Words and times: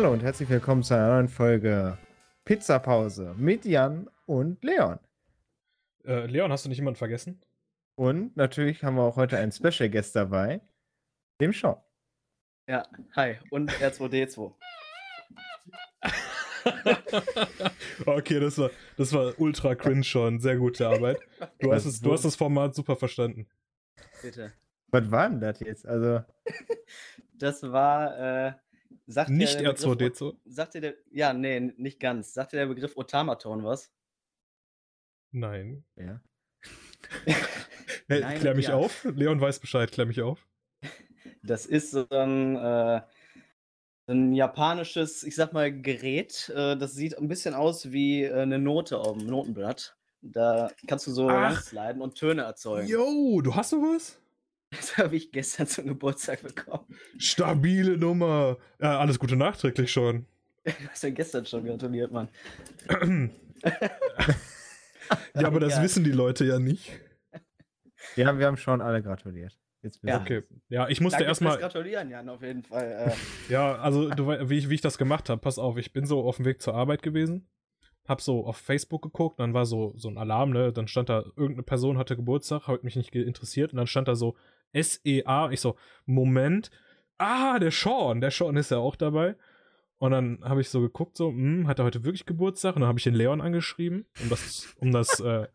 Hallo 0.00 0.14
und 0.14 0.22
herzlich 0.22 0.48
willkommen 0.48 0.82
zu 0.82 0.94
einer 0.94 1.08
neuen 1.08 1.28
Folge 1.28 1.98
Pizzapause 2.46 3.34
mit 3.36 3.66
Jan 3.66 4.08
und 4.24 4.64
Leon. 4.64 4.98
Äh, 6.06 6.24
Leon, 6.24 6.50
hast 6.50 6.64
du 6.64 6.70
nicht 6.70 6.78
jemanden 6.78 6.96
vergessen? 6.96 7.42
Und 7.96 8.34
natürlich 8.34 8.82
haben 8.82 8.94
wir 8.94 9.02
auch 9.02 9.16
heute 9.16 9.36
einen 9.36 9.52
Special 9.52 9.90
Guest 9.90 10.16
dabei, 10.16 10.62
dem 11.38 11.52
Sean. 11.52 11.76
Ja, 12.66 12.88
hi. 13.14 13.36
Und 13.50 13.70
R2D2. 13.72 14.54
okay, 18.06 18.40
das 18.40 18.56
war, 18.56 18.70
das 18.96 19.12
war 19.12 19.38
ultra 19.38 19.74
cringe 19.74 20.04
schon. 20.04 20.40
Sehr 20.40 20.56
gute 20.56 20.88
Arbeit. 20.88 21.18
Du 21.58 21.74
hast, 21.74 21.84
es, 21.84 22.00
du 22.00 22.10
hast 22.10 22.24
das 22.24 22.36
Format 22.36 22.74
super 22.74 22.96
verstanden. 22.96 23.46
Bitte. 24.22 24.54
Was 24.92 25.10
war 25.10 25.28
denn 25.28 25.40
das 25.40 25.60
jetzt? 25.60 25.86
Also, 25.86 26.24
Das 27.40 27.62
war, 27.62 28.18
äh, 28.18 28.52
sagt 29.10 29.30
Nicht 29.30 29.60
der 29.60 29.72
Begriff 29.72 29.84
R2D2. 29.84 30.22
O- 30.22 30.36
Sagt 30.44 30.74
dir 30.74 30.80
der, 30.80 30.94
ja, 31.10 31.32
nee, 31.32 31.60
nicht 31.76 32.00
ganz. 32.00 32.32
Sagt 32.34 32.52
dir 32.52 32.58
der 32.58 32.66
Begriff 32.66 32.96
Otamaton 32.96 33.64
was? 33.64 33.92
Nein. 35.32 35.84
ja. 35.96 36.20
Hey, 38.08 38.20
Nein 38.22 38.40
klär 38.40 38.54
mich 38.56 38.66
ja. 38.66 38.74
auf. 38.74 39.04
Leon 39.04 39.40
weiß 39.40 39.60
Bescheid, 39.60 39.90
klär 39.92 40.04
mich 40.04 40.20
auf. 40.20 40.48
Das 41.44 41.64
ist 41.64 41.92
so 41.92 42.08
ein, 42.10 42.56
äh, 42.56 43.00
ein 44.08 44.32
japanisches, 44.34 45.22
ich 45.22 45.36
sag 45.36 45.52
mal, 45.52 45.70
Gerät. 45.72 46.48
Äh, 46.54 46.76
das 46.76 46.94
sieht 46.94 47.16
ein 47.16 47.28
bisschen 47.28 47.54
aus 47.54 47.92
wie 47.92 48.24
äh, 48.24 48.32
eine 48.34 48.58
Note 48.58 48.98
auf 48.98 49.16
dem 49.16 49.26
Notenblatt. 49.28 49.96
Da 50.22 50.72
kannst 50.88 51.06
du 51.06 51.12
so 51.12 51.28
Ach. 51.30 51.62
und 52.00 52.16
Töne 52.16 52.42
erzeugen. 52.42 52.88
Yo, 52.88 53.40
du 53.42 53.54
hast 53.54 53.70
sowas? 53.70 54.18
Das 54.76 54.96
habe 54.98 55.16
ich 55.16 55.32
gestern 55.32 55.66
zum 55.66 55.86
Geburtstag 55.86 56.42
bekommen. 56.42 56.86
Stabile 57.18 57.96
Nummer. 57.96 58.56
Ja, 58.80 59.00
alles 59.00 59.18
Gute 59.18 59.34
nachträglich 59.36 59.90
schon. 59.90 60.26
Du 60.64 60.72
hast 60.88 61.02
ja 61.02 61.10
gestern 61.10 61.44
schon 61.46 61.64
gratuliert, 61.64 62.12
Mann. 62.12 62.28
ja, 65.34 65.46
aber 65.46 65.58
das 65.58 65.82
wissen 65.82 66.04
die 66.04 66.12
Leute 66.12 66.44
ja 66.44 66.58
nicht. 66.58 66.92
Ja, 68.16 68.38
wir 68.38 68.46
haben 68.46 68.56
schon 68.56 68.80
alle 68.80 69.02
gratuliert. 69.02 69.58
Jetzt 69.82 70.00
Ja. 70.02 70.20
Okay. 70.20 70.42
Ja, 70.68 70.88
ich 70.88 71.00
musste 71.00 71.24
erstmal. 71.24 71.58
Gratulieren, 71.58 72.10
Jan, 72.10 72.28
auf 72.28 72.42
jeden 72.42 72.62
Fall. 72.62 73.08
Äh, 73.10 73.12
Ja, 73.52 73.76
also 73.76 74.10
du, 74.10 74.28
wie, 74.48 74.58
ich, 74.58 74.68
wie 74.68 74.74
ich 74.74 74.80
das 74.82 74.98
gemacht 74.98 75.28
habe, 75.30 75.40
pass 75.40 75.58
auf, 75.58 75.78
ich 75.78 75.92
bin 75.92 76.06
so 76.06 76.22
auf 76.22 76.36
dem 76.36 76.44
Weg 76.44 76.60
zur 76.60 76.74
Arbeit 76.74 77.02
gewesen, 77.02 77.48
hab 78.06 78.20
so 78.20 78.44
auf 78.44 78.58
Facebook 78.58 79.02
geguckt, 79.02 79.40
dann 79.40 79.54
war 79.54 79.64
so, 79.64 79.94
so 79.96 80.08
ein 80.08 80.18
Alarm, 80.18 80.50
ne? 80.50 80.72
Dann 80.72 80.86
stand 80.86 81.08
da, 81.08 81.24
irgendeine 81.36 81.62
Person 81.62 81.96
hatte 81.96 82.16
Geburtstag, 82.16 82.66
hat 82.66 82.84
mich 82.84 82.96
nicht 82.96 83.14
interessiert, 83.14 83.72
und 83.72 83.78
dann 83.78 83.86
stand 83.86 84.08
da 84.08 84.14
so 84.14 84.36
SEA. 84.72 85.50
Ich 85.50 85.60
so, 85.60 85.76
Moment, 86.06 86.70
ah, 87.18 87.58
der 87.58 87.70
Sean, 87.70 88.20
der 88.20 88.30
Sean 88.30 88.56
ist 88.56 88.70
ja 88.70 88.78
auch 88.78 88.96
dabei. 88.96 89.36
Und 89.98 90.12
dann 90.12 90.40
habe 90.42 90.62
ich 90.62 90.70
so 90.70 90.80
geguckt, 90.80 91.16
so, 91.16 91.28
hm, 91.28 91.66
hat 91.66 91.78
er 91.78 91.84
heute 91.84 92.04
wirklich 92.04 92.24
Geburtstag? 92.24 92.74
Und 92.74 92.80
dann 92.80 92.88
habe 92.88 92.98
ich 92.98 93.04
den 93.04 93.14
Leon 93.14 93.42
angeschrieben, 93.42 94.06
um 94.22 94.30
das, 94.30 94.74
um 94.78 94.92
das 94.92 95.20
äh, 95.20 95.46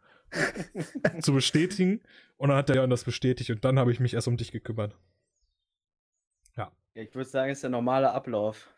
zu 1.21 1.33
bestätigen. 1.33 2.01
Und 2.37 2.49
dann 2.49 2.57
hat 2.57 2.69
der 2.69 2.75
Leon 2.75 2.89
das 2.89 3.03
bestätigt 3.03 3.49
und 3.49 3.65
dann 3.65 3.79
habe 3.79 3.91
ich 3.91 3.99
mich 3.99 4.13
erst 4.13 4.27
um 4.27 4.37
dich 4.37 4.51
gekümmert. 4.51 4.95
ja, 6.55 6.71
ich 6.93 7.13
würde 7.15 7.29
sagen, 7.29 7.51
ist 7.51 7.63
der 7.63 7.69
normale 7.69 8.11
Ablauf. 8.11 8.69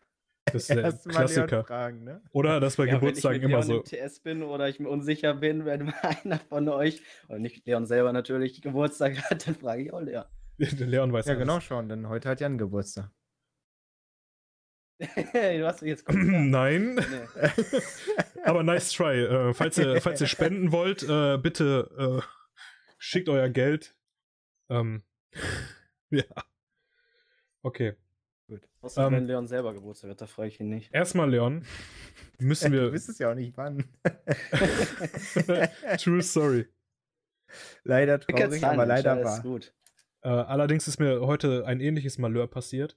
Das 0.52 0.54
ist 0.68 0.70
der 0.70 0.92
Klassiker. 0.92 1.64
fragen, 1.64 2.04
ne? 2.04 2.22
Oder 2.32 2.60
dass 2.60 2.76
bei 2.76 2.86
Ja, 2.86 2.94
Geburtstagen 2.94 3.42
wenn 3.42 3.48
ich 3.50 3.54
immer 3.54 3.58
mit 3.58 3.68
Leon 3.68 3.84
so. 3.86 3.96
im 3.96 4.06
TS 4.08 4.20
bin 4.20 4.42
oder 4.42 4.68
ich 4.68 4.80
mir 4.80 4.88
unsicher 4.88 5.34
bin, 5.34 5.64
wenn 5.64 5.92
einer 6.02 6.38
von 6.48 6.68
euch, 6.68 7.02
oder 7.28 7.38
nicht 7.38 7.66
Leon 7.66 7.86
selber 7.86 8.12
natürlich, 8.12 8.60
Geburtstag 8.62 9.18
hat, 9.30 9.46
dann 9.46 9.54
frage 9.54 9.82
ich 9.82 9.92
auch 9.92 10.00
Leon. 10.00 10.24
Leon 10.58 11.12
weiß 11.12 11.26
Ja, 11.26 11.32
alles. 11.34 11.42
genau 11.42 11.60
schon, 11.60 11.88
denn 11.88 12.08
heute 12.08 12.28
hat 12.28 12.40
Jan 12.40 12.58
Geburtstag. 12.58 13.10
du 15.00 15.64
hast 15.66 15.82
mich 15.82 15.90
jetzt 15.90 16.04
kurz. 16.04 16.16
Nein, 16.20 16.96
Nee. 16.96 17.48
aber 18.44 18.64
nice 18.64 18.90
try. 18.92 19.22
Äh, 19.22 19.54
falls, 19.54 19.78
ihr, 19.78 20.00
falls 20.00 20.20
ihr 20.20 20.26
spenden 20.26 20.72
wollt, 20.72 21.04
äh, 21.04 21.38
bitte 21.38 22.20
äh, 22.24 22.26
schickt 22.98 23.28
euer 23.28 23.48
Geld. 23.48 23.94
Ähm, 24.68 25.04
ja. 26.10 26.24
Okay. 27.62 27.94
Außer 28.80 29.06
Ähm, 29.06 29.12
wenn 29.12 29.26
Leon 29.26 29.46
selber 29.46 29.74
Geburtstag 29.74 30.10
hat, 30.12 30.20
da 30.20 30.26
frage 30.26 30.48
ich 30.48 30.60
ihn 30.60 30.68
nicht. 30.68 30.92
Erstmal, 30.94 31.30
Leon, 31.30 31.64
müssen 32.38 32.72
Du 32.72 32.78
wir. 32.78 32.92
wüsstest 32.92 33.20
ja 33.20 33.30
auch 33.30 33.34
nicht 33.34 33.56
wann. 33.56 33.84
True 35.98 36.22
Story. 36.22 36.66
leider 37.84 38.20
traurig, 38.20 38.64
aber 38.64 38.86
leider 38.86 39.22
wahr. 39.24 39.40
gut. 39.42 39.72
Äh, 40.22 40.28
allerdings 40.28 40.88
ist 40.88 40.98
mir 40.98 41.20
heute 41.20 41.66
ein 41.66 41.80
ähnliches 41.80 42.18
Malheur 42.18 42.46
passiert. 42.46 42.96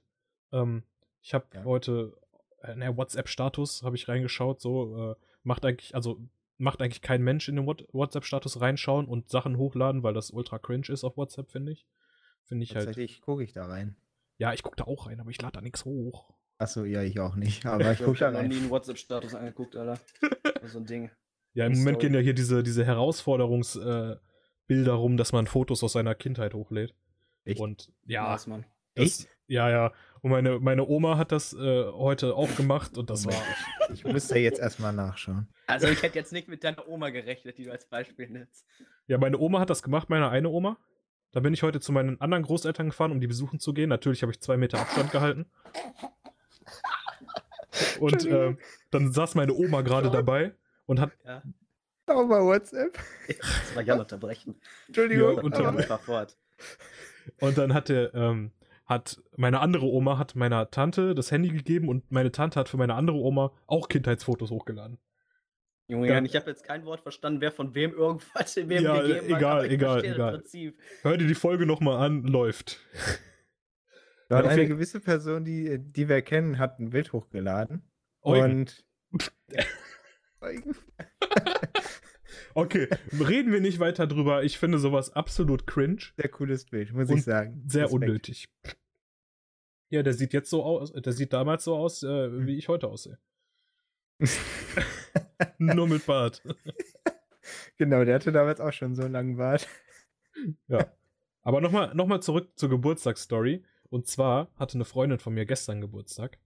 Ähm, 0.52 0.82
ich 1.20 1.34
habe 1.34 1.46
Ja. 1.54 1.64
heute 1.64 2.16
äh, 2.62 2.72
in 2.72 2.80
der 2.80 2.96
WhatsApp-Status 2.96 3.82
habe 3.82 3.96
ich 3.96 4.08
reingeschaut. 4.08 4.60
So 4.60 5.12
äh, 5.12 5.14
macht 5.42 5.64
eigentlich, 5.64 5.94
also 5.94 6.20
macht 6.58 6.80
eigentlich 6.82 7.02
kein 7.02 7.22
Mensch 7.22 7.48
in 7.48 7.56
den 7.56 7.66
What- 7.66 7.86
WhatsApp-Status 7.92 8.60
reinschauen 8.60 9.06
und 9.06 9.28
Sachen 9.30 9.56
hochladen, 9.56 10.02
weil 10.02 10.14
das 10.14 10.30
ultra 10.30 10.58
cringe 10.58 10.88
ist 10.88 11.04
auf 11.04 11.16
WhatsApp, 11.16 11.50
finde 11.50 11.72
ich. 11.72 11.86
Finde 12.44 12.64
ich 12.64 12.74
halt. 12.74 12.86
Tatsächlich 12.86 13.20
gucke 13.20 13.44
ich 13.44 13.52
da 13.52 13.66
rein. 13.66 13.96
Ja, 14.42 14.52
ich 14.52 14.64
gucke 14.64 14.74
da 14.74 14.84
auch 14.84 15.06
rein, 15.06 15.20
aber 15.20 15.30
ich 15.30 15.40
lade 15.40 15.52
da 15.52 15.60
nichts 15.60 15.84
hoch. 15.84 16.34
Achso, 16.58 16.82
ja, 16.84 17.00
ich 17.02 17.20
auch 17.20 17.36
nicht. 17.36 17.64
Aber 17.64 17.92
ich 17.92 18.00
Ich 18.00 18.04
gucke 18.04 18.18
da 18.18 18.26
habe 18.26 18.38
noch 18.38 18.42
nie 18.42 18.54
rein. 18.54 18.62
einen 18.62 18.70
WhatsApp-Status 18.70 19.36
angeguckt, 19.36 19.76
Alter. 19.76 20.00
so 20.66 20.78
ein 20.80 20.84
Ding. 20.84 21.12
Ja, 21.54 21.66
im 21.66 21.74
Moment 21.78 22.00
gehen 22.00 22.12
ja 22.12 22.18
hier 22.18 22.34
diese, 22.34 22.64
diese 22.64 22.84
Herausforderungsbilder 22.84 24.20
äh, 24.68 24.88
rum, 24.88 25.16
dass 25.16 25.30
man 25.32 25.46
Fotos 25.46 25.84
aus 25.84 25.92
seiner 25.92 26.16
Kindheit 26.16 26.54
hochlädt. 26.54 26.92
Echt? 27.44 27.60
Und 27.60 27.92
ja, 28.04 28.32
Nice, 28.32 28.48
Mann. 28.48 28.66
das, 28.96 29.28
ja, 29.46 29.70
ja. 29.70 29.92
Und 30.22 30.32
meine, 30.32 30.58
meine 30.58 30.88
Oma 30.88 31.18
hat 31.18 31.30
das 31.30 31.52
äh, 31.52 31.84
heute 31.92 32.34
auch 32.34 32.52
gemacht 32.56 32.98
und 32.98 33.10
das 33.10 33.24
war. 33.26 33.40
Ich 33.92 34.04
müsste 34.04 34.40
jetzt 34.40 34.58
erstmal 34.58 34.92
nachschauen. 34.92 35.48
Also 35.68 35.86
ich 35.86 36.02
hätte 36.02 36.18
jetzt 36.18 36.32
nicht 36.32 36.48
mit 36.48 36.64
deiner 36.64 36.88
Oma 36.88 37.10
gerechnet, 37.10 37.58
die 37.58 37.64
du 37.64 37.70
als 37.70 37.86
Beispiel 37.86 38.28
nennst. 38.28 38.66
Ja, 39.06 39.18
meine 39.18 39.38
Oma 39.38 39.60
hat 39.60 39.70
das 39.70 39.84
gemacht, 39.84 40.10
meine 40.10 40.30
eine 40.30 40.48
Oma. 40.48 40.78
Da 41.32 41.40
bin 41.40 41.54
ich 41.54 41.62
heute 41.62 41.80
zu 41.80 41.92
meinen 41.92 42.20
anderen 42.20 42.44
Großeltern 42.44 42.88
gefahren, 42.90 43.10
um 43.12 43.20
die 43.20 43.26
besuchen 43.26 43.58
zu 43.58 43.72
gehen. 43.72 43.88
Natürlich 43.88 44.22
habe 44.22 44.32
ich 44.32 44.40
zwei 44.40 44.56
Meter 44.56 44.78
Abstand 44.80 45.10
gehalten. 45.12 45.46
Und 48.00 48.26
ähm, 48.26 48.58
dann 48.90 49.12
saß 49.12 49.34
meine 49.34 49.54
Oma 49.54 49.80
gerade 49.82 50.10
dabei 50.10 50.54
und 50.86 51.00
hat. 51.00 51.12
Ja, 51.24 51.42
Auch 52.06 52.28
bei 52.28 52.40
WhatsApp. 52.40 52.98
das 53.28 53.74
war 53.76 53.82
Jan 53.82 54.00
unterbrechen. 54.00 54.56
Entschuldigung. 54.88 55.36
Ja, 55.36 55.42
und 55.42 55.54
Aber 55.54 55.64
dann- 55.64 55.78
einfach 55.78 56.00
fort. 56.00 56.36
Und 57.40 57.56
dann 57.56 57.72
hatte, 57.72 58.10
ähm, 58.14 58.50
hat 58.84 59.22
meine 59.36 59.60
andere 59.60 59.86
Oma 59.86 60.18
hat 60.18 60.34
meiner 60.34 60.70
Tante 60.70 61.14
das 61.14 61.30
Handy 61.30 61.48
gegeben 61.50 61.88
und 61.88 62.10
meine 62.10 62.32
Tante 62.32 62.58
hat 62.60 62.68
für 62.68 62.76
meine 62.76 62.94
andere 62.94 63.16
Oma 63.16 63.52
auch 63.66 63.88
Kindheitsfotos 63.88 64.50
hochgeladen. 64.50 64.98
Junge, 65.88 66.08
Ja. 66.08 66.22
Ich 66.22 66.36
habe 66.36 66.48
jetzt 66.50 66.64
kein 66.64 66.84
Wort 66.84 67.00
verstanden, 67.00 67.40
wer 67.40 67.52
von 67.52 67.74
wem 67.74 67.92
irgendwas 67.92 68.56
in 68.56 68.68
wem 68.68 68.82
Ja, 68.82 69.00
gegeben 69.02 69.20
hat. 69.32 69.38
egal, 69.38 69.66
ich 69.66 69.72
egal, 69.72 70.04
egal. 70.04 70.32
Prinzip. 70.38 70.78
Hör 71.02 71.16
dir 71.16 71.26
die 71.26 71.34
Folge 71.34 71.66
nochmal 71.66 72.04
an, 72.04 72.22
läuft. 72.24 72.80
Da 74.28 74.38
hat 74.38 74.46
eine 74.46 74.66
gewisse 74.66 74.98
Person, 75.00 75.44
die, 75.44 75.78
die 75.78 76.08
wir 76.08 76.22
kennen, 76.22 76.58
hat 76.58 76.78
ein 76.78 76.88
Bild 76.88 77.12
hochgeladen. 77.12 77.82
Eugen. 78.22 78.60
Und. 78.60 78.84
Eugen. 80.40 80.74
Okay, 82.54 82.86
reden 83.18 83.50
wir 83.52 83.60
nicht 83.62 83.78
weiter 83.78 84.06
drüber. 84.06 84.42
Ich 84.44 84.58
finde 84.58 84.78
sowas 84.78 85.10
absolut 85.14 85.66
cringe. 85.66 86.02
Sehr 86.16 86.28
cooles 86.28 86.66
Bild, 86.66 86.92
muss 86.92 87.08
Und 87.08 87.18
ich 87.18 87.24
sagen. 87.24 87.62
Sehr 87.66 87.84
Respekt. 87.84 88.02
unnötig. 88.02 88.48
Ja, 89.88 90.02
der 90.02 90.12
sieht 90.12 90.34
jetzt 90.34 90.50
so 90.50 90.62
aus, 90.62 90.92
der 90.92 91.12
sieht 91.14 91.32
damals 91.32 91.64
so 91.64 91.74
aus, 91.76 92.02
äh, 92.02 92.46
wie 92.46 92.56
ich 92.58 92.68
heute 92.68 92.88
aussehe. 92.88 93.18
Nur 95.58 95.88
mit 95.88 96.06
Bart. 96.06 96.42
Genau, 97.76 98.04
der 98.04 98.14
hatte 98.14 98.30
damals 98.30 98.60
auch 98.60 98.72
schon 98.72 98.94
so 98.94 99.02
einen 99.02 99.12
langen 99.12 99.36
Bart. 99.36 99.66
Ja. 100.68 100.86
Aber 101.42 101.60
nochmal 101.60 101.92
noch 101.92 102.06
mal 102.06 102.20
zurück 102.20 102.50
zur 102.54 102.68
Geburtstagsstory. 102.68 103.64
Und 103.90 104.06
zwar 104.06 104.48
hatte 104.56 104.74
eine 104.74 104.84
Freundin 104.84 105.18
von 105.18 105.34
mir 105.34 105.44
gestern 105.44 105.80
Geburtstag. 105.80 106.38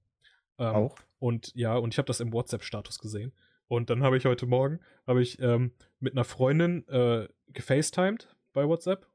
Ähm, 0.58 0.74
Auch. 0.74 0.96
Und 1.18 1.54
ja, 1.54 1.76
und 1.76 1.92
ich 1.92 1.98
habe 1.98 2.06
das 2.06 2.20
im 2.20 2.32
WhatsApp-Status 2.32 2.98
gesehen. 2.98 3.32
Und 3.68 3.90
dann 3.90 4.02
habe 4.02 4.16
ich 4.16 4.24
heute 4.24 4.46
Morgen 4.46 4.80
habe 5.06 5.20
ich 5.20 5.38
ähm, 5.40 5.72
mit 6.00 6.14
einer 6.14 6.24
Freundin 6.24 6.88
äh, 6.88 7.28
gefacetimed 7.48 8.34
bei 8.54 8.66
WhatsApp. 8.66 9.06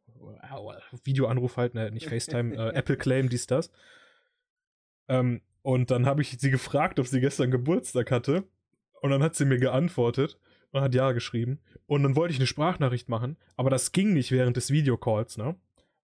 Videoanruf 1.04 1.58
halt, 1.58 1.74
ne, 1.74 1.90
nicht 1.90 2.08
FaceTime, 2.08 2.56
äh, 2.56 2.76
Apple 2.76 2.98
Claim, 2.98 3.28
dies, 3.28 3.48
das. 3.48 3.72
Ähm, 5.12 5.42
und 5.62 5.92
dann 5.92 6.06
habe 6.06 6.22
ich 6.22 6.40
sie 6.40 6.50
gefragt, 6.50 6.98
ob 6.98 7.06
sie 7.06 7.20
gestern 7.20 7.52
Geburtstag 7.52 8.10
hatte. 8.12 8.46
Und 9.02 9.12
dann 9.12 9.22
hat 9.22 9.36
sie 9.36 9.46
mir 9.46 9.58
geantwortet 9.58 10.40
und 10.72 10.82
hat 10.82 10.96
ja 10.96 11.12
geschrieben. 11.12 11.60
Und 11.86 12.04
dann 12.04 12.16
wollte 12.16 12.32
ich 12.32 12.40
eine 12.40 12.48
Sprachnachricht 12.48 13.10
machen, 13.10 13.38
aber 13.58 13.70
das 13.70 13.92
ging 13.92 14.14
nicht 14.14 14.32
während 14.32 14.56
des 14.58 14.72
Videocalls, 14.72 15.38
ne? 15.38 15.56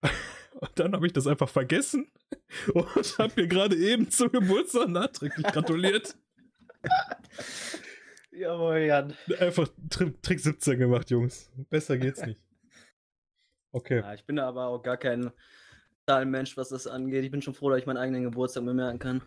Und 0.59 0.71
dann 0.80 0.94
habe 0.94 1.06
ich 1.06 1.13
das 1.13 1.27
einfach 1.27 1.50
vergessen 1.50 2.12
und 2.74 3.19
habe 3.19 3.33
mir 3.36 3.48
gerade 3.48 3.75
eben 3.75 4.09
zum 4.09 4.31
Geburtstag 4.31 4.89
nachträglich 4.89 5.45
gratuliert. 5.45 6.18
Jawohl, 8.31 8.80
Jan. 8.80 9.13
Einfach 9.39 9.68
Tri 9.92 10.12
Trick 10.19 10.39
17 10.39 10.80
gemacht, 10.80 11.12
Jungs. 11.12 11.51
Besser 11.69 12.00
geht's 12.00 12.25
nicht. 12.25 12.42
Okay. 13.71 14.00
Ja, 14.00 14.15
ich 14.15 14.25
bin 14.25 14.39
aber 14.39 14.65
auch 14.65 14.81
gar 14.81 14.98
kein 14.98 15.31
Zahlenmensch, 16.07 16.56
was 16.56 16.69
das 16.69 16.88
angeht. 16.88 17.25
Ich 17.25 17.31
bin 17.31 17.42
schon 17.42 17.54
froh, 17.54 17.69
dass 17.69 17.80
ich 17.80 17.86
meinen 17.86 17.98
eigenen 17.98 18.24
Geburtstag 18.24 18.63
mir 18.63 18.74
merken 18.74 19.00
kann. 19.00 19.21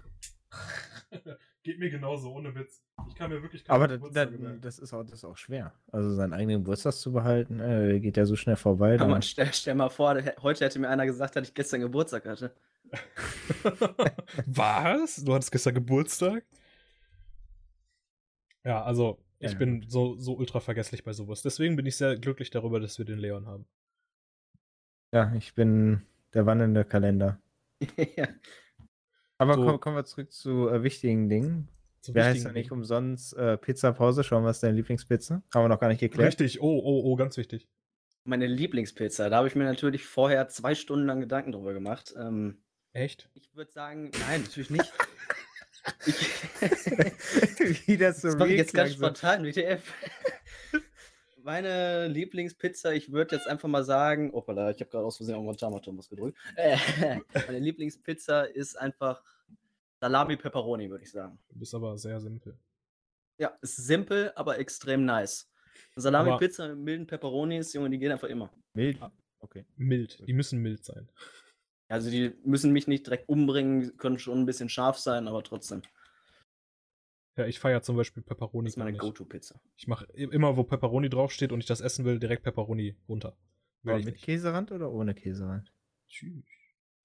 Geht 1.62 1.78
mir 1.78 1.90
genauso, 1.90 2.32
ohne 2.32 2.54
Witz. 2.54 2.82
Ich 3.06 3.14
kann 3.14 3.30
mir 3.30 3.42
wirklich 3.42 3.68
Aber 3.68 3.86
das, 3.86 4.00
das, 4.12 4.28
das, 4.62 4.78
ist 4.78 4.94
auch, 4.94 5.02
das 5.02 5.16
ist 5.16 5.24
auch 5.24 5.36
schwer. 5.36 5.74
Also 5.92 6.14
seinen 6.14 6.32
eigenen 6.32 6.60
Geburtstag 6.60 6.94
zu 6.94 7.12
behalten, 7.12 7.60
äh, 7.60 8.00
geht 8.00 8.16
ja 8.16 8.24
so 8.24 8.34
schnell 8.34 8.56
vorbei. 8.56 8.96
Ja, 8.96 9.06
man, 9.06 9.20
stell, 9.20 9.52
stell, 9.52 9.74
mal 9.74 9.90
vor, 9.90 10.18
heute 10.40 10.64
hätte 10.64 10.78
mir 10.78 10.88
einer 10.88 11.04
gesagt, 11.04 11.36
dass 11.36 11.48
ich 11.48 11.54
gestern 11.54 11.82
Geburtstag 11.82 12.24
hatte. 12.24 12.54
Was? 14.46 15.16
Du 15.16 15.34
hattest 15.34 15.52
gestern 15.52 15.74
Geburtstag? 15.74 16.46
Ja, 18.64 18.82
also 18.82 19.18
ich 19.38 19.52
ja, 19.52 19.58
bin 19.58 19.84
so, 19.86 20.16
so 20.16 20.34
ultra 20.34 20.60
vergesslich 20.60 21.04
bei 21.04 21.12
sowas. 21.12 21.42
Deswegen 21.42 21.76
bin 21.76 21.84
ich 21.84 21.98
sehr 21.98 22.16
glücklich 22.16 22.48
darüber, 22.48 22.80
dass 22.80 22.96
wir 22.96 23.04
den 23.04 23.18
Leon 23.18 23.46
haben. 23.46 23.66
Ja, 25.12 25.34
ich 25.34 25.54
bin 25.54 26.06
der 26.34 26.46
wandelnde 26.46 26.84
Kalender. 26.84 27.40
ja. 28.16 28.28
Aber 29.38 29.54
so. 29.54 29.64
kommen, 29.64 29.80
kommen 29.80 29.96
wir 29.96 30.04
zurück 30.04 30.32
zu 30.32 30.68
äh, 30.68 30.82
wichtigen 30.82 31.28
Dingen. 31.28 31.68
Zu 32.02 32.14
Wer 32.14 32.26
heißt 32.26 32.44
ja 32.44 32.52
nicht 32.52 32.72
umsonst 32.72 33.36
äh, 33.36 33.58
Pizza 33.58 33.92
Pause? 33.92 34.24
Schauen, 34.24 34.44
was 34.44 34.58
ist 34.58 34.62
deine 34.62 34.76
Lieblingspizza? 34.76 35.42
Haben 35.52 35.64
wir 35.64 35.68
noch 35.68 35.80
gar 35.80 35.88
nicht 35.88 36.00
geklärt. 36.00 36.28
Richtig, 36.28 36.60
oh, 36.60 36.80
oh, 36.82 37.02
oh, 37.04 37.16
ganz 37.16 37.36
wichtig. 37.36 37.68
Meine 38.24 38.46
Lieblingspizza, 38.46 39.28
da 39.28 39.38
habe 39.38 39.48
ich 39.48 39.54
mir 39.54 39.64
natürlich 39.64 40.04
vorher 40.04 40.48
zwei 40.48 40.74
Stunden 40.74 41.06
lang 41.06 41.20
Gedanken 41.20 41.52
drüber 41.52 41.72
gemacht. 41.72 42.14
Ähm, 42.18 42.62
Echt? 42.92 43.30
Ich 43.34 43.54
würde 43.54 43.70
sagen, 43.70 44.10
nein, 44.28 44.42
natürlich 44.42 44.70
nicht. 44.70 44.92
ich, 46.06 47.86
Wie 47.86 47.96
das 47.96 48.20
so 48.20 48.34
das 48.34 48.48
jetzt 48.50 48.74
ganz 48.74 48.92
spontan, 48.92 49.44
WTF. 49.44 49.82
Meine 51.50 52.06
Lieblingspizza, 52.06 52.92
ich 52.92 53.10
würde 53.10 53.34
jetzt 53.34 53.48
einfach 53.48 53.68
mal 53.68 53.82
sagen, 53.82 54.32
opala, 54.32 54.70
ich 54.70 54.78
habe 54.80 54.88
gerade 54.88 55.04
aus 55.04 55.16
Versehen 55.16 55.34
irgendwann 55.34 55.56
Tamaton 55.56 55.98
was 55.98 56.08
gedrückt. 56.08 56.38
Äh, 56.54 56.76
meine 57.48 57.58
Lieblingspizza 57.58 58.42
ist 58.42 58.78
einfach 58.78 59.20
Salami 60.00 60.36
Pepperoni, 60.36 60.88
würde 60.88 61.02
ich 61.02 61.10
sagen. 61.10 61.40
Du 61.48 61.58
bist 61.58 61.74
aber 61.74 61.98
sehr 61.98 62.20
simpel. 62.20 62.56
Ja, 63.36 63.58
ist 63.62 63.78
simpel, 63.78 64.30
aber 64.36 64.60
extrem 64.60 65.04
nice. 65.04 65.50
Salami 65.96 66.38
Pizza 66.38 66.68
mit 66.68 66.78
milden 66.78 67.08
Pepperonis, 67.08 67.72
Junge, 67.72 67.90
die 67.90 67.98
gehen 67.98 68.12
einfach 68.12 68.28
immer. 68.28 68.52
Mild? 68.74 69.02
Ah, 69.02 69.10
okay. 69.40 69.64
Mild, 69.74 70.22
die 70.28 70.32
müssen 70.32 70.60
mild 70.60 70.84
sein. 70.84 71.08
Also 71.88 72.12
die 72.12 72.32
müssen 72.44 72.70
mich 72.70 72.86
nicht 72.86 73.06
direkt 73.06 73.28
umbringen, 73.28 73.96
können 73.96 74.20
schon 74.20 74.38
ein 74.38 74.46
bisschen 74.46 74.68
scharf 74.68 74.98
sein, 74.98 75.26
aber 75.26 75.42
trotzdem. 75.42 75.82
Ja, 77.36 77.46
ich 77.46 77.58
feiere 77.58 77.82
zum 77.82 77.96
Beispiel 77.96 78.22
Pepperoni. 78.22 78.66
Das 78.66 78.74
ist 78.74 78.78
meine 78.78 78.96
Go-To-Pizza. 78.96 79.60
Ich 79.76 79.86
mache 79.86 80.06
immer, 80.14 80.56
wo 80.56 80.64
Pepperoni 80.64 81.08
draufsteht 81.08 81.52
und 81.52 81.60
ich 81.60 81.66
das 81.66 81.80
essen 81.80 82.04
will, 82.04 82.18
direkt 82.18 82.42
Pepperoni 82.42 82.96
runter. 83.08 83.36
Will 83.82 83.96
mit 83.96 84.06
nicht. 84.06 84.24
Käserand 84.24 84.72
oder 84.72 84.90
ohne 84.90 85.14
Käserand? 85.14 85.72
Tschüss. 86.08 86.44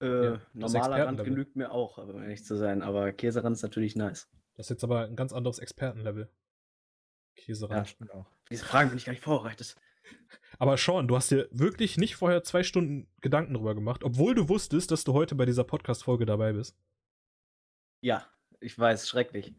Äh, 0.00 0.24
ja, 0.24 0.40
normaler 0.52 1.06
Rand 1.06 1.24
genügt 1.24 1.56
mir 1.56 1.70
auch, 1.70 1.98
aber 1.98 2.14
um 2.14 2.22
ehrlich 2.22 2.44
zu 2.44 2.56
sein. 2.56 2.82
Aber 2.82 3.12
Käserand 3.12 3.56
ist 3.56 3.62
natürlich 3.62 3.96
nice. 3.96 4.28
Das 4.56 4.66
ist 4.66 4.70
jetzt 4.70 4.84
aber 4.84 5.06
ein 5.06 5.16
ganz 5.16 5.32
anderes 5.32 5.58
Expertenlevel. 5.58 6.28
Käserand. 7.36 7.78
Ja, 7.78 7.84
stimmt 7.84 8.12
auch. 8.12 8.26
Diese 8.50 8.64
Fragen 8.64 8.90
bin 8.90 8.98
ich 8.98 9.04
gar 9.04 9.12
nicht 9.12 9.22
vorbereitet. 9.22 9.76
Aber 10.58 10.76
Sean, 10.76 11.08
du 11.08 11.16
hast 11.16 11.30
dir 11.30 11.48
wirklich 11.50 11.98
nicht 11.98 12.16
vorher 12.16 12.42
zwei 12.44 12.62
Stunden 12.62 13.08
Gedanken 13.20 13.54
drüber 13.54 13.74
gemacht, 13.74 14.04
obwohl 14.04 14.34
du 14.34 14.48
wusstest, 14.48 14.90
dass 14.90 15.04
du 15.04 15.12
heute 15.12 15.34
bei 15.34 15.44
dieser 15.44 15.64
Podcast-Folge 15.64 16.24
dabei 16.24 16.52
bist. 16.52 16.78
Ja, 18.00 18.26
ich 18.60 18.78
weiß, 18.78 19.08
schrecklich. 19.08 19.54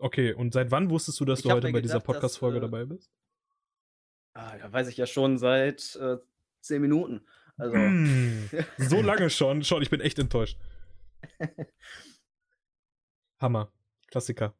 Okay, 0.00 0.32
und 0.32 0.54
seit 0.54 0.70
wann 0.70 0.88
wusstest 0.88 1.20
du, 1.20 1.24
dass 1.26 1.40
ich 1.40 1.42
du 1.44 1.50
heute 1.50 1.66
bei 1.66 1.72
gedacht, 1.72 1.84
dieser 1.84 2.00
Podcast-Folge 2.00 2.58
äh, 2.58 2.60
dabei 2.62 2.84
bist? 2.86 3.12
Ah, 4.32 4.56
da 4.56 4.72
weiß 4.72 4.88
ich 4.88 4.96
ja 4.96 5.06
schon 5.06 5.36
seit 5.36 5.96
äh, 5.96 6.16
zehn 6.60 6.80
Minuten. 6.80 7.20
Also. 7.58 7.76
Mm, 7.76 8.48
so 8.78 9.02
lange 9.02 9.28
schon. 9.28 9.62
Schon, 9.62 9.82
ich 9.82 9.90
bin 9.90 10.00
echt 10.00 10.18
enttäuscht. 10.18 10.58
Hammer. 13.38 13.70
Klassiker. 14.06 14.54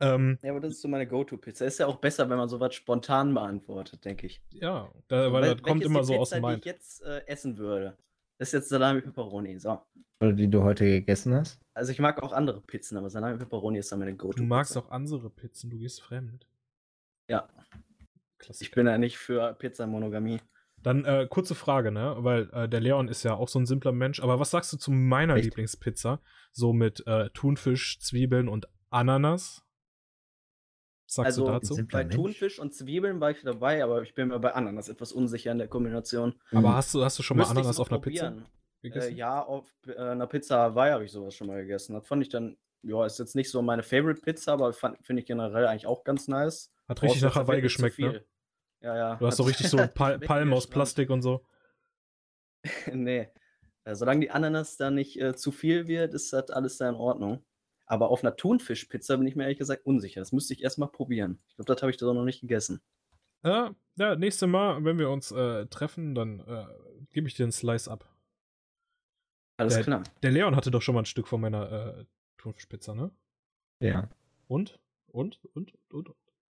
Ähm, 0.00 0.38
ja, 0.42 0.50
aber 0.50 0.60
das 0.60 0.74
ist 0.74 0.82
so 0.82 0.88
meine 0.88 1.06
Go-To-Pizza. 1.06 1.66
Ist 1.66 1.78
ja 1.78 1.86
auch 1.86 1.96
besser, 1.96 2.28
wenn 2.30 2.36
man 2.36 2.48
sowas 2.48 2.74
spontan 2.74 3.34
beantwortet, 3.34 4.04
denke 4.04 4.26
ich. 4.26 4.40
Ja, 4.50 4.90
da, 5.08 5.32
weil 5.32 5.42
Wel 5.42 5.54
das 5.54 5.62
kommt 5.62 5.82
immer 5.82 6.04
so 6.04 6.16
aus 6.16 6.30
dem 6.30 6.42
Mind. 6.42 6.64
Die 6.64 6.68
ich 6.68 6.74
jetzt 6.74 7.02
äh, 7.02 7.26
essen 7.26 7.58
würde. 7.58 7.96
Das 8.38 8.48
ist 8.48 8.52
jetzt 8.52 8.68
Salami 8.68 9.00
Pepperoni. 9.00 9.58
So. 9.58 9.80
Oder 10.20 10.32
die 10.32 10.48
du 10.48 10.62
heute 10.62 10.84
gegessen 10.84 11.34
hast? 11.34 11.60
Also 11.74 11.92
ich 11.92 11.98
mag 11.98 12.22
auch 12.22 12.32
andere 12.32 12.60
Pizzen, 12.60 12.96
aber 12.96 13.10
Salami 13.10 13.38
Pepperoni 13.38 13.78
ist 13.78 13.90
dann 13.92 13.98
meine 13.98 14.16
Go-To. 14.16 14.38
Du 14.38 14.44
magst 14.44 14.76
auch 14.76 14.90
andere 14.90 15.30
Pizzen, 15.30 15.70
du 15.70 15.78
gehst 15.78 16.02
fremd. 16.02 16.46
Ja. 17.28 17.48
Klassiker. 18.38 18.68
Ich 18.68 18.74
bin 18.74 18.86
ja 18.86 18.98
nicht 18.98 19.18
für 19.18 19.54
Pizza-Monogamie. 19.54 20.40
Dann 20.82 21.04
äh, 21.04 21.26
kurze 21.28 21.54
Frage, 21.54 21.90
ne? 21.90 22.16
Weil 22.18 22.50
äh, 22.52 22.68
der 22.68 22.80
Leon 22.80 23.08
ist 23.08 23.22
ja 23.22 23.34
auch 23.34 23.48
so 23.48 23.58
ein 23.58 23.66
simpler 23.66 23.92
Mensch. 23.92 24.20
Aber 24.20 24.38
was 24.38 24.50
sagst 24.50 24.72
du 24.72 24.76
zu 24.76 24.92
meiner 24.92 25.36
Echt? 25.36 25.46
Lieblingspizza? 25.46 26.20
So 26.52 26.72
mit 26.72 27.06
äh, 27.06 27.30
Thunfisch, 27.30 27.98
Zwiebeln 28.00 28.48
und 28.48 28.68
Ananas? 28.90 29.63
Sagst 31.06 31.26
also, 31.26 31.46
du 31.46 31.52
dazu? 31.52 31.86
Bei 31.90 32.04
Mensch. 32.04 32.14
Thunfisch 32.14 32.58
und 32.58 32.74
Zwiebeln 32.74 33.20
war 33.20 33.30
ich 33.30 33.42
dabei, 33.42 33.82
aber 33.82 34.02
ich 34.02 34.14
bin 34.14 34.28
mir 34.28 34.38
bei 34.38 34.52
Ananas 34.52 34.88
etwas 34.88 35.12
unsicher 35.12 35.52
in 35.52 35.58
der 35.58 35.68
Kombination. 35.68 36.34
Aber 36.50 36.70
mhm. 36.70 36.74
hast 36.74 36.94
du, 36.94 37.04
hast 37.04 37.18
du 37.18 37.22
schon 37.22 37.36
mal 37.36 37.42
Müsste 37.42 37.58
Ananas 37.58 37.78
auf 37.78 37.90
einer 37.90 38.00
Pizza? 38.00 38.34
Äh, 38.82 39.12
ja, 39.12 39.42
auf 39.42 39.66
äh, 39.86 39.96
einer 39.96 40.26
Pizza 40.26 40.58
Hawaii 40.58 40.92
habe 40.92 41.04
ich 41.04 41.12
sowas 41.12 41.34
schon 41.34 41.46
mal 41.46 41.60
gegessen. 41.62 41.94
Das 41.94 42.06
fand 42.06 42.22
ich 42.22 42.28
dann, 42.28 42.56
ja, 42.82 43.04
ist 43.06 43.18
jetzt 43.18 43.34
nicht 43.34 43.50
so 43.50 43.62
meine 43.62 43.82
Favorite 43.82 44.20
Pizza, 44.20 44.52
aber 44.52 44.72
finde 44.72 45.20
ich 45.20 45.26
generell 45.26 45.66
eigentlich 45.66 45.86
auch 45.86 46.04
ganz 46.04 46.28
nice. 46.28 46.70
Hat 46.88 47.02
richtig 47.02 47.22
nach 47.22 47.34
Hawaii 47.34 47.62
geschmeckt, 47.62 47.98
ne? 47.98 48.24
Ja, 48.80 48.96
ja. 48.96 49.16
Du 49.16 49.26
hast 49.26 49.38
so 49.38 49.44
richtig 49.44 49.68
so 49.68 49.78
Pal 49.94 50.18
Palmen 50.18 50.52
aus 50.52 50.66
Plastik 50.66 51.08
und 51.08 51.22
so. 51.22 51.46
nee. 52.92 53.28
Äh, 53.84 53.94
solange 53.94 54.20
die 54.20 54.30
Ananas 54.30 54.76
da 54.76 54.90
nicht 54.90 55.20
äh, 55.20 55.34
zu 55.34 55.52
viel 55.52 55.86
wird, 55.86 56.12
ist 56.12 56.32
das 56.32 56.50
alles 56.50 56.76
da 56.76 56.88
in 56.88 56.94
Ordnung. 56.94 57.42
Aber 57.86 58.10
auf 58.10 58.22
einer 58.24 58.36
Thunfischpizza 58.36 59.16
bin 59.16 59.26
ich 59.26 59.36
mir 59.36 59.44
ehrlich 59.44 59.58
gesagt 59.58 59.84
unsicher. 59.84 60.20
Das 60.20 60.32
müsste 60.32 60.54
ich 60.54 60.62
erstmal 60.62 60.88
probieren. 60.88 61.38
Ich 61.48 61.56
glaube, 61.56 61.72
das 61.72 61.82
habe 61.82 61.90
ich 61.90 61.96
da 61.96 62.12
noch 62.12 62.24
nicht 62.24 62.40
gegessen. 62.40 62.80
Ja, 63.44 63.74
ja, 63.96 64.16
nächstes 64.16 64.48
Mal, 64.48 64.82
wenn 64.84 64.98
wir 64.98 65.10
uns 65.10 65.30
äh, 65.30 65.66
treffen, 65.66 66.14
dann 66.14 66.40
äh, 66.40 66.66
gebe 67.12 67.28
ich 67.28 67.34
dir 67.34 67.44
einen 67.44 67.52
Slice 67.52 67.90
ab. 67.90 68.08
Alles 69.56 69.74
der, 69.74 69.84
klar. 69.84 70.02
Der 70.22 70.30
Leon 70.30 70.56
hatte 70.56 70.70
doch 70.70 70.82
schon 70.82 70.94
mal 70.94 71.02
ein 71.02 71.06
Stück 71.06 71.28
von 71.28 71.40
meiner 71.40 71.98
äh, 71.98 72.04
Thunfischpizza, 72.38 72.94
ne? 72.94 73.10
Ja. 73.80 74.08
Und? 74.48 74.78
Und? 75.08 75.44
Und? 75.54 75.74
Und? 75.90 76.10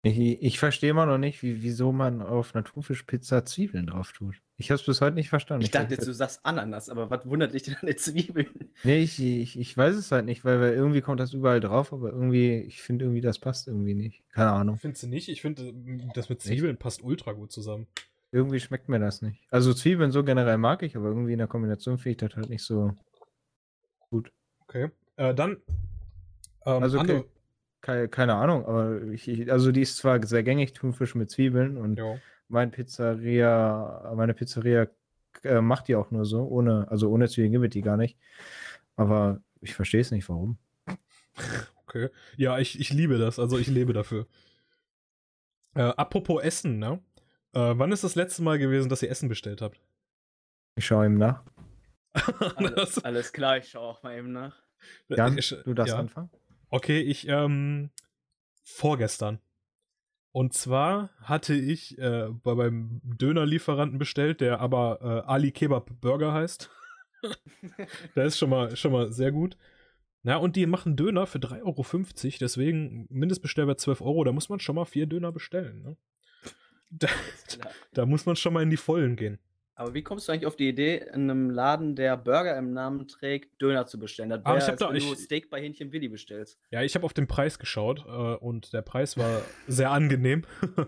Ich, 0.06 0.20
ich 0.20 0.60
verstehe 0.60 0.92
immer 0.92 1.08
noch 1.08 1.18
nicht, 1.18 1.42
wie, 1.42 1.64
wieso 1.64 1.92
man 1.92 2.22
auf 2.22 2.54
einer 2.54 2.64
Thunfischpizza 2.64 3.44
Zwiebeln 3.44 3.88
drauf 3.88 4.12
tut. 4.12 4.36
Ich 4.56 4.70
habe 4.70 4.80
es 4.80 4.86
bis 4.86 5.02
heute 5.02 5.16
nicht 5.16 5.30
verstanden. 5.30 5.64
Ich, 5.64 5.72
dachte 5.72 5.96
jetzt, 5.96 6.06
du 6.06 6.14
sagst 6.14 6.42
Ananas, 6.44 6.90
aber 6.90 7.10
was 7.10 7.26
wundert 7.26 7.56
dich 7.56 7.64
denn 7.64 7.76
an 7.82 7.88
den 7.88 7.98
Zwiebeln? 7.98 8.70
Nee, 8.84 9.00
ich, 9.00 9.20
ich, 9.20 9.58
ich 9.58 9.76
weiß 9.76 9.96
es 9.96 10.12
halt 10.12 10.26
nicht, 10.26 10.46
weil, 10.46 10.62
weil 10.62 10.74
irgendwie 10.74 11.02
kommt 11.02 11.20
das 11.20 11.34
überall 11.34 11.60
drauf, 11.60 11.92
aber 11.92 12.12
irgendwie, 12.12 12.60
ich 12.60 12.84
finde 12.84 13.06
irgendwie, 13.06 13.22
das 13.22 13.40
passt 13.40 13.68
irgendwie 13.68 13.96
nicht. 13.96 14.24
Keine 14.30 14.52
Ahnung. 14.52 14.78
Findest 14.78 15.02
du 15.02 15.08
nicht? 15.08 15.28
Ich 15.28 15.42
finde, 15.42 15.74
das 16.14 16.30
mit 16.30 16.40
Zwiebeln 16.40 16.78
passt 16.78 17.02
ultra 17.02 17.32
gut 17.32 17.52
zusammen. 17.52 17.88
Irgendwie 18.32 18.60
schmeckt 18.60 18.88
mir 18.90 19.00
das 19.00 19.24
nicht. 19.24 19.42
Also 19.50 19.74
Zwiebeln 19.74 20.12
so 20.12 20.24
generell 20.24 20.60
mag 20.60 20.84
ich, 20.84 20.96
aber 20.96 21.08
irgendwie 21.08 21.34
in 21.34 21.40
der 21.40 21.48
Kombination 21.48 21.98
finde 21.98 22.12
ich 22.12 22.18
das 22.18 22.36
halt 22.36 22.50
nicht 22.50 22.64
so 22.64 22.94
gut. 24.12 24.32
Okay. 24.60 24.92
Äh, 25.16 25.34
dann. 25.34 25.58
Ähm, 26.64 26.84
also, 26.84 27.00
okay 27.00 27.24
keine, 27.86 28.10
keine 28.10 28.34
Ahnung, 28.34 28.66
aber 28.66 29.00
ich, 29.12 29.52
also 29.52 29.72
die 29.72 29.84
ist 29.84 29.98
zwar 29.98 30.26
sehr 30.26 30.42
gängig, 30.42 30.74
Thunfisch 30.74 31.14
mit 31.14 31.30
Zwiebeln 31.30 31.78
und 31.78 32.00
jo. 32.00 32.18
mein 32.48 32.72
Pizzeria, 32.72 34.12
meine 34.16 34.34
Pizzeria 34.34 34.88
äh, 35.44 35.62
macht 35.62 35.88
die 35.88 35.96
auch 35.96 36.10
nur 36.10 36.26
so, 36.26 36.48
ohne, 36.48 36.88
also 36.90 37.12
ohne 37.12 37.30
Zwiebeln 37.30 37.62
gibt 37.62 37.76
die 37.76 37.84
gar 37.84 37.96
nicht. 37.96 38.18
Aber 38.96 39.40
ich 39.62 39.76
verstehe 39.76 40.02
es 40.02 40.12
nicht, 40.12 40.28
warum. 40.30 40.58
Okay. 41.88 42.10
Ja, 42.36 42.58
ich, 42.58 42.80
ich 42.80 42.92
liebe 42.92 43.18
das, 43.18 43.40
also 43.40 43.58
ich 43.58 43.68
lebe 43.68 43.94
dafür. 43.94 44.28
Äh, 45.76 45.84
apropos 45.84 46.44
Essen, 46.44 46.80
ne? 46.80 47.00
Äh, 47.54 47.74
wann 47.78 47.92
ist 47.92 48.04
das 48.04 48.16
letzte 48.16 48.42
Mal 48.42 48.58
gewesen, 48.58 48.90
dass 48.90 49.04
ihr 49.04 49.10
Essen 49.10 49.30
bestellt 49.30 49.62
habt? 49.62 49.80
Ich 50.76 50.86
schaue 50.88 51.06
ihm 51.06 51.18
nach. 51.18 51.44
alles, 52.56 53.02
alles, 53.06 53.32
klar, 53.32 53.60
ich 53.60 53.70
schaue 53.70 53.84
auch 53.84 54.04
mal 54.04 54.18
eben 54.18 54.34
nach. 54.34 54.62
Jan, 55.08 55.40
du 55.64 55.74
darfst 55.74 55.94
ja. 55.94 56.00
anfangen. 56.00 56.30
Okay, 56.76 57.00
ich, 57.00 57.26
ähm, 57.30 57.90
vorgestern. 58.66 59.40
Und 60.34 60.54
zwar 60.54 61.10
hatte 61.22 61.54
ich 61.54 61.98
äh, 62.00 62.28
bei 62.44 62.54
meinem 62.54 63.00
Dönerlieferanten 63.02 63.98
bestellt, 63.98 64.42
der 64.42 64.60
aber 64.60 65.00
äh, 65.02 65.30
Ali 65.30 65.54
Kebab 65.54 65.90
Burger 66.02 66.34
heißt. 66.34 66.70
der 68.18 68.26
ist 68.26 68.38
schon 68.38 68.50
mal, 68.50 68.76
schon 68.76 68.92
mal 68.92 69.10
sehr 69.14 69.32
gut. 69.32 69.56
Ja, 70.24 70.36
und 70.36 70.58
die 70.58 70.66
machen 70.66 70.98
Döner 70.98 71.28
für 71.28 71.38
3,50 71.38 71.64
Euro, 71.64 72.38
deswegen 72.42 73.08
Mindestbestellwert 73.10 73.80
12 73.80 74.02
Euro, 74.02 74.26
da 74.26 74.34
muss 74.34 74.50
man 74.50 74.60
schon 74.60 74.76
mal 74.76 74.84
vier 74.84 75.06
Döner 75.06 75.32
bestellen. 75.32 75.82
Ne? 75.82 75.98
Da, 76.92 77.08
da, 77.94 78.06
muss 78.06 78.26
man 78.26 78.36
schon 78.36 78.52
mal 78.52 78.64
in 78.64 78.70
die 78.70 78.76
Vollen 78.76 79.16
gehen. 79.16 79.40
Aber 79.78 79.94
wie 79.94 80.04
kommst 80.04 80.28
du 80.28 80.32
eigentlich 80.32 80.46
auf 80.46 80.56
die 80.56 80.70
Idee, 80.70 80.98
in 81.14 81.30
einem 81.30 81.50
Laden, 81.50 81.96
der 81.96 82.16
Burger 82.16 82.58
im 82.58 82.72
Namen 82.72 83.10
trägt, 83.10 83.62
Döner 83.62 83.86
zu 83.86 84.00
bestellen? 84.00 84.30
Das 84.30 84.46
wäre, 84.46 84.58
ich 84.58 84.64
als 84.64 84.80
da, 84.80 84.90
wenn 84.90 84.96
ich, 84.96 85.10
du 85.10 85.16
Steak 85.16 85.50
bei 85.50 85.62
Hähnchen 85.62 85.92
Willi 85.92 86.08
bestellst. 86.08 86.58
Ja, 86.72 86.82
ich 86.82 86.96
habe 86.96 87.06
auf 87.06 87.14
den 87.14 87.28
Preis 87.28 87.60
geschaut 87.60 88.06
äh, 88.08 88.36
und 88.36 88.72
der 88.72 88.82
Preis 88.82 89.18
war 89.18 89.42
sehr 89.68 89.92
angenehm. 89.92 90.46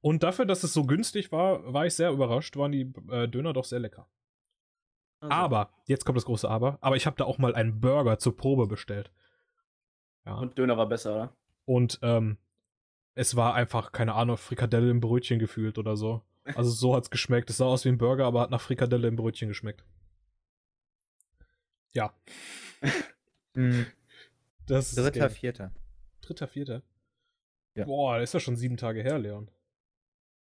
und 0.00 0.24
dafür, 0.24 0.46
dass 0.46 0.64
es 0.64 0.72
so 0.72 0.84
günstig 0.84 1.30
war, 1.30 1.72
war 1.72 1.86
ich 1.86 1.94
sehr 1.94 2.10
überrascht, 2.10 2.56
waren 2.56 2.72
die 2.72 2.92
äh, 3.08 3.28
Döner 3.28 3.52
doch 3.52 3.64
sehr 3.64 3.78
lecker. 3.78 4.08
Also. 5.20 5.32
Aber, 5.32 5.70
jetzt 5.86 6.04
kommt 6.04 6.16
das 6.16 6.24
große 6.24 6.50
Aber, 6.50 6.78
aber 6.80 6.96
ich 6.96 7.06
habe 7.06 7.16
da 7.16 7.24
auch 7.24 7.38
mal 7.38 7.54
einen 7.54 7.80
Burger 7.80 8.18
zur 8.18 8.36
Probe 8.36 8.66
bestellt. 8.66 9.12
Ja. 10.26 10.34
Und 10.34 10.58
Döner 10.58 10.76
war 10.76 10.88
besser, 10.88 11.14
oder? 11.14 11.36
Und 11.66 12.00
ähm, 12.02 12.38
es 13.14 13.36
war 13.36 13.54
einfach, 13.54 13.92
keine 13.92 14.14
Ahnung, 14.14 14.36
Frikadelle 14.38 14.90
im 14.90 15.00
Brötchen 15.00 15.38
gefühlt 15.38 15.78
oder 15.78 15.96
so. 15.96 16.22
Also 16.44 16.70
so 16.70 16.94
hat's 16.94 17.10
geschmeckt. 17.10 17.48
Es 17.50 17.56
sah 17.58 17.66
aus 17.66 17.84
wie 17.84 17.88
ein 17.88 17.98
Burger, 17.98 18.26
aber 18.26 18.40
hat 18.42 18.50
nach 18.50 18.60
Frikadelle 18.60 19.08
im 19.08 19.16
Brötchen 19.16 19.48
geschmeckt. 19.48 19.84
Ja. 21.92 22.12
Mhm. 23.56 23.86
Das 24.66 24.96
Dritter, 24.96 25.30
vierter. 25.30 25.70
Dritter, 26.20 26.48
vierter? 26.48 26.82
Ja. 27.76 27.84
Boah, 27.84 28.18
ist 28.18 28.34
ja 28.34 28.40
schon 28.40 28.56
sieben 28.56 28.76
Tage 28.76 29.00
her, 29.00 29.16
Leon. 29.16 29.48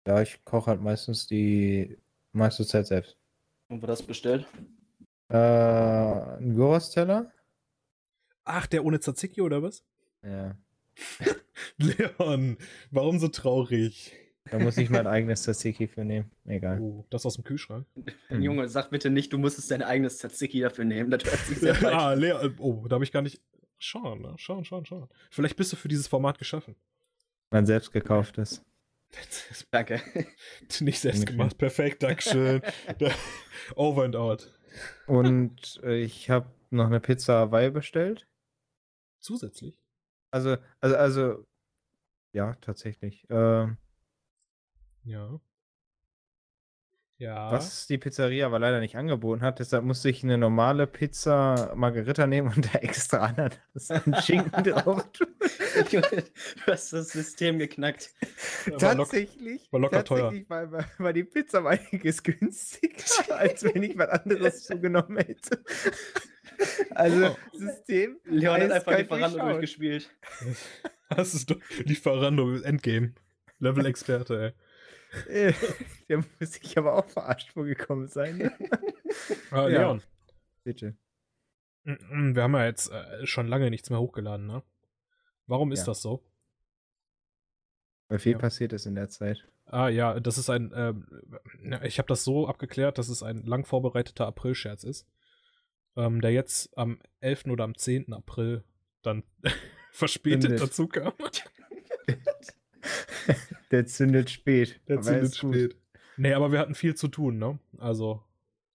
Ja, 0.08 0.20
ich 0.22 0.44
koche 0.44 0.70
halt 0.70 0.80
meistens 0.80 1.28
die 1.28 1.98
meiste 2.32 2.66
Zeit 2.66 2.88
selbst. 2.88 3.16
Und 3.68 3.80
wo 3.80 3.86
das 3.86 4.02
bestellt? 4.02 4.44
Äh, 5.28 5.36
ein 5.36 6.54
Gyros-Teller. 6.54 7.32
Ach, 8.44 8.66
der 8.66 8.84
ohne 8.84 8.98
Tzatziki 8.98 9.40
oder 9.40 9.62
was? 9.62 9.84
Ja. 10.24 10.56
Leon, 11.76 12.56
warum 12.90 13.20
so 13.20 13.28
traurig? 13.28 14.12
Da 14.50 14.58
muss 14.58 14.76
ich 14.76 14.90
mein 14.90 15.06
eigenes 15.06 15.42
Tzatziki 15.42 15.88
für 15.88 16.04
nehmen. 16.04 16.30
Egal. 16.44 16.80
Oh, 16.80 17.04
das 17.10 17.26
aus 17.26 17.34
dem 17.34 17.44
Kühlschrank. 17.44 17.86
Hm. 18.28 18.42
Junge, 18.42 18.68
sag 18.68 18.90
bitte 18.90 19.10
nicht, 19.10 19.32
du 19.32 19.38
musstest 19.38 19.70
dein 19.70 19.82
eigenes 19.82 20.18
Tzatziki 20.18 20.60
dafür 20.60 20.84
nehmen. 20.84 21.10
Das 21.10 21.24
hört 21.24 21.38
sich 21.40 21.58
sehr 21.58 21.74
falsch 21.74 21.96
Ah, 21.96 22.12
Leon, 22.12 22.54
oh, 22.58 22.86
da 22.88 22.94
habe 22.94 23.04
ich 23.04 23.12
gar 23.12 23.22
nicht. 23.22 23.40
Schauen, 23.78 24.22
ne? 24.22 24.34
schauen, 24.38 24.64
schauen, 24.64 24.86
schauen. 24.86 25.08
Vielleicht 25.30 25.56
bist 25.56 25.72
du 25.72 25.76
für 25.76 25.88
dieses 25.88 26.08
Format 26.08 26.38
geschaffen. 26.38 26.76
Mein 27.50 27.66
selbst 27.66 27.92
gekauftes. 27.92 28.64
Danke. 29.70 30.00
Nicht 30.80 31.00
selbst 31.00 31.26
gemacht. 31.26 31.58
Perfekt, 31.58 32.02
Dankeschön. 32.02 32.62
Over 33.76 34.04
and 34.04 34.16
out. 34.16 34.52
Und 35.06 35.80
äh, 35.82 36.02
ich 36.02 36.30
habe 36.30 36.50
noch 36.70 36.86
eine 36.86 37.00
Pizza 37.00 37.34
Hawaii 37.34 37.70
bestellt. 37.70 38.26
Zusätzlich? 39.20 39.78
Also, 40.30 40.56
also, 40.80 40.96
also, 40.96 41.46
ja, 42.32 42.54
tatsächlich. 42.60 43.26
Ähm, 43.30 43.78
ja. 45.06 45.40
Ja. 47.18 47.50
Was 47.50 47.86
die 47.86 47.96
Pizzeria 47.96 48.44
aber 48.44 48.58
leider 48.58 48.78
nicht 48.78 48.96
angeboten 48.96 49.40
hat, 49.40 49.58
deshalb 49.58 49.84
musste 49.84 50.10
ich 50.10 50.22
eine 50.22 50.36
normale 50.36 50.86
Pizza 50.86 51.72
Margarita 51.74 52.26
nehmen 52.26 52.52
und 52.54 52.74
da 52.74 52.78
extra 52.80 53.18
Ananas 53.20 53.90
und 54.04 54.16
Schinken 54.22 54.64
drauf 54.64 55.10
tun. 55.12 55.28
du 55.90 56.02
hast 56.66 56.92
das 56.92 57.08
System 57.08 57.58
geknackt. 57.58 58.12
War 58.66 58.76
tatsächlich. 58.78 59.72
War 59.72 59.80
locker 59.80 60.04
tatsächlich 60.04 60.46
teuer. 60.46 60.70
War, 60.70 60.84
war 60.98 61.12
die 61.14 61.24
Pizza 61.24 61.60
um 61.60 61.68
einiges 61.68 62.22
günstiger, 62.22 63.04
als 63.38 63.64
wenn 63.64 63.82
ich 63.82 63.96
was 63.96 64.10
anderes 64.10 64.64
zugenommen 64.64 65.16
hätte. 65.16 65.64
Also, 66.94 67.28
oh. 67.28 67.36
System. 67.56 68.18
Leon 68.24 68.60
hat 68.60 68.72
einfach 68.72 68.98
Lieferando 68.98 69.38
durchgespielt. 69.38 70.10
Das 71.08 71.34
ist 71.34 71.48
doch 71.48 71.60
Lieferando 71.84 72.56
Endgame. 72.62 73.14
Level-Experte, 73.60 74.42
ey. 74.42 74.65
Der 76.08 76.18
muss 76.18 76.52
sich 76.52 76.76
aber 76.78 76.94
auch 76.94 77.08
verarscht 77.08 77.52
vorgekommen 77.52 78.08
sein. 78.08 78.38
Ne? 78.38 78.52
Ah, 79.50 79.68
ja. 79.68 79.80
Leon. 79.80 80.02
Bitte. 80.62 80.96
Mm, 81.84 81.92
mm, 81.92 82.36
wir 82.36 82.42
haben 82.42 82.54
ja 82.54 82.66
jetzt 82.66 82.90
äh, 82.90 83.26
schon 83.26 83.46
lange 83.46 83.70
nichts 83.70 83.88
mehr 83.88 84.00
hochgeladen, 84.00 84.46
ne? 84.46 84.62
Warum 85.46 85.72
ist 85.72 85.80
ja. 85.80 85.86
das 85.86 86.02
so? 86.02 86.22
Weil 88.08 88.18
viel 88.18 88.32
ja. 88.32 88.38
passiert 88.38 88.72
ist 88.72 88.84
in 88.84 88.94
der 88.94 89.08
Zeit. 89.08 89.46
Ah 89.66 89.88
ja, 89.88 90.20
das 90.20 90.38
ist 90.38 90.50
ein, 90.50 90.72
ähm, 90.74 91.06
ich 91.82 91.98
habe 91.98 92.08
das 92.08 92.24
so 92.24 92.46
abgeklärt, 92.46 92.98
dass 92.98 93.08
es 93.08 93.22
ein 93.22 93.44
lang 93.44 93.64
vorbereiteter 93.64 94.26
April-Scherz 94.26 94.84
ist, 94.84 95.08
ähm, 95.96 96.20
der 96.20 96.32
jetzt 96.32 96.76
am 96.76 97.00
11. 97.20 97.46
oder 97.46 97.64
am 97.64 97.76
10. 97.76 98.12
April 98.12 98.64
dann 99.02 99.24
verspätet 99.92 100.60
dazu 100.60 100.86
kam. 100.86 101.14
Der 103.70 103.86
zündet 103.86 104.30
spät. 104.30 104.80
Der 104.88 105.00
zündet 105.00 105.34
spät. 105.34 105.76
Nee, 106.16 106.32
aber 106.32 106.52
wir 106.52 106.58
hatten 106.58 106.74
viel 106.74 106.94
zu 106.94 107.08
tun, 107.08 107.38
ne? 107.38 107.58
Also 107.78 108.22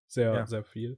sehr, 0.07 0.33
ja. 0.33 0.45
sehr 0.45 0.63
viel. 0.63 0.97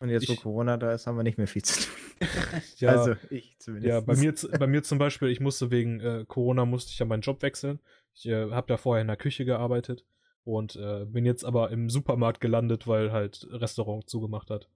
Und 0.00 0.10
jetzt, 0.10 0.28
wo 0.28 0.32
ich, 0.34 0.42
Corona 0.42 0.76
da 0.76 0.92
ist, 0.92 1.06
haben 1.06 1.16
wir 1.16 1.22
nicht 1.22 1.38
mehr 1.38 1.48
viel 1.48 1.62
zu 1.62 1.82
tun. 1.82 2.28
ja, 2.76 2.90
also 2.90 3.16
ich 3.30 3.56
zumindest. 3.58 3.88
Ja, 3.88 4.00
bei 4.00 4.16
mir, 4.16 4.34
bei 4.58 4.66
mir 4.66 4.82
zum 4.82 4.98
Beispiel, 4.98 5.28
ich 5.28 5.40
musste 5.40 5.70
wegen 5.70 6.00
äh, 6.00 6.24
Corona 6.26 6.64
musste 6.64 6.92
ich 6.92 6.98
ja 6.98 7.06
meinen 7.06 7.22
Job 7.22 7.42
wechseln. 7.42 7.80
Ich 8.14 8.26
äh, 8.26 8.50
habe 8.50 8.66
da 8.68 8.76
vorher 8.76 9.02
in 9.02 9.08
der 9.08 9.16
Küche 9.16 9.44
gearbeitet 9.44 10.04
und 10.44 10.76
äh, 10.76 11.04
bin 11.04 11.24
jetzt 11.24 11.44
aber 11.44 11.70
im 11.70 11.90
Supermarkt 11.90 12.40
gelandet, 12.40 12.86
weil 12.86 13.12
halt 13.12 13.46
Restaurant 13.50 14.08
zugemacht 14.08 14.50
hat. 14.50 14.68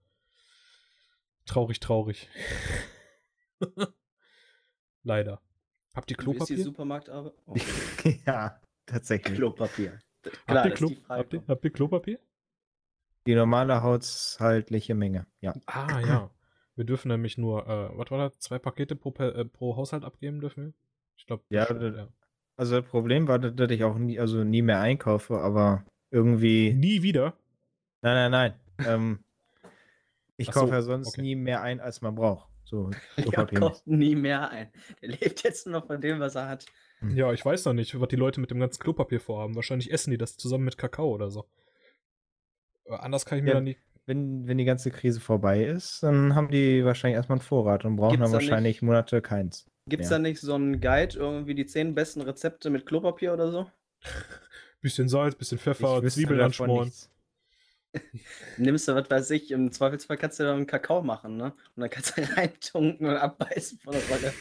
Traurig, 1.46 1.80
traurig. 1.80 2.28
Leider. 5.02 5.40
Habt 5.94 6.10
ihr 6.10 6.16
Klopapier? 6.16 6.56
Ist 6.56 6.60
die 6.60 6.62
Supermarktarbeit? 6.62 7.34
Oh. 7.46 7.54
ja, 8.26 8.60
tatsächlich. 8.86 9.36
Klopapier. 9.36 9.98
Klar, 10.22 10.64
habt, 10.64 10.66
ihr 10.66 10.74
Klo 10.74 10.90
habt, 11.08 11.32
ihr, 11.34 11.42
habt 11.46 11.64
ihr 11.64 11.70
Klopapier? 11.70 12.18
Die 13.26 13.34
normale 13.34 13.82
haushaltliche 13.82 14.94
Menge, 14.94 15.26
ja. 15.40 15.54
Ah, 15.66 16.00
ja. 16.00 16.30
Wir 16.74 16.84
dürfen 16.84 17.08
nämlich 17.08 17.38
nur, 17.38 17.66
äh, 17.68 17.96
was 17.96 18.10
war 18.10 18.18
das, 18.28 18.38
zwei 18.38 18.58
Pakete 18.58 18.96
pro, 18.96 19.10
äh, 19.22 19.44
pro 19.44 19.76
Haushalt 19.76 20.04
abgeben 20.04 20.40
dürfen 20.40 20.64
wir? 20.64 20.72
Ich 21.16 21.26
glaube, 21.26 21.44
ja, 21.50 21.70
ja, 21.70 22.08
Also 22.56 22.80
das 22.80 22.90
Problem 22.90 23.28
war, 23.28 23.38
dass 23.38 23.70
ich 23.70 23.84
auch 23.84 23.98
nie, 23.98 24.18
also 24.18 24.42
nie 24.42 24.62
mehr 24.62 24.80
einkaufe, 24.80 25.38
aber 25.38 25.84
irgendwie. 26.10 26.72
Nie 26.72 27.02
wieder? 27.02 27.34
Nein, 28.00 28.30
nein, 28.30 28.30
nein. 28.30 28.86
ähm, 28.86 29.24
ich 30.36 30.46
so, 30.46 30.52
kaufe 30.52 30.72
ja 30.72 30.82
sonst 30.82 31.08
okay. 31.08 31.22
nie 31.22 31.36
mehr 31.36 31.62
ein, 31.62 31.80
als 31.80 32.00
man 32.00 32.14
braucht. 32.14 32.48
So, 32.72 32.90
er 33.16 33.46
kauft 33.46 33.86
nie 33.86 34.16
mehr 34.16 34.50
ein. 34.50 34.68
Er 35.02 35.10
lebt 35.10 35.44
jetzt 35.44 35.66
nur 35.66 35.80
noch 35.80 35.86
von 35.86 36.00
dem, 36.00 36.20
was 36.20 36.36
er 36.36 36.48
hat. 36.48 36.64
Hm. 37.00 37.14
Ja, 37.14 37.30
ich 37.30 37.44
weiß 37.44 37.66
noch 37.66 37.74
nicht, 37.74 38.00
was 38.00 38.08
die 38.08 38.16
Leute 38.16 38.40
mit 38.40 38.50
dem 38.50 38.60
ganzen 38.60 38.82
Klopapier 38.82 39.20
vorhaben. 39.20 39.54
Wahrscheinlich 39.54 39.92
essen 39.92 40.10
die 40.10 40.16
das 40.16 40.38
zusammen 40.38 40.64
mit 40.64 40.78
Kakao 40.78 41.10
oder 41.10 41.30
so. 41.30 41.44
anders 42.88 43.26
kann 43.26 43.36
ich 43.36 43.44
mir 43.44 43.50
ja, 43.50 43.54
dann 43.56 43.64
nicht. 43.64 43.78
Wenn, 44.06 44.48
wenn 44.48 44.56
die 44.56 44.64
ganze 44.64 44.90
Krise 44.90 45.20
vorbei 45.20 45.64
ist, 45.64 46.02
dann 46.02 46.34
haben 46.34 46.48
die 46.48 46.82
wahrscheinlich 46.82 47.16
erstmal 47.16 47.38
einen 47.38 47.46
Vorrat 47.46 47.84
und 47.84 47.96
brauchen 47.96 48.16
Gibt's 48.16 48.30
dann 48.30 48.40
wahrscheinlich 48.40 48.76
nicht, 48.76 48.82
Monate 48.82 49.20
keins. 49.20 49.70
Gibt 49.86 50.04
es 50.04 50.08
da 50.08 50.18
nicht 50.18 50.40
so 50.40 50.54
einen 50.54 50.80
Guide, 50.80 51.18
irgendwie 51.18 51.54
die 51.54 51.66
zehn 51.66 51.94
besten 51.94 52.22
Rezepte 52.22 52.70
mit 52.70 52.86
Klopapier 52.86 53.34
oder 53.34 53.50
so? 53.50 53.70
bisschen 54.80 55.10
Salz, 55.10 55.34
bisschen 55.34 55.58
Pfeffer, 55.58 56.02
Zwiebeln 56.08 56.40
anschmoren. 56.40 56.86
Nichts. 56.86 57.11
Nimmst 58.56 58.88
du, 58.88 58.94
was 58.94 59.10
weiß 59.10 59.30
ich, 59.32 59.50
im 59.50 59.70
Zweifelsfall 59.70 60.16
kannst 60.16 60.40
du 60.40 60.44
dann 60.44 60.56
einen 60.56 60.66
Kakao 60.66 61.02
machen, 61.02 61.36
ne? 61.36 61.52
Und 61.76 61.80
dann 61.80 61.90
kannst 61.90 62.16
du 62.16 62.22
reintunken 62.36 63.06
und 63.06 63.16
abbeißen 63.16 63.78
von 63.78 63.92
der 63.92 64.02
Rolle. 64.08 64.34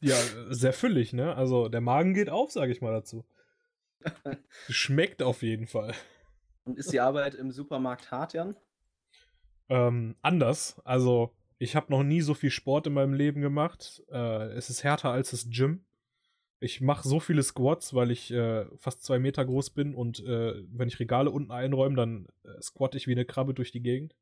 ja, 0.00 0.16
sehr 0.50 0.72
füllig, 0.72 1.12
ne? 1.12 1.34
Also 1.34 1.68
der 1.68 1.80
Magen 1.80 2.14
geht 2.14 2.30
auf, 2.30 2.52
sage 2.52 2.72
ich 2.72 2.80
mal 2.80 2.92
dazu. 2.92 3.24
Schmeckt 4.68 5.22
auf 5.22 5.42
jeden 5.42 5.66
Fall. 5.66 5.94
Und 6.64 6.78
ist 6.78 6.92
die 6.92 7.00
Arbeit 7.00 7.34
im 7.34 7.50
Supermarkt 7.50 8.10
hart, 8.10 8.34
Jan? 8.34 8.54
Ähm, 9.68 10.16
anders. 10.22 10.80
Also, 10.84 11.34
ich 11.58 11.74
habe 11.76 11.90
noch 11.90 12.02
nie 12.02 12.20
so 12.20 12.34
viel 12.34 12.50
Sport 12.50 12.86
in 12.86 12.92
meinem 12.92 13.14
Leben 13.14 13.40
gemacht. 13.40 14.02
Äh, 14.10 14.48
es 14.52 14.70
ist 14.70 14.84
härter 14.84 15.10
als 15.10 15.30
das 15.30 15.48
Gym. 15.50 15.84
Ich 16.60 16.80
mache 16.80 17.06
so 17.06 17.20
viele 17.20 17.42
Squats, 17.42 17.94
weil 17.94 18.10
ich 18.10 18.32
äh, 18.32 18.66
fast 18.76 19.04
zwei 19.04 19.18
Meter 19.18 19.44
groß 19.44 19.70
bin 19.70 19.94
und 19.94 20.20
äh, 20.20 20.54
wenn 20.70 20.88
ich 20.88 20.98
Regale 20.98 21.30
unten 21.30 21.52
einräume, 21.52 21.94
dann 21.94 22.26
äh, 22.44 22.60
squatte 22.60 22.96
ich 22.96 23.06
wie 23.06 23.12
eine 23.12 23.24
Krabbe 23.24 23.54
durch 23.54 23.70
die 23.70 23.82
Gegend. 23.82 24.16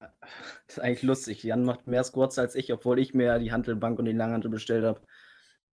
Das 0.00 0.10
ist 0.68 0.80
eigentlich 0.80 1.02
lustig. 1.02 1.42
Jan 1.44 1.64
macht 1.64 1.86
mehr 1.86 2.02
Squats 2.02 2.38
als 2.38 2.54
ich, 2.56 2.72
obwohl 2.72 2.98
ich 2.98 3.14
mir 3.14 3.38
die 3.38 3.52
Handelbank 3.52 3.98
und 3.98 4.06
die 4.06 4.12
Langhantel 4.12 4.50
bestellt 4.50 4.84
habe. 4.84 5.00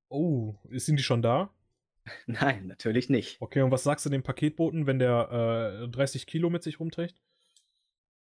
Oh, 0.10 0.56
sind 0.70 0.98
die 0.98 1.04
schon 1.04 1.22
da? 1.22 1.50
Nein, 2.28 2.68
natürlich 2.68 3.10
nicht. 3.10 3.42
Okay, 3.42 3.62
und 3.62 3.72
was 3.72 3.84
sagst 3.84 4.06
du 4.06 4.10
dem 4.10 4.24
Paketboten, 4.24 4.86
wenn 4.88 5.00
der 5.00 5.88
30 5.88 6.22
äh, 6.22 6.26
Kilo 6.26 6.50
mit 6.50 6.64
sich 6.64 6.80
rumträgt? 6.80 7.16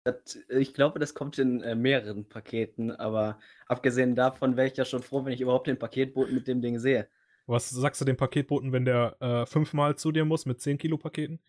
Das, 0.05 0.39
ich 0.51 0.73
glaube, 0.73 0.99
das 0.99 1.15
kommt 1.15 1.39
in 1.39 1.63
äh, 1.63 1.75
mehreren 1.75 2.29
Paketen, 2.29 2.93
aber 2.93 3.41
abgesehen 3.67 4.15
davon 4.15 4.57
wäre 4.57 4.69
ich 4.69 4.77
ja 4.77 4.85
schon 4.85 5.03
froh, 5.03 5.25
wenn 5.25 5.33
ich 5.33 5.41
überhaupt 5.41 5.67
den 5.67 5.79
Paketboten 5.79 6.35
mit 6.35 6.47
dem 6.47 6.63
Ding 6.63 6.79
sehe. 6.79 7.09
Was 7.47 7.71
sagst 7.71 8.01
du 8.01 8.05
dem 8.05 8.17
Paketboten, 8.17 8.73
wenn 8.73 8.85
der 8.85 9.17
äh, 9.21 9.47
fünfmal 9.47 9.97
zu 9.97 10.11
dir 10.11 10.25
muss 10.25 10.47
mit 10.47 10.61
10 10.61 10.79
Kilo 10.79 10.99
Paketen? 10.99 11.41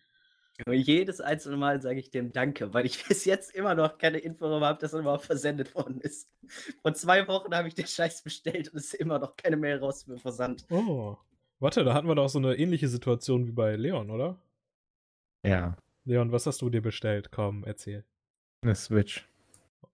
Jedes 0.66 1.20
einzelne 1.20 1.56
Mal 1.56 1.80
sage 1.80 2.00
ich 2.00 2.10
dem 2.10 2.32
Danke, 2.32 2.74
weil 2.74 2.86
ich 2.86 3.04
bis 3.08 3.24
jetzt 3.24 3.54
immer 3.54 3.74
noch 3.74 3.98
keine 3.98 4.18
Info 4.18 4.48
darüber 4.48 4.66
habe, 4.66 4.80
dass 4.80 4.92
er 4.92 5.00
überhaupt 5.00 5.24
versendet 5.24 5.74
worden 5.74 6.00
ist. 6.00 6.28
Vor 6.82 6.94
zwei 6.94 7.26
Wochen 7.28 7.54
habe 7.54 7.68
ich 7.68 7.74
den 7.74 7.86
Scheiß 7.86 8.22
bestellt 8.22 8.72
und 8.72 8.78
es 8.78 8.92
ist 8.92 8.94
immer 8.94 9.18
noch 9.18 9.36
keine 9.36 9.56
Mail 9.56 9.78
raus 9.78 10.04
für 10.04 10.18
Versand. 10.18 10.66
Oh. 10.70 11.16
Warte, 11.60 11.82
da 11.84 11.94
hatten 11.94 12.06
wir 12.06 12.14
doch 12.14 12.28
so 12.28 12.38
eine 12.38 12.54
ähnliche 12.54 12.88
Situation 12.88 13.46
wie 13.46 13.52
bei 13.52 13.74
Leon, 13.74 14.10
oder? 14.10 14.40
Ja. 15.44 15.76
Leon, 16.04 16.30
was 16.30 16.46
hast 16.46 16.62
du 16.62 16.70
dir 16.70 16.82
bestellt? 16.82 17.30
Komm, 17.32 17.64
erzähl. 17.64 18.04
Eine 18.62 18.74
Switch. 18.74 19.28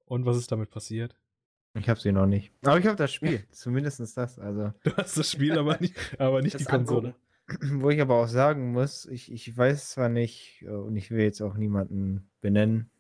Und 0.05 0.27
was 0.27 0.37
ist 0.37 0.53
damit 0.53 0.71
passiert? 0.71 1.17
Ich 1.75 1.89
habe 1.89 2.01
sie 2.01 2.13
noch 2.13 2.27
nicht. 2.27 2.53
Aber 2.63 2.79
ich 2.79 2.87
habe 2.87 2.97
das 2.97 3.13
Spiel. 3.13 3.45
Zumindest 3.51 4.01
das. 4.17 4.39
Also. 4.39 4.73
Du 4.85 4.97
hast 4.97 5.17
das 5.17 5.31
Spiel, 5.31 5.59
aber 5.59 5.77
nicht, 5.81 5.97
aber 6.19 6.41
nicht 6.41 6.59
die 6.59 6.65
Konsole. 6.65 7.15
Wo 7.73 7.91
ich 7.91 8.01
aber 8.01 8.15
auch 8.17 8.29
sagen 8.29 8.73
muss, 8.73 9.05
ich, 9.07 9.31
ich 9.31 9.57
weiß 9.57 9.91
zwar 9.91 10.09
nicht, 10.09 10.63
äh, 10.63 10.69
und 10.71 10.97
ich 10.97 11.11
will 11.11 11.23
jetzt 11.23 11.43
auch 11.43 11.57
niemanden 11.57 12.31
benennen, 12.41 12.91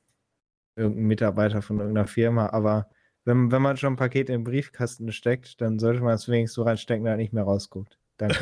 irgendeinen 0.76 1.06
Mitarbeiter 1.06 1.62
von 1.62 1.78
irgendeiner 1.78 2.06
Firma, 2.08 2.48
aber 2.50 2.88
Wenn, 3.24 3.50
wenn 3.50 3.62
man 3.62 3.78
schon 3.78 3.94
ein 3.94 3.96
Paket 3.96 4.28
in 4.28 4.40
den 4.40 4.44
Briefkasten 4.44 5.10
steckt, 5.12 5.60
dann 5.62 5.78
sollte 5.78 6.02
man 6.02 6.14
es 6.14 6.28
wenigstens 6.28 6.56
so 6.56 6.62
reinstecken, 6.62 7.04
dass 7.06 7.12
er 7.12 7.16
nicht 7.16 7.32
mehr 7.32 7.44
rausguckt. 7.44 7.98
Danke. 8.18 8.36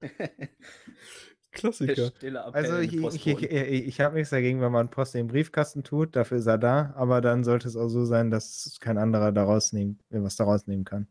Klassiker. 1.52 2.12
Also 2.52 2.78
ich, 2.78 2.94
ich, 2.94 3.26
ich, 3.26 3.42
ich 3.42 4.00
habe 4.00 4.14
nichts 4.14 4.30
dagegen, 4.30 4.60
wenn 4.60 4.70
man 4.70 4.90
Post 4.90 5.14
in 5.14 5.26
den 5.26 5.32
Briefkasten 5.32 5.82
tut, 5.82 6.14
dafür 6.14 6.38
ist 6.38 6.46
er 6.46 6.58
da, 6.58 6.92
aber 6.96 7.20
dann 7.20 7.42
sollte 7.44 7.66
es 7.66 7.76
auch 7.76 7.88
so 7.88 8.04
sein, 8.04 8.30
dass 8.30 8.78
kein 8.80 8.98
anderer 8.98 9.32
daraus 9.32 9.72
nehmen, 9.72 9.98
was 10.10 10.36
daraus 10.36 10.66
nehmen 10.66 10.84
kann. 10.84 11.08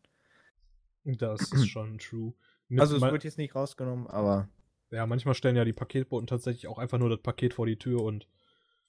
Das 1.03 1.41
ist 1.51 1.67
schon 1.69 1.97
true. 1.97 2.33
Mit 2.69 2.81
also 2.81 2.95
es 2.95 3.01
wird 3.01 3.23
jetzt 3.23 3.37
nicht 3.37 3.55
rausgenommen, 3.55 4.07
aber. 4.07 4.47
Ja, 4.91 5.05
manchmal 5.05 5.35
stellen 5.35 5.55
ja 5.55 5.65
die 5.65 5.73
Paketboten 5.73 6.27
tatsächlich 6.27 6.67
auch 6.67 6.77
einfach 6.77 6.97
nur 6.97 7.09
das 7.09 7.21
Paket 7.21 7.53
vor 7.53 7.65
die 7.65 7.77
Tür 7.77 8.01
und 8.01 8.27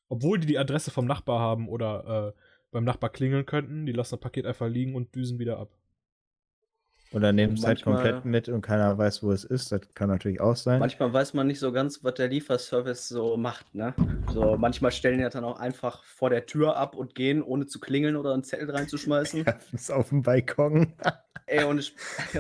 obwohl 0.09 0.39
die 0.39 0.47
die 0.47 0.59
Adresse 0.59 0.91
vom 0.91 1.07
Nachbar 1.07 1.41
haben 1.41 1.69
oder 1.69 2.35
äh, 2.37 2.41
beim 2.71 2.85
Nachbar 2.85 3.11
klingeln 3.11 3.47
könnten, 3.47 3.87
die 3.87 3.93
lassen 3.93 4.13
das 4.13 4.21
Paket 4.21 4.47
einfach 4.47 4.69
liegen 4.69 4.95
und 4.95 5.15
düsen 5.15 5.39
wieder 5.39 5.59
ab. 5.59 5.71
Oder 7.13 7.33
nehmen 7.33 7.55
es 7.55 7.67
halt 7.67 7.83
komplett 7.83 8.25
mit 8.25 8.49
und 8.49 8.63
keiner 8.63 8.97
weiß, 8.97 9.23
wo 9.25 9.33
es 9.33 9.43
ist. 9.43 9.73
Das 9.73 9.81
kann 9.95 10.09
natürlich 10.09 10.41
auch 10.41 10.55
sein. 10.55 10.79
Manchmal 10.79 11.13
weiß 11.13 11.35
man 11.35 11.49
nicht 11.49 11.59
so 11.59 11.73
ganz, 11.73 12.05
was 12.05 12.15
der 12.15 12.29
Lieferservice 12.29 13.09
so 13.09 13.37
macht. 13.37 13.75
Ne? 13.75 13.95
So, 14.33 14.57
manchmal 14.57 14.93
stellen 14.93 15.19
die 15.19 15.29
dann 15.29 15.45
auch 15.45 15.59
einfach 15.59 16.05
vor 16.05 16.31
der 16.31 16.47
Tür 16.47 16.77
ab 16.77 16.95
und 16.95 17.17
gehen, 17.17 17.43
ohne 17.43 17.67
zu 17.67 17.81
klingeln 17.81 18.15
oder 18.15 18.33
einen 18.33 18.45
Zettel 18.45 18.71
reinzuschmeißen. 18.71 19.45
Ist 19.73 19.91
auf 19.91 20.11
dem 20.11 20.23
Balkon. 20.23 20.93
Ey, 21.47 21.65
ohne, 21.65 21.83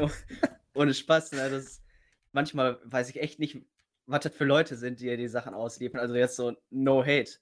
ohne 0.74 0.94
Spaß. 0.94 1.32
Ne? 1.32 1.50
Das, 1.50 1.82
manchmal 2.30 2.78
weiß 2.84 3.10
ich 3.10 3.20
echt 3.20 3.40
nicht, 3.40 3.58
was 4.06 4.20
das 4.20 4.34
für 4.34 4.44
Leute 4.44 4.76
sind, 4.76 5.00
die 5.00 5.16
die 5.16 5.28
Sachen 5.28 5.52
ausliefern. 5.52 6.00
Also 6.00 6.14
jetzt 6.14 6.36
so 6.36 6.52
No 6.70 7.04
Hate 7.04 7.32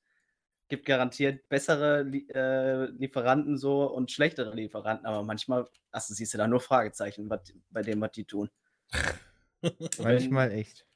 gibt 0.68 0.87
garantiert 0.87 1.48
bessere 1.48 2.00
äh, 2.00 2.87
Lieferanten 2.90 3.56
so 3.56 3.84
und 3.84 4.10
schlechtere 4.10 4.54
Lieferanten, 4.54 5.06
aber 5.06 5.22
manchmal 5.22 5.68
ach, 5.90 6.00
siehst 6.00 6.34
du 6.34 6.38
da 6.38 6.46
nur 6.46 6.60
Fragezeichen 6.60 7.28
wat, 7.30 7.52
bei 7.70 7.82
dem, 7.82 8.00
was 8.00 8.12
die 8.12 8.25
tun. 8.25 8.50
manchmal 9.98 10.52
echt. 10.52 10.87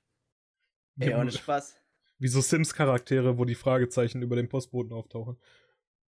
Ja, 0.97 1.19
ohne 1.19 1.33
Spaß. 1.33 1.77
Wie 2.19 2.29
so 2.29 2.41
Sims-Charaktere, 2.41 3.39
wo 3.39 3.45
die 3.45 3.55
Fragezeichen 3.55 4.23
über 4.23 4.37
den 4.37 4.49
Postboten 4.49 4.93
auftauchen. 4.93 5.37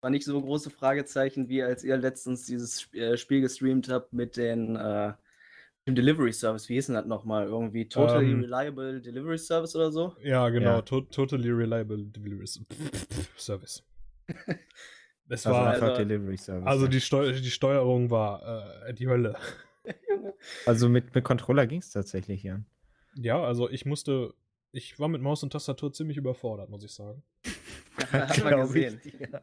War 0.00 0.10
nicht 0.10 0.24
so 0.24 0.40
große 0.40 0.70
Fragezeichen, 0.70 1.48
wie 1.48 1.62
als 1.62 1.82
ihr 1.82 1.96
letztens 1.96 2.44
dieses 2.44 2.92
äh, 2.92 3.16
Spiel 3.16 3.40
gestreamt 3.40 3.88
habt 3.88 4.12
mit 4.12 4.36
den 4.36 4.76
äh, 4.76 5.14
dem 5.86 5.94
Delivery 5.94 6.32
Service, 6.32 6.68
wie 6.68 6.74
hieß 6.74 6.86
denn 6.86 6.94
das 6.94 7.06
nochmal? 7.06 7.46
Irgendwie 7.46 7.88
Totally 7.88 8.32
ähm. 8.32 8.40
Reliable 8.40 9.00
Delivery 9.00 9.38
Service 9.38 9.76
oder 9.76 9.92
so? 9.92 10.16
Ja, 10.22 10.48
genau, 10.48 10.76
ja. 10.76 10.82
To 10.82 11.02
totally 11.02 11.50
Reliable 11.50 12.04
Delivery 12.04 12.46
Service. 13.36 13.82
Es 15.26 15.46
also 15.46 15.58
war 15.58 15.72
einfach 15.72 15.88
also, 15.88 16.04
Delivery 16.04 16.36
Service. 16.36 16.66
Also 16.66 16.86
die, 16.86 17.00
Steu 17.00 17.32
die 17.32 17.50
Steuerung 17.50 18.10
war 18.10 18.86
äh, 18.86 18.92
die 18.92 19.08
Hölle. 19.08 19.34
also 20.66 20.90
mit, 20.90 21.14
mit 21.14 21.24
Controller 21.24 21.66
ging 21.66 21.78
es 21.78 21.90
tatsächlich, 21.90 22.42
ja. 22.42 22.60
Ja, 23.14 23.42
also 23.42 23.70
ich 23.70 23.86
musste, 23.86 24.34
ich 24.70 24.98
war 24.98 25.08
mit 25.08 25.22
Maus 25.22 25.42
und 25.42 25.50
Tastatur 25.50 25.94
ziemlich 25.94 26.18
überfordert, 26.18 26.68
muss 26.68 26.84
ich 26.84 26.92
sagen. 26.92 27.22
Hat 28.12 28.44
man 28.44 28.60
gesehen. 28.60 29.00
Ich, 29.02 29.14
ja. 29.18 29.40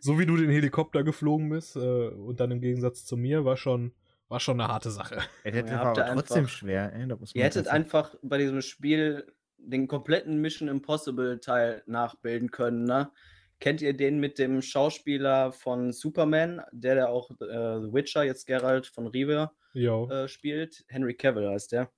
So 0.00 0.18
wie 0.18 0.26
du 0.26 0.36
den 0.36 0.50
Helikopter 0.50 1.02
geflogen 1.02 1.48
bist 1.48 1.76
äh, 1.76 2.08
und 2.08 2.38
dann 2.38 2.50
im 2.50 2.60
Gegensatz 2.60 3.06
zu 3.06 3.16
mir 3.16 3.46
war 3.46 3.56
schon 3.56 3.92
war 4.30 4.40
schon 4.40 4.60
eine 4.60 4.72
harte 4.72 4.90
Sache. 4.90 5.18
Er 5.44 5.52
hätte 5.52 5.72
war 5.72 5.86
aber 5.86 6.14
trotzdem 6.14 6.44
einfach, 6.44 6.48
schwer. 6.50 6.92
Ey, 6.94 7.08
ihr 7.34 7.44
hättet 7.44 7.68
einfach 7.68 8.14
bei 8.22 8.38
diesem 8.38 8.62
Spiel 8.62 9.34
den 9.58 9.88
kompletten 9.88 10.40
Mission 10.40 10.68
Impossible 10.68 11.40
Teil 11.40 11.82
nachbilden 11.86 12.50
können, 12.50 12.84
ne? 12.84 13.10
Kennt 13.58 13.82
ihr 13.82 13.94
den 13.94 14.20
mit 14.20 14.38
dem 14.38 14.62
Schauspieler 14.62 15.52
von 15.52 15.92
Superman, 15.92 16.62
der 16.72 16.94
der 16.94 17.10
auch 17.10 17.30
äh, 17.30 17.34
The 17.34 17.92
Witcher, 17.92 18.22
jetzt 18.22 18.46
Geralt 18.46 18.86
von 18.86 19.08
Rivia, 19.08 19.52
äh, 19.74 20.28
spielt? 20.28 20.84
Henry 20.88 21.14
Cavill 21.14 21.50
heißt 21.50 21.72
der. 21.72 21.90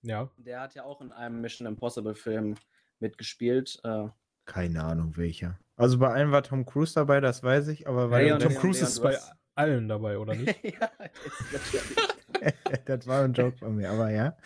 Ja. 0.00 0.30
Der 0.38 0.60
hat 0.62 0.74
ja 0.74 0.84
auch 0.84 1.02
in 1.02 1.12
einem 1.12 1.42
Mission 1.42 1.66
Impossible 1.66 2.14
Film 2.14 2.54
mitgespielt. 3.00 3.78
Äh, 3.84 4.06
Keine 4.46 4.82
Ahnung 4.82 5.16
welcher. 5.18 5.58
Also 5.76 5.98
bei 5.98 6.10
einem 6.12 6.32
war 6.32 6.42
Tom 6.42 6.64
Cruise 6.64 6.94
dabei, 6.94 7.20
das 7.20 7.42
weiß 7.42 7.68
ich, 7.68 7.86
aber 7.86 8.10
weil 8.10 8.28
ja, 8.28 8.38
Tom 8.38 8.54
Cruise 8.54 8.82
ist 8.82 9.02
bei 9.02 9.18
allen 9.60 9.88
dabei, 9.88 10.18
oder 10.18 10.34
nicht? 10.34 10.62
ja, 10.64 10.90
das 12.84 13.06
war 13.06 13.24
ein 13.24 13.32
Joke 13.32 13.56
von 13.56 13.76
mir, 13.76 13.90
aber 13.90 14.10
ja. 14.10 14.36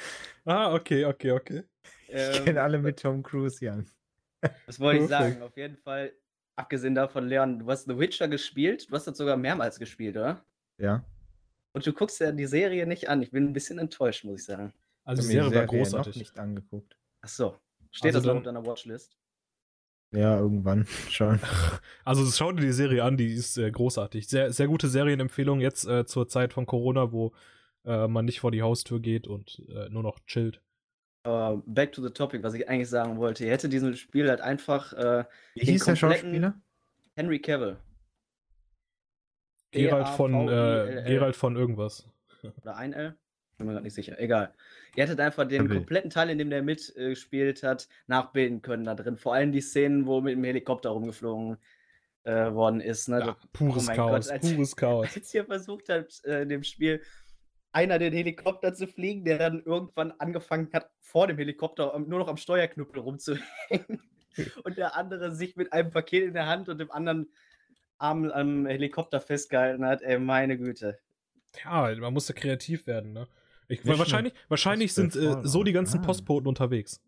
Ah, 0.45 0.75
okay, 0.75 1.05
okay, 1.05 1.33
okay. 1.33 1.63
Ich 2.09 2.15
ähm, 2.15 2.45
kenne 2.45 2.63
alle 2.63 2.79
mit 2.79 3.01
Tom 3.01 3.23
Cruise, 3.23 3.65
Jan. 3.65 3.87
Was 4.67 4.79
wollte 4.79 5.05
ich 5.05 5.09
sagen? 5.09 5.43
Auf 5.43 5.57
jeden 5.57 5.77
Fall, 5.77 6.13
abgesehen 6.57 6.95
davon, 6.95 7.27
Leon, 7.27 7.61
du 7.61 7.71
hast 7.71 7.85
The 7.85 7.99
Witcher 7.99 8.29
gespielt. 8.29 8.91
Du 8.91 8.95
hast 8.95 9.07
das 9.07 9.17
sogar 9.17 9.37
mehrmals 9.37 9.79
gespielt, 9.79 10.17
oder? 10.17 10.45
Ja. 10.79 11.05
Und 11.73 11.87
du 11.87 11.93
guckst 11.93 12.21
ja 12.21 12.31
die 12.31 12.47
Serie 12.47 12.87
nicht 12.87 13.09
an. 13.09 13.23
Ich 13.23 13.31
bin 13.31 13.45
ein 13.45 13.53
bisschen 13.53 13.79
enttäuscht, 13.79 14.25
muss 14.25 14.41
ich 14.41 14.47
sagen. 14.47 14.73
Also 15.05 15.23
die 15.23 15.29
Serie, 15.29 15.49
Serie 15.49 15.59
war 15.61 15.67
großartig. 15.67 16.15
Noch 16.15 16.21
nicht 16.21 16.39
angeguckt. 16.39 16.97
Ach 17.23 17.29
so. 17.29 17.57
Steht 17.91 18.15
also 18.15 18.21
das 18.21 18.27
noch 18.27 18.37
auf 18.37 18.43
deiner 18.43 18.65
Watchlist? 18.65 19.17
Ja, 20.15 20.39
irgendwann 20.39 20.87
schon. 21.11 21.41
Also 22.05 22.25
schau 22.31 22.53
dir 22.53 22.63
die 22.63 22.73
Serie 22.73 23.03
an, 23.03 23.17
die 23.17 23.33
ist 23.33 23.59
äh, 23.59 23.71
großartig. 23.71 24.29
Sehr, 24.29 24.53
sehr 24.53 24.69
gute 24.69 24.89
Serienempfehlung 24.89 25.61
jetzt 25.61 25.87
äh, 25.87 26.07
zur 26.07 26.29
Zeit 26.29 26.53
von 26.53 26.67
Corona, 26.67 27.13
wo 27.13 27.33
äh, 27.85 28.07
man 28.07 28.25
nicht 28.25 28.41
vor 28.41 28.53
die 28.53 28.63
Haustür 28.63 29.01
geht 29.01 29.27
und 29.27 29.63
äh, 29.69 29.89
nur 29.89 30.03
noch 30.03 30.21
chillt. 30.27 30.61
Uh, 31.27 31.63
back 31.65 31.91
to 31.93 32.03
the 32.03 32.11
topic, 32.11 32.43
was 32.43 32.53
ich 32.55 32.69
eigentlich 32.69 32.91
sagen 32.91 33.17
wollte. 33.17 33.45
Ihr 33.45 33.51
hättet 33.51 33.73
diesem 33.73 33.95
Spiel 33.95 34.29
halt 34.29 34.43
einfach. 34.43 34.93
Äh, 34.93 35.25
Wie 35.55 35.65
hieß 35.65 35.87
der 35.87 35.97
Schauspieler? 35.97 36.55
Henry 37.17 37.41
Cavill. 37.41 37.79
Gerald 39.71 40.09
von, 40.11 40.49
äh, 40.49 41.05
Gerald 41.07 41.35
von 41.35 41.57
irgendwas. 41.57 42.07
Oder 42.61 42.77
ein 42.77 42.93
L? 42.93 43.17
Bin 43.57 43.67
mir 43.67 43.73
gerade 43.73 43.85
nicht 43.85 43.95
sicher. 43.95 44.19
Egal. 44.19 44.53
Ihr 44.97 45.05
hättet 45.05 45.21
einfach 45.21 45.47
den 45.47 45.69
kompletten 45.69 46.11
Teil, 46.11 46.31
in 46.31 46.39
dem 46.39 46.51
der 46.51 46.63
mitgespielt 46.63 47.63
hat, 47.63 47.89
nachbilden 48.07 48.63
können 48.63 48.85
da 48.85 48.95
drin. 48.95 49.17
Vor 49.17 49.35
allem 49.35 49.53
die 49.53 49.61
Szenen, 49.61 50.07
wo 50.07 50.21
mit 50.21 50.35
dem 50.35 50.45
Helikopter 50.45 50.91
rumgeflogen 50.91 51.59
äh, 52.25 52.53
worden 52.53 52.81
ist. 52.81 53.09
Ne? 53.09 53.21
Ja, 53.21 53.37
pures 53.53 53.89
oh 53.89 53.93
Chaos. 53.93 54.29
Gott, 54.29 54.33
als, 54.33 54.55
pures 54.55 54.77
Chaos. 54.77 55.09
Als 55.15 55.35
ihr 55.35 55.45
versucht 55.45 55.89
habt, 55.89 56.25
äh, 56.25 56.43
in 56.43 56.49
dem 56.49 56.63
Spiel 56.65 57.03
einer 57.73 57.99
den 57.99 58.13
Helikopter 58.13 58.73
zu 58.73 58.87
fliegen, 58.87 59.25
der 59.25 59.39
dann 59.39 59.63
irgendwann 59.65 60.13
angefangen 60.13 60.71
hat, 60.73 60.91
vor 61.01 61.27
dem 61.27 61.39
Helikopter 61.39 61.99
nur 61.99 62.21
noch 62.21 62.29
am 62.29 62.37
Steuerknüppel 62.37 63.01
rumzuhängen. 63.01 64.03
und 64.65 64.77
der 64.77 64.97
andere 64.97 65.35
sich 65.35 65.57
mit 65.57 65.73
einem 65.73 65.91
Paket 65.91 66.25
in 66.25 66.35
der 66.35 66.47
Hand 66.47 66.69
und 66.69 66.79
dem 66.79 66.91
anderen 66.91 67.29
Arm 67.99 68.31
am 68.31 68.67
Helikopter 68.67 69.21
festgehalten 69.21 69.85
hat. 69.85 70.03
Ey, 70.03 70.19
meine 70.19 70.59
Güte. 70.59 70.99
Ja, 71.65 71.95
man 71.97 72.13
musste 72.13 72.35
kreativ 72.35 72.87
werden, 72.87 73.13
ne? 73.13 73.29
Ich, 73.69 73.87
wahrscheinlich 73.87 74.35
wahrscheinlich 74.49 74.93
sind 74.93 75.17
äh, 75.17 75.37
so 75.43 75.63
die 75.65 75.73
ganzen 75.73 76.01
ah. 76.01 76.03
Postboten 76.03 76.47
unterwegs. 76.47 77.01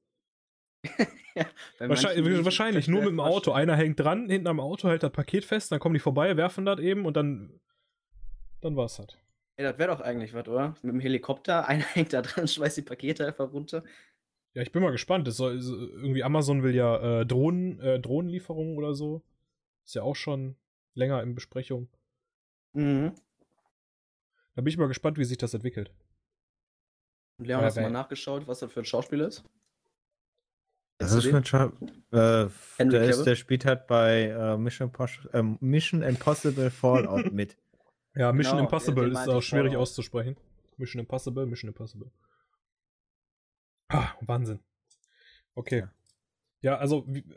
ja, 1.34 1.46
wahrscheinlich, 1.78 2.44
wahrscheinlich 2.44 2.88
nur 2.88 3.00
mit 3.00 3.10
dem 3.10 3.20
Auto. 3.20 3.52
Einer 3.52 3.76
hängt 3.76 3.98
dran, 3.98 4.28
hinten 4.28 4.46
am 4.46 4.60
Auto 4.60 4.88
hält 4.88 5.02
das 5.02 5.10
Paket 5.10 5.44
fest, 5.44 5.72
dann 5.72 5.80
kommen 5.80 5.94
die 5.94 6.00
vorbei, 6.00 6.36
werfen 6.36 6.64
das 6.64 6.78
eben 6.78 7.04
und 7.04 7.16
dann 7.16 7.60
dann 8.60 8.76
war's 8.76 8.98
halt. 8.98 9.18
Ey, 9.56 9.64
das 9.64 9.78
wäre 9.78 9.90
doch 9.90 10.00
eigentlich 10.00 10.34
was, 10.34 10.48
oder? 10.48 10.74
Mit 10.82 10.94
dem 10.94 11.00
Helikopter, 11.00 11.68
einer 11.68 11.84
hängt 11.84 12.12
da 12.12 12.22
dran, 12.22 12.48
schmeißt 12.48 12.78
die 12.78 12.82
Pakete 12.82 13.26
einfach 13.26 13.52
runter. 13.52 13.84
Ja, 14.54 14.62
ich 14.62 14.72
bin 14.72 14.82
mal 14.82 14.90
gespannt. 14.90 15.26
Das 15.28 15.36
soll, 15.36 15.60
irgendwie 15.60 16.24
Amazon 16.24 16.62
will 16.62 16.74
ja 16.74 17.20
äh, 17.20 17.26
Drohnen, 17.26 17.78
äh, 17.80 18.00
Drohnenlieferungen 18.00 18.76
oder 18.76 18.94
so. 18.94 19.22
Ist 19.84 19.94
ja 19.94 20.02
auch 20.02 20.16
schon 20.16 20.56
länger 20.94 21.22
in 21.22 21.34
Besprechung. 21.34 21.88
Mhm. 22.72 23.12
Da 24.54 24.62
bin 24.62 24.68
ich 24.68 24.78
mal 24.78 24.88
gespannt, 24.88 25.18
wie 25.18 25.24
sich 25.24 25.36
das 25.36 25.52
entwickelt. 25.52 25.92
Und 27.38 27.46
Leon, 27.46 27.62
hast 27.62 27.76
du 27.76 27.82
mal 27.82 27.90
nachgeschaut, 27.90 28.46
was 28.46 28.60
das 28.60 28.72
für 28.72 28.80
ein 28.80 28.86
Schauspiel 28.86 29.20
ist? 29.20 29.44
Das 30.98 31.12
ist 31.12 31.32
ein 31.32 31.44
Scha 31.44 31.70
äh, 32.10 32.48
der, 32.78 33.02
ist, 33.02 33.24
der 33.24 33.36
spielt 33.36 33.66
halt 33.66 33.86
bei 33.86 34.28
äh, 34.28 34.56
Mission, 34.56 34.90
äh, 35.32 35.42
Mission, 35.60 36.02
Impossible 36.02 36.70
Fallout 36.70 37.32
mit. 37.32 37.56
Ja, 38.18 38.32
Mission 38.32 38.56
genau, 38.56 38.64
Impossible 38.64 39.12
ist 39.12 39.28
auch 39.28 39.42
schwierig 39.42 39.72
Fallout. 39.72 39.82
auszusprechen. 39.82 40.36
Mission 40.78 41.00
Impossible, 41.00 41.44
Mission 41.44 41.68
Impossible. 41.68 42.10
Ah, 43.88 44.14
Wahnsinn. 44.22 44.60
Okay. 45.54 45.80
Ja, 46.62 46.72
ja 46.72 46.78
also. 46.78 47.04
Wie, 47.06 47.22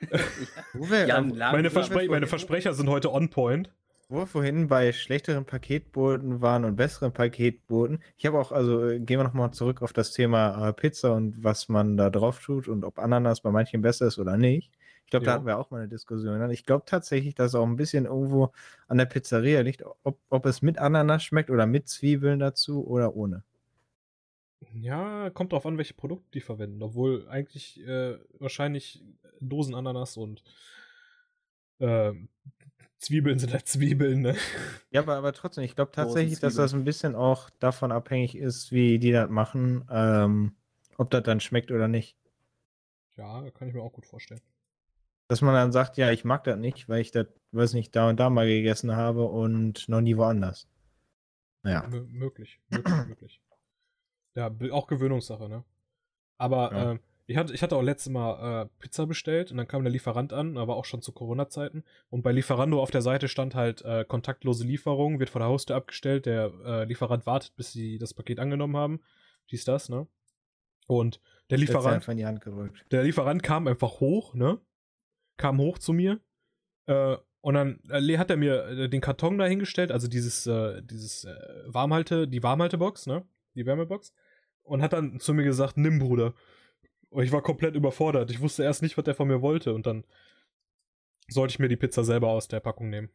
ja. 0.88 1.06
Jan, 1.06 1.36
meine, 1.36 1.70
Verspre 1.70 2.06
meine 2.06 2.28
Versprecher 2.28 2.72
sind 2.72 2.88
heute 2.88 3.12
on 3.12 3.28
point 3.28 3.72
wo 4.10 4.16
wir 4.16 4.26
vorhin 4.26 4.66
bei 4.66 4.92
schlechteren 4.92 5.44
Paketboten 5.44 6.40
waren 6.40 6.64
und 6.64 6.74
besseren 6.74 7.12
Paketboten. 7.12 8.02
Ich 8.18 8.26
habe 8.26 8.40
auch, 8.40 8.50
also 8.50 8.88
äh, 8.88 8.98
gehen 8.98 9.20
wir 9.20 9.24
nochmal 9.24 9.52
zurück 9.52 9.82
auf 9.82 9.92
das 9.92 10.12
Thema 10.12 10.68
äh, 10.68 10.72
Pizza 10.72 11.14
und 11.14 11.44
was 11.44 11.68
man 11.68 11.96
da 11.96 12.10
drauf 12.10 12.40
tut 12.40 12.66
und 12.66 12.84
ob 12.84 12.98
Ananas 12.98 13.40
bei 13.40 13.52
manchen 13.52 13.82
besser 13.82 14.08
ist 14.08 14.18
oder 14.18 14.36
nicht. 14.36 14.72
Ich 15.04 15.10
glaube, 15.10 15.26
da 15.26 15.34
hatten 15.34 15.46
wir 15.46 15.58
auch 15.58 15.70
mal 15.70 15.78
eine 15.78 15.88
Diskussion. 15.88 16.50
Ich 16.50 16.66
glaube 16.66 16.84
tatsächlich, 16.86 17.36
dass 17.36 17.48
es 17.48 17.54
auch 17.54 17.66
ein 17.66 17.76
bisschen 17.76 18.04
irgendwo 18.04 18.52
an 18.88 18.98
der 18.98 19.06
Pizzeria 19.06 19.60
liegt, 19.60 19.84
ob, 20.02 20.18
ob 20.28 20.46
es 20.46 20.60
mit 20.60 20.78
Ananas 20.78 21.22
schmeckt 21.22 21.50
oder 21.50 21.66
mit 21.66 21.88
Zwiebeln 21.88 22.40
dazu 22.40 22.86
oder 22.86 23.14
ohne. 23.14 23.44
Ja, 24.72 25.30
kommt 25.30 25.52
drauf 25.52 25.66
an, 25.66 25.78
welche 25.78 25.94
Produkte 25.94 26.30
die 26.34 26.40
verwenden. 26.40 26.82
Obwohl 26.82 27.28
eigentlich 27.28 27.80
äh, 27.86 28.18
wahrscheinlich 28.38 29.02
Dosenananas 29.40 30.16
und 30.16 30.42
äh, 31.78 32.12
Zwiebeln 33.00 33.38
sind 33.38 33.52
halt 33.52 33.66
Zwiebeln, 33.66 34.20
ne? 34.20 34.36
Ja, 34.90 35.00
aber, 35.00 35.16
aber 35.16 35.32
trotzdem, 35.32 35.64
ich 35.64 35.74
glaube 35.74 35.90
tatsächlich, 35.90 36.38
dass 36.38 36.54
das 36.54 36.74
ein 36.74 36.84
bisschen 36.84 37.14
auch 37.14 37.48
davon 37.58 37.92
abhängig 37.92 38.36
ist, 38.36 38.72
wie 38.72 38.98
die 38.98 39.10
das 39.10 39.30
machen, 39.30 39.86
ähm, 39.90 40.54
ob 40.98 41.10
das 41.10 41.22
dann 41.22 41.40
schmeckt 41.40 41.70
oder 41.70 41.88
nicht. 41.88 42.16
Ja, 43.16 43.50
kann 43.52 43.68
ich 43.68 43.74
mir 43.74 43.82
auch 43.82 43.92
gut 43.92 44.04
vorstellen. 44.04 44.42
Dass 45.28 45.40
man 45.40 45.54
dann 45.54 45.72
sagt, 45.72 45.96
ja, 45.96 46.10
ich 46.10 46.24
mag 46.24 46.44
das 46.44 46.58
nicht, 46.58 46.88
weil 46.90 47.00
ich 47.00 47.10
das, 47.10 47.26
weiß 47.52 47.72
nicht, 47.72 47.96
da 47.96 48.10
und 48.10 48.20
da 48.20 48.28
mal 48.28 48.46
gegessen 48.46 48.94
habe 48.94 49.24
und 49.24 49.88
noch 49.88 50.02
nie 50.02 50.16
woanders. 50.16 50.68
Ja. 51.64 51.84
M 51.84 52.08
möglich, 52.12 52.60
möglich, 52.68 53.06
möglich. 53.06 53.40
Ja, 54.34 54.50
auch 54.72 54.86
Gewöhnungssache, 54.86 55.48
ne? 55.48 55.64
Aber 56.36 56.72
ja. 56.72 56.92
äh, 56.92 56.98
ich, 57.30 57.36
hatte, 57.36 57.54
ich 57.54 57.62
hatte 57.62 57.76
auch 57.76 57.82
letztes 57.82 58.10
Mal 58.12 58.64
äh, 58.64 58.68
Pizza 58.80 59.06
bestellt 59.06 59.52
und 59.52 59.56
dann 59.56 59.68
kam 59.68 59.84
der 59.84 59.92
Lieferant 59.92 60.32
an, 60.32 60.58
aber 60.58 60.76
auch 60.76 60.84
schon 60.84 61.00
zu 61.00 61.12
Corona-Zeiten. 61.12 61.84
Und 62.08 62.22
bei 62.22 62.32
Lieferando 62.32 62.82
auf 62.82 62.90
der 62.90 63.02
Seite 63.02 63.28
stand 63.28 63.54
halt 63.54 63.82
äh, 63.82 64.04
kontaktlose 64.04 64.64
Lieferung, 64.64 65.20
wird 65.20 65.30
vor 65.30 65.38
der 65.38 65.48
Haustür 65.48 65.76
abgestellt. 65.76 66.26
Der 66.26 66.52
äh, 66.64 66.84
Lieferant 66.84 67.26
wartet, 67.26 67.54
bis 67.54 67.72
sie 67.72 67.98
das 67.98 68.14
Paket 68.14 68.40
angenommen 68.40 68.76
haben. 68.76 69.00
Dies, 69.52 69.64
das, 69.64 69.88
ne? 69.88 70.08
Und 70.88 71.20
der 71.50 71.58
Lieferant. 71.58 72.06
in 72.08 72.16
die 72.16 72.26
Hand 72.26 72.40
gerückt. 72.40 72.84
Der 72.90 73.04
Lieferant 73.04 73.44
kam 73.44 73.68
einfach 73.68 74.00
hoch, 74.00 74.34
ne? 74.34 74.58
Kam 75.36 75.58
hoch 75.58 75.78
zu 75.78 75.92
mir. 75.92 76.18
Äh, 76.86 77.16
und 77.42 77.54
dann 77.54 77.80
äh, 77.90 78.18
hat 78.18 78.30
er 78.30 78.36
mir 78.38 78.66
äh, 78.66 78.88
den 78.88 79.00
Karton 79.00 79.38
dahingestellt, 79.38 79.92
also 79.92 80.08
dieses, 80.08 80.48
äh, 80.48 80.82
dieses 80.82 81.24
äh, 81.24 81.34
Warmhalte, 81.66 82.26
die 82.26 82.42
Warmhaltebox, 82.42 83.06
ne? 83.06 83.24
Die 83.54 83.66
Wärmebox. 83.66 84.12
Und 84.62 84.82
hat 84.82 84.92
dann 84.94 85.20
zu 85.20 85.32
mir 85.32 85.44
gesagt, 85.44 85.76
nimm, 85.76 86.00
Bruder. 86.00 86.34
Ich 87.16 87.32
war 87.32 87.42
komplett 87.42 87.74
überfordert. 87.74 88.30
Ich 88.30 88.40
wusste 88.40 88.62
erst 88.62 88.82
nicht, 88.82 88.96
was 88.96 89.06
er 89.06 89.14
von 89.14 89.28
mir 89.28 89.42
wollte. 89.42 89.74
Und 89.74 89.86
dann 89.86 90.04
sollte 91.28 91.52
ich 91.52 91.58
mir 91.58 91.68
die 91.68 91.76
Pizza 91.76 92.04
selber 92.04 92.28
aus 92.28 92.48
der 92.48 92.60
Packung 92.60 92.90
nehmen. 92.90 93.10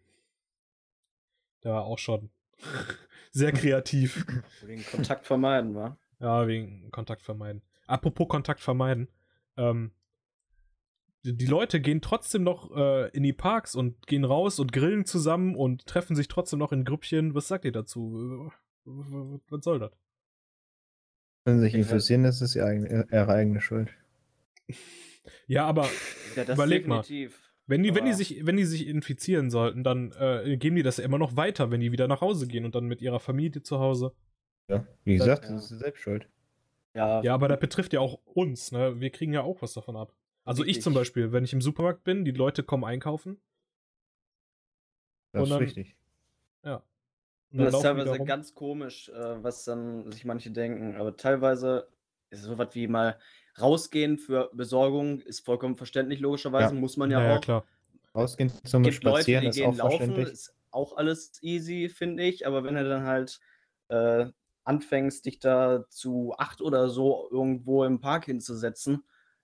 Der 1.64 1.74
war 1.74 1.86
auch 1.86 2.00
schon 2.00 2.30
sehr 3.32 3.52
kreativ. 3.52 4.26
Wegen 4.66 4.86
Kontakt 4.86 5.26
vermeiden, 5.26 5.76
wa? 5.76 5.98
Ja, 6.20 6.48
wegen 6.48 6.90
Kontakt 6.92 7.22
vermeiden. 7.22 7.62
Apropos 7.88 8.30
Kontakt 8.30 8.62
vermeiden. 8.62 9.10
Ähm, 9.58 9.92
die 11.24 11.46
Leute 11.46 11.82
gehen 11.82 12.02
trotzdem 12.02 12.44
noch 12.44 12.76
äh, 12.76 13.10
in 13.10 13.24
die 13.24 13.34
Parks 13.34 13.76
und 13.76 14.08
gehen 14.08 14.24
raus 14.24 14.60
und 14.60 14.72
grillen 14.72 15.06
zusammen 15.06 15.56
und 15.56 15.86
treffen 15.88 16.16
sich 16.16 16.28
trotzdem 16.28 16.60
noch 16.60 16.72
in 16.72 16.86
Grüppchen. 16.86 17.34
Was 17.34 17.48
sagt 17.48 17.66
ihr 17.66 17.72
dazu? 17.72 18.52
Was 18.86 19.64
soll 19.64 19.80
das? 19.80 19.92
Wenn 21.46 21.58
sie 21.58 21.66
sich 21.66 21.76
infizieren, 21.76 22.26
ist 22.26 22.42
es 22.42 22.56
ihre 22.56 22.66
eigene, 22.66 23.08
ihre 23.12 23.28
eigene 23.30 23.62
Schuld. 23.62 23.90
Ja, 25.48 25.66
aber 25.68 25.88
ja, 26.36 26.44
überleg 26.44 26.86
definitiv. 26.86 27.32
mal. 27.32 27.46
Wenn 27.68 27.84
die, 27.84 27.94
wenn, 27.94 28.06
die 28.06 28.14
sich, 28.14 28.46
wenn 28.46 28.58
die 28.58 28.66
sich 28.66 28.88
infizieren 28.88 29.52
sollten, 29.52 29.84
dann 29.84 30.12
äh, 30.20 30.58
geben 30.58 30.76
die 30.76 30.82
das 30.82 30.98
ja 30.98 31.04
immer 31.04 31.20
noch 31.20 31.36
weiter, 31.36 31.70
wenn 31.70 31.82
die 31.82 31.92
wieder 31.92 32.08
nach 32.08 32.22
Hause 32.22 32.48
gehen 32.48 32.66
und 32.66 32.74
dann 32.74 32.86
mit 32.86 33.02
ihrer 33.02 33.20
Familie 33.20 33.62
zu 33.62 33.80
Hause. 33.80 34.12
Ja, 34.68 34.88
wie 35.04 35.18
gesagt, 35.18 35.44
das, 35.44 35.52
das 35.52 35.72
ist 35.72 35.80
selbst 35.80 36.02
schuld. 36.02 36.28
Ja, 36.96 37.22
ja, 37.22 37.34
aber 37.34 37.48
das 37.48 37.60
betrifft 37.60 37.94
ja 37.94 38.00
auch 38.00 38.20
uns, 38.26 38.72
ne? 38.72 39.00
Wir 39.00 39.10
kriegen 39.10 39.34
ja 39.34 39.42
auch 39.42 39.62
was 39.62 39.74
davon 39.74 39.96
ab. 39.96 40.16
Also 40.46 40.64
ich, 40.64 40.78
ich 40.78 40.82
zum 40.82 40.94
Beispiel, 40.94 41.32
wenn 41.32 41.44
ich 41.44 41.54
im 41.54 41.62
Supermarkt 41.62 42.04
bin, 42.04 42.24
die 42.24 42.32
Leute 42.32 42.64
kommen 42.64 42.84
einkaufen. 42.84 43.40
Das 45.32 45.50
ist 45.50 45.60
richtig. 45.60 45.96
Ja. 46.64 46.84
Das 47.52 47.74
ist 47.74 47.82
teilweise 47.82 48.24
ganz 48.24 48.54
komisch, 48.54 49.10
äh, 49.10 49.44
was 49.44 49.64
dann 49.64 50.12
sich 50.12 50.26
manche 50.26 50.52
denken. 50.52 50.96
Aber 50.98 51.16
teilweise 51.16 51.88
ist 52.30 52.40
es 52.40 52.46
so 52.46 52.58
was 52.58 52.76
wie 52.76 52.88
mal 52.88 53.18
rausgehen 53.60 54.18
für 54.18 54.50
Besorgung, 54.54 55.22
ist 55.22 55.46
vollkommen 55.46 55.78
verständlich, 55.78 56.20
logischerweise. 56.20 56.74
Ja. 56.74 56.80
Muss 56.80 56.98
man 56.98 57.12
ja, 57.12 57.22
ja 57.22 57.30
auch. 57.30 57.36
Ja, 57.36 57.40
klar. 57.40 57.66
Rausgehen 58.14 58.52
zum 58.64 58.84
gibt 58.84 58.96
Spazieren 58.96 59.46
Leute, 59.46 59.54
die 59.54 59.62
ist 59.62 59.66
gehen 59.66 59.82
auch 59.82 60.00
laufen, 60.00 60.16
ist 60.16 60.56
auch 60.72 60.98
alles 60.98 61.34
easy, 61.42 61.90
finde 61.90 62.24
ich. 62.24 62.48
Aber 62.48 62.64
wenn 62.64 62.76
er 62.76 62.86
dann 62.86 63.04
halt 63.04 63.40
äh, 63.90 64.28
anfängst, 64.64 65.26
dich 65.26 65.40
da 65.40 65.86
zu 65.90 66.34
acht 66.38 66.62
oder 66.62 66.90
so 66.90 67.28
irgendwo 67.32 67.84
im 67.84 68.00
Park 68.00 68.26
hinzusetzen, 68.26 69.04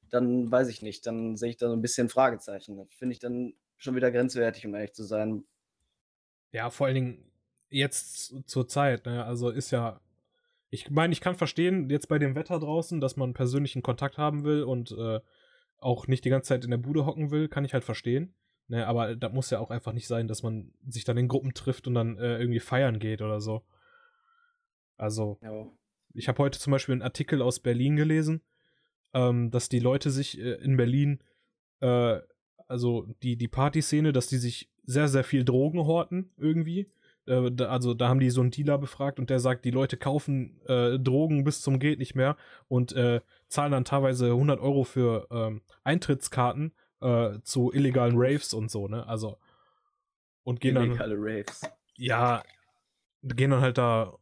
dann 0.10 0.52
weiß 0.52 0.68
ich 0.68 0.82
nicht, 0.82 1.06
dann 1.06 1.38
sehe 1.38 1.50
ich 1.50 1.58
da 1.58 1.68
so 1.68 1.76
ein 1.76 1.82
bisschen 1.82 2.10
Fragezeichen. 2.10 2.88
Finde 2.90 3.14
ich 3.14 3.20
dann 3.20 3.54
schon 3.78 3.96
wieder 3.96 4.12
grenzwertig, 4.12 4.66
um 4.66 4.76
ehrlich 4.76 4.94
zu 4.94 5.04
sein. 5.04 5.44
Ja, 6.52 6.70
vor 6.70 6.88
allen 6.88 6.96
Dingen 6.96 7.31
jetzt 7.72 8.48
zur 8.48 8.68
Zeit, 8.68 9.06
ne? 9.06 9.24
Also 9.26 9.50
ist 9.50 9.72
ja. 9.72 10.00
Ich 10.70 10.90
meine, 10.90 11.12
ich 11.12 11.20
kann 11.20 11.36
verstehen, 11.36 11.90
jetzt 11.90 12.08
bei 12.08 12.18
dem 12.18 12.36
Wetter 12.36 12.58
draußen, 12.58 13.02
dass 13.02 13.18
man 13.18 13.34
persönlichen 13.34 13.82
Kontakt 13.82 14.18
haben 14.18 14.46
will 14.46 14.64
und 14.64 14.92
äh, 14.92 15.20
auch 15.80 16.08
nicht 16.08 16.24
die 16.24 16.30
ganze 16.30 16.50
Zeit 16.50 16.64
in 16.64 16.72
der 16.72 16.78
Bude 16.78 17.06
hocken 17.06 17.30
will, 17.30 17.50
kann 17.50 17.66
ich 17.66 17.74
halt 17.74 17.84
verstehen. 17.84 18.34
Ne, 18.68 18.88
aber 18.88 19.18
das 19.18 19.34
muss 19.34 19.50
ja 19.50 19.60
auch 19.60 19.70
einfach 19.70 19.92
nicht 19.92 20.08
sein, 20.08 20.30
dass 20.30 20.44
man 20.44 20.72
sich 20.88 21.04
dann 21.04 21.18
in 21.18 21.28
Gruppen 21.28 21.54
trifft 21.54 21.88
und 21.88 21.96
dann 21.96 22.18
äh, 22.18 22.38
irgendwie 22.38 22.62
feiern 22.62 23.00
geht 23.00 23.22
oder 23.22 23.42
so. 23.42 23.64
Also, 24.96 25.40
ja. 25.42 25.68
ich 26.14 26.30
habe 26.30 26.38
heute 26.38 26.58
zum 26.58 26.72
Beispiel 26.72 26.94
einen 26.94 27.02
Artikel 27.02 27.42
aus 27.42 27.60
Berlin 27.60 27.98
gelesen, 27.98 28.42
ähm, 29.14 29.52
dass 29.52 29.68
die 29.68 29.80
Leute 29.80 30.10
sich 30.10 30.40
äh, 30.40 30.54
in 30.64 30.78
Berlin, 30.78 31.22
äh, 31.82 32.20
also 32.70 33.08
die, 33.24 33.36
die 33.36 33.50
Partyszene, 33.50 34.14
dass 34.14 34.28
die 34.28 34.38
sich 34.38 34.72
sehr, 34.86 35.10
sehr 35.10 35.26
viel 35.26 35.44
Drogen 35.44 35.80
horten 35.80 36.32
irgendwie. 36.38 36.90
Äh, 37.32 37.64
also 37.64 37.94
da 37.94 38.10
haben 38.10 38.20
die 38.20 38.30
so 38.30 38.42
einen 38.42 38.52
Dealer 38.52 38.78
befragt 38.78 39.20
und 39.20 39.30
der 39.30 39.40
sagt, 39.40 39.66
die 39.66 39.72
Leute 39.72 39.98
kaufen 39.98 40.60
äh, 40.68 41.00
Drogen 41.00 41.44
bis 41.44 41.62
zum 41.62 41.80
geht 41.80 42.00
nicht 42.00 42.16
mehr 42.16 42.36
und 42.68 42.94
äh, 42.94 43.22
zahlen 43.48 43.72
dann 43.72 43.86
teilweise 43.86 44.28
100 44.28 44.60
Euro 44.60 44.84
für 44.84 45.28
ähm, 45.32 45.62
Eintrittskarten 45.84 46.74
äh, 47.02 47.40
zu 47.44 47.72
illegalen 47.72 48.16
Raves 48.18 48.54
und 48.54 48.70
so, 48.70 48.88
ne? 48.88 49.08
Also 49.08 49.38
und 50.44 50.60
gehen 50.60 50.76
Illegale 50.76 51.16
dann. 51.16 51.24
Raves. 51.24 51.62
Ja, 51.96 52.44
gehen 53.24 53.52
dann 53.52 53.62
halt 53.62 53.78
da 53.78 54.18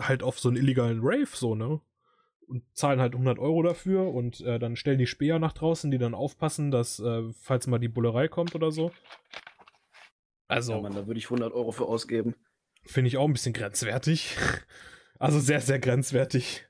halt 0.00 0.22
auf 0.22 0.38
so 0.38 0.48
einen 0.48 0.58
illegalen 0.58 1.00
Rave, 1.02 1.28
so, 1.32 1.54
ne? 1.54 1.80
und 2.52 2.64
zahlen 2.74 3.00
halt 3.00 3.14
100 3.14 3.38
Euro 3.38 3.62
dafür 3.62 4.12
und 4.12 4.40
äh, 4.42 4.58
dann 4.58 4.76
stellen 4.76 4.98
die 4.98 5.06
Späher 5.06 5.38
nach 5.38 5.52
draußen, 5.52 5.90
die 5.90 5.96
dann 5.96 6.14
aufpassen, 6.14 6.70
dass, 6.70 6.98
äh, 7.00 7.22
falls 7.40 7.66
mal 7.66 7.78
die 7.78 7.88
Bullerei 7.88 8.28
kommt 8.28 8.54
oder 8.54 8.70
so. 8.70 8.92
Also. 10.52 10.74
Ja, 10.74 10.80
Mann, 10.80 10.94
da 10.94 11.06
würde 11.06 11.18
ich 11.18 11.26
100 11.26 11.52
Euro 11.52 11.72
für 11.72 11.86
ausgeben. 11.86 12.34
Finde 12.84 13.08
ich 13.08 13.16
auch 13.16 13.24
ein 13.24 13.32
bisschen 13.32 13.54
grenzwertig. 13.54 14.36
also 15.18 15.40
sehr, 15.40 15.60
sehr 15.60 15.78
grenzwertig. 15.78 16.68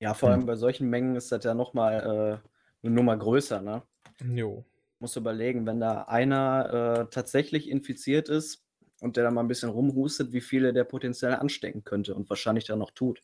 Ja, 0.00 0.14
vor 0.14 0.30
allem 0.30 0.40
hm. 0.40 0.46
bei 0.46 0.56
solchen 0.56 0.90
Mengen 0.90 1.16
ist 1.16 1.30
das 1.30 1.44
ja 1.44 1.54
nochmal 1.54 2.42
äh, 2.42 2.86
eine 2.86 2.94
Nummer 2.94 3.16
größer, 3.16 3.62
ne? 3.62 3.82
Jo. 4.20 4.64
Muss 4.98 5.16
überlegen, 5.16 5.66
wenn 5.66 5.78
da 5.78 6.02
einer 6.02 7.06
äh, 7.06 7.10
tatsächlich 7.10 7.70
infiziert 7.70 8.28
ist 8.28 8.64
und 9.00 9.16
der 9.16 9.24
da 9.24 9.30
mal 9.30 9.42
ein 9.42 9.48
bisschen 9.48 9.70
rumhustet, 9.70 10.32
wie 10.32 10.40
viele 10.40 10.72
der 10.72 10.84
potenziell 10.84 11.34
anstecken 11.34 11.84
könnte 11.84 12.14
und 12.14 12.28
wahrscheinlich 12.28 12.64
dann 12.64 12.78
noch 12.78 12.90
tut. 12.90 13.22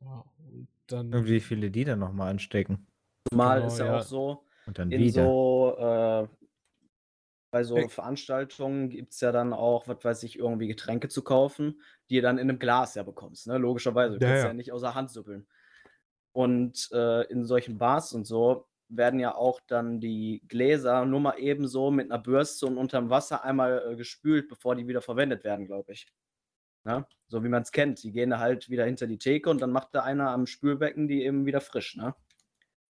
Ja, 0.00 0.24
dann. 0.88 1.14
Und 1.14 1.26
wie 1.26 1.40
viele 1.40 1.70
die 1.70 1.84
dann 1.84 2.00
nochmal 2.00 2.30
anstecken. 2.30 2.86
Mal 3.32 3.60
genau, 3.60 3.72
ist 3.72 3.78
ja, 3.78 3.86
ja, 3.86 3.98
auch 3.98 4.02
so. 4.02 4.44
Und 4.66 4.78
dann 4.78 4.90
in 4.90 5.00
wieder. 5.00 5.24
so, 5.24 5.76
äh, 5.78 6.43
bei 7.54 7.62
so 7.62 7.76
hey. 7.76 7.88
Veranstaltungen 7.88 8.90
gibt 8.90 9.12
es 9.12 9.20
ja 9.20 9.30
dann 9.30 9.52
auch, 9.52 9.86
was 9.86 10.02
weiß 10.02 10.24
ich, 10.24 10.40
irgendwie 10.40 10.66
Getränke 10.66 11.06
zu 11.06 11.22
kaufen, 11.22 11.80
die 12.10 12.16
ihr 12.16 12.22
dann 12.22 12.36
in 12.36 12.50
einem 12.50 12.58
Glas 12.58 12.96
ja 12.96 13.04
bekommst, 13.04 13.46
ne? 13.46 13.58
Logischerweise. 13.58 14.18
Du 14.18 14.26
ja, 14.26 14.32
kannst 14.32 14.42
ja. 14.42 14.48
ja 14.48 14.54
nicht 14.54 14.72
außer 14.72 14.96
Hand 14.96 15.12
suppeln. 15.12 15.46
Und 16.32 16.90
äh, 16.92 17.22
in 17.30 17.44
solchen 17.44 17.78
Bars 17.78 18.12
und 18.12 18.24
so 18.24 18.66
werden 18.88 19.20
ja 19.20 19.36
auch 19.36 19.60
dann 19.68 20.00
die 20.00 20.42
Gläser 20.48 21.04
nur 21.04 21.20
mal 21.20 21.38
ebenso 21.38 21.92
mit 21.92 22.10
einer 22.10 22.20
Bürste 22.20 22.66
und 22.66 22.76
unterm 22.76 23.08
Wasser 23.08 23.44
einmal 23.44 23.92
äh, 23.92 23.94
gespült, 23.94 24.48
bevor 24.48 24.74
die 24.74 24.88
wieder 24.88 25.00
verwendet 25.00 25.44
werden, 25.44 25.64
glaube 25.64 25.92
ich. 25.92 26.08
Ne? 26.82 27.06
So 27.28 27.44
wie 27.44 27.48
man 27.48 27.62
es 27.62 27.70
kennt. 27.70 28.02
Die 28.02 28.10
gehen 28.10 28.30
da 28.30 28.40
halt 28.40 28.68
wieder 28.68 28.84
hinter 28.84 29.06
die 29.06 29.18
Theke 29.18 29.48
und 29.48 29.62
dann 29.62 29.70
macht 29.70 29.94
da 29.94 30.02
einer 30.02 30.30
am 30.30 30.46
Spülbecken 30.46 31.06
die 31.06 31.22
eben 31.22 31.46
wieder 31.46 31.60
frisch. 31.60 31.94
Ne? 31.94 32.16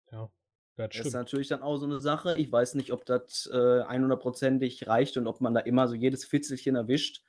Ja, 0.09 0.29
das, 0.75 0.89
das 0.89 1.07
ist 1.07 1.13
natürlich 1.13 1.47
dann 1.47 1.61
auch 1.61 1.77
so 1.77 1.85
eine 1.85 1.99
Sache. 1.99 2.35
Ich 2.37 2.51
weiß 2.51 2.75
nicht, 2.75 2.91
ob 2.91 3.05
das 3.05 3.47
äh, 3.51 3.55
100%ig 3.55 4.87
reicht 4.87 5.17
und 5.17 5.27
ob 5.27 5.39
man 5.39 5.53
da 5.53 5.59
immer 5.59 5.87
so 5.87 5.93
jedes 5.93 6.25
Fitzelchen 6.25 6.75
erwischt, 6.75 7.23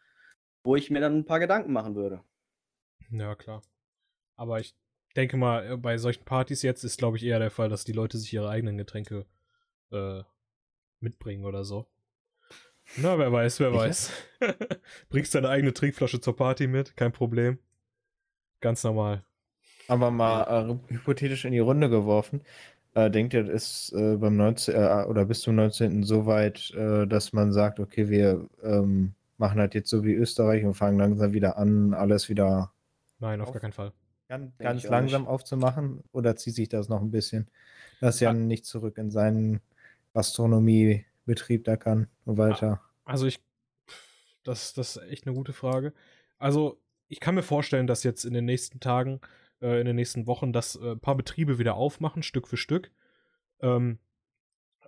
wo 0.63 0.77
ich 0.77 0.91
mir 0.91 1.01
dann 1.01 1.19
ein 1.19 1.25
paar 1.27 1.41
Gedanken 1.41 1.73
machen 1.73 1.95
würde. 1.95 2.23
Ja, 3.11 3.35
klar. 3.35 3.63
Aber 4.37 4.61
ich 4.61 4.75
denke 5.15 5.37
mal, 5.37 5.73
äh, 5.73 5.77
bei 5.77 5.99
solchen 5.99 6.25
Partys 6.25 6.63
jetzt 6.63 6.85
ist, 6.85 6.99
glaube 6.99 7.19
ich, 7.19 7.25
eher 7.25 7.39
der 7.39 7.51
Fall, 7.51 7.69
dass 7.69 7.85
die 7.85 7.93
Leute 7.93 8.17
sich 8.19 8.33
ihre 8.33 8.49
eigenen 8.49 8.79
Getränke 8.79 9.27
äh, 9.93 10.23
mitbringen 11.01 11.45
oder 11.45 11.65
so. 11.65 11.87
Na, 12.97 13.19
wer 13.19 13.33
weiß, 13.33 13.61
wer 13.61 13.73
weiß. 13.73 14.11
Bringst 15.09 15.35
deine 15.35 15.49
eigene 15.49 15.73
Trinkflasche 15.73 16.21
zur 16.21 16.37
Party 16.37 16.67
mit, 16.67 16.97
kein 16.97 17.13
Problem. 17.13 17.59
Ganz 18.61 18.85
normal. 18.85 19.25
Aber 19.89 20.11
mal 20.11 20.81
äh, 20.89 20.93
hypothetisch 20.93 21.45
in 21.45 21.53
die 21.53 21.59
Runde 21.59 21.91
geworfen. 21.91 22.43
Äh, 22.95 23.11
denkt 23.11 23.35
ihr, 23.35 23.49
ist 23.49 23.93
äh, 23.93 24.17
beim 24.17 24.37
19. 24.37 24.75
Äh, 24.75 25.05
oder 25.09 25.25
bis 25.25 25.41
zum 25.41 25.57
19. 25.57 26.05
so 26.05 26.27
weit, 26.27 26.71
äh, 26.75 27.07
dass 27.07 27.33
man 27.33 27.53
sagt, 27.53 27.81
okay, 27.81 28.09
wir 28.09 28.49
ähm, 28.63 29.15
machen 29.37 29.59
halt 29.59 29.75
jetzt 29.75 29.91
so 29.91 30.05
wie 30.05 30.15
Österreich 30.15 30.65
und 30.65 30.75
fangen 30.75 30.99
langsam 30.99 31.33
wieder 31.33 31.59
an, 31.59 31.93
alles 31.93 32.29
wieder. 32.29 32.73
Nein, 33.19 33.41
auf, 33.41 33.49
auf 33.49 33.55
gar 33.55 33.61
keinen 33.61 33.73
Fall. 33.73 33.93
Ganz, 34.29 34.57
ganz 34.59 34.85
langsam 34.85 35.27
aufzumachen? 35.27 36.03
Oder 36.13 36.37
zieht 36.37 36.55
sich 36.55 36.69
das 36.69 36.89
noch 36.89 37.03
ein 37.03 37.11
bisschen? 37.11 37.49
Dass 38.01 38.21
ja. 38.21 38.31
Jan 38.31 38.47
nicht 38.47 38.65
zurück 38.65 38.97
in 38.99 39.11
seinen 39.11 39.61
Gastronomie 40.13 41.05
Betrieb 41.27 41.65
da 41.65 41.77
kann 41.77 42.09
und 42.25 42.39
weiter. 42.39 42.81
Also 43.05 43.27
ich, 43.27 43.41
das, 44.45 44.73
das 44.75 44.97
ist 44.97 45.03
echt 45.11 45.27
eine 45.27 45.35
gute 45.35 45.53
Frage. 45.53 45.93
Also 46.39 46.79
ich 47.09 47.21
kann 47.21 47.35
mir 47.35 47.43
vorstellen, 47.43 47.87
dass 47.87 48.03
jetzt 48.03 48.25
in 48.25 48.35
den 48.35 48.45
nächsten 48.45 48.81
Tagen, 48.81 49.21
äh, 49.61 49.81
in 49.81 49.87
den 49.87 49.97
nächsten 49.97 50.27
Wochen, 50.27 50.53
dass 50.53 50.77
äh, 50.77 50.93
ein 50.93 51.01
paar 51.01 51.17
Betriebe 51.17 51.59
wieder 51.59 51.75
aufmachen, 51.75 52.23
Stück 52.23 52.49
für 52.49 52.57
Stück. 52.57 52.91
Ähm, 53.61 53.99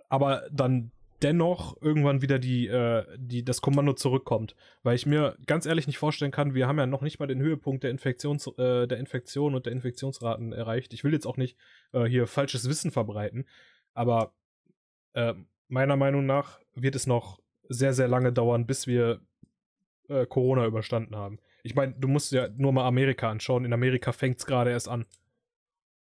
aber 0.09 0.47
dann 0.51 0.91
dennoch 1.21 1.81
irgendwann 1.81 2.21
wieder 2.21 2.39
die, 2.39 2.67
äh, 2.67 3.05
die, 3.17 3.43
das 3.43 3.61
Kommando 3.61 3.93
zurückkommt. 3.93 4.55
Weil 4.83 4.95
ich 4.95 5.05
mir 5.05 5.37
ganz 5.45 5.65
ehrlich 5.65 5.87
nicht 5.87 5.97
vorstellen 5.97 6.31
kann, 6.31 6.53
wir 6.53 6.67
haben 6.67 6.77
ja 6.77 6.85
noch 6.85 7.01
nicht 7.01 7.19
mal 7.19 7.27
den 7.27 7.41
Höhepunkt 7.41 7.83
der, 7.83 7.91
Infektions, 7.91 8.47
äh, 8.57 8.87
der 8.87 8.97
Infektion 8.97 9.55
und 9.55 9.65
der 9.65 9.73
Infektionsraten 9.73 10.53
erreicht. 10.53 10.93
Ich 10.93 11.03
will 11.03 11.13
jetzt 11.13 11.25
auch 11.25 11.37
nicht 11.37 11.57
äh, 11.91 12.05
hier 12.05 12.27
falsches 12.27 12.69
Wissen 12.69 12.91
verbreiten, 12.91 13.47
aber 13.93 14.33
äh, 15.13 15.33
meiner 15.67 15.95
Meinung 15.95 16.25
nach 16.25 16.59
wird 16.75 16.95
es 16.95 17.07
noch 17.07 17.39
sehr, 17.67 17.93
sehr 17.93 18.07
lange 18.07 18.31
dauern, 18.31 18.65
bis 18.65 18.87
wir 18.87 19.21
äh, 20.07 20.25
Corona 20.25 20.65
überstanden 20.65 21.15
haben. 21.15 21.39
Ich 21.63 21.75
meine, 21.75 21.93
du 21.93 22.07
musst 22.07 22.31
ja 22.31 22.47
nur 22.55 22.71
mal 22.71 22.87
Amerika 22.87 23.29
anschauen. 23.29 23.65
In 23.65 23.73
Amerika 23.73 24.11
fängt 24.11 24.37
es 24.37 24.45
gerade 24.45 24.71
erst 24.71 24.87
an. 24.87 25.05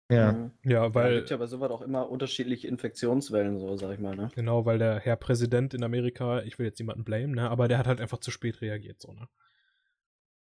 Ja. 0.09 0.51
Ja, 0.63 0.93
weil. 0.93 1.13
Es 1.13 1.19
gibt 1.19 1.29
ja 1.31 1.37
bei 1.37 1.47
sowas 1.47 1.69
auch 1.69 1.81
immer 1.81 2.09
unterschiedliche 2.09 2.67
Infektionswellen, 2.67 3.59
so 3.59 3.75
sag 3.75 3.93
ich 3.93 3.99
mal, 3.99 4.15
ne? 4.15 4.31
Genau, 4.35 4.65
weil 4.65 4.77
der 4.77 4.99
Herr 4.99 5.17
Präsident 5.17 5.73
in 5.73 5.83
Amerika, 5.83 6.41
ich 6.43 6.57
will 6.57 6.65
jetzt 6.65 6.79
niemanden 6.79 7.03
blamen, 7.03 7.33
ne? 7.33 7.49
Aber 7.49 7.67
der 7.67 7.77
hat 7.77 7.87
halt 7.87 7.99
einfach 7.99 8.19
zu 8.19 8.31
spät 8.31 8.61
reagiert, 8.61 9.01
so, 9.01 9.11
ne? 9.13 9.27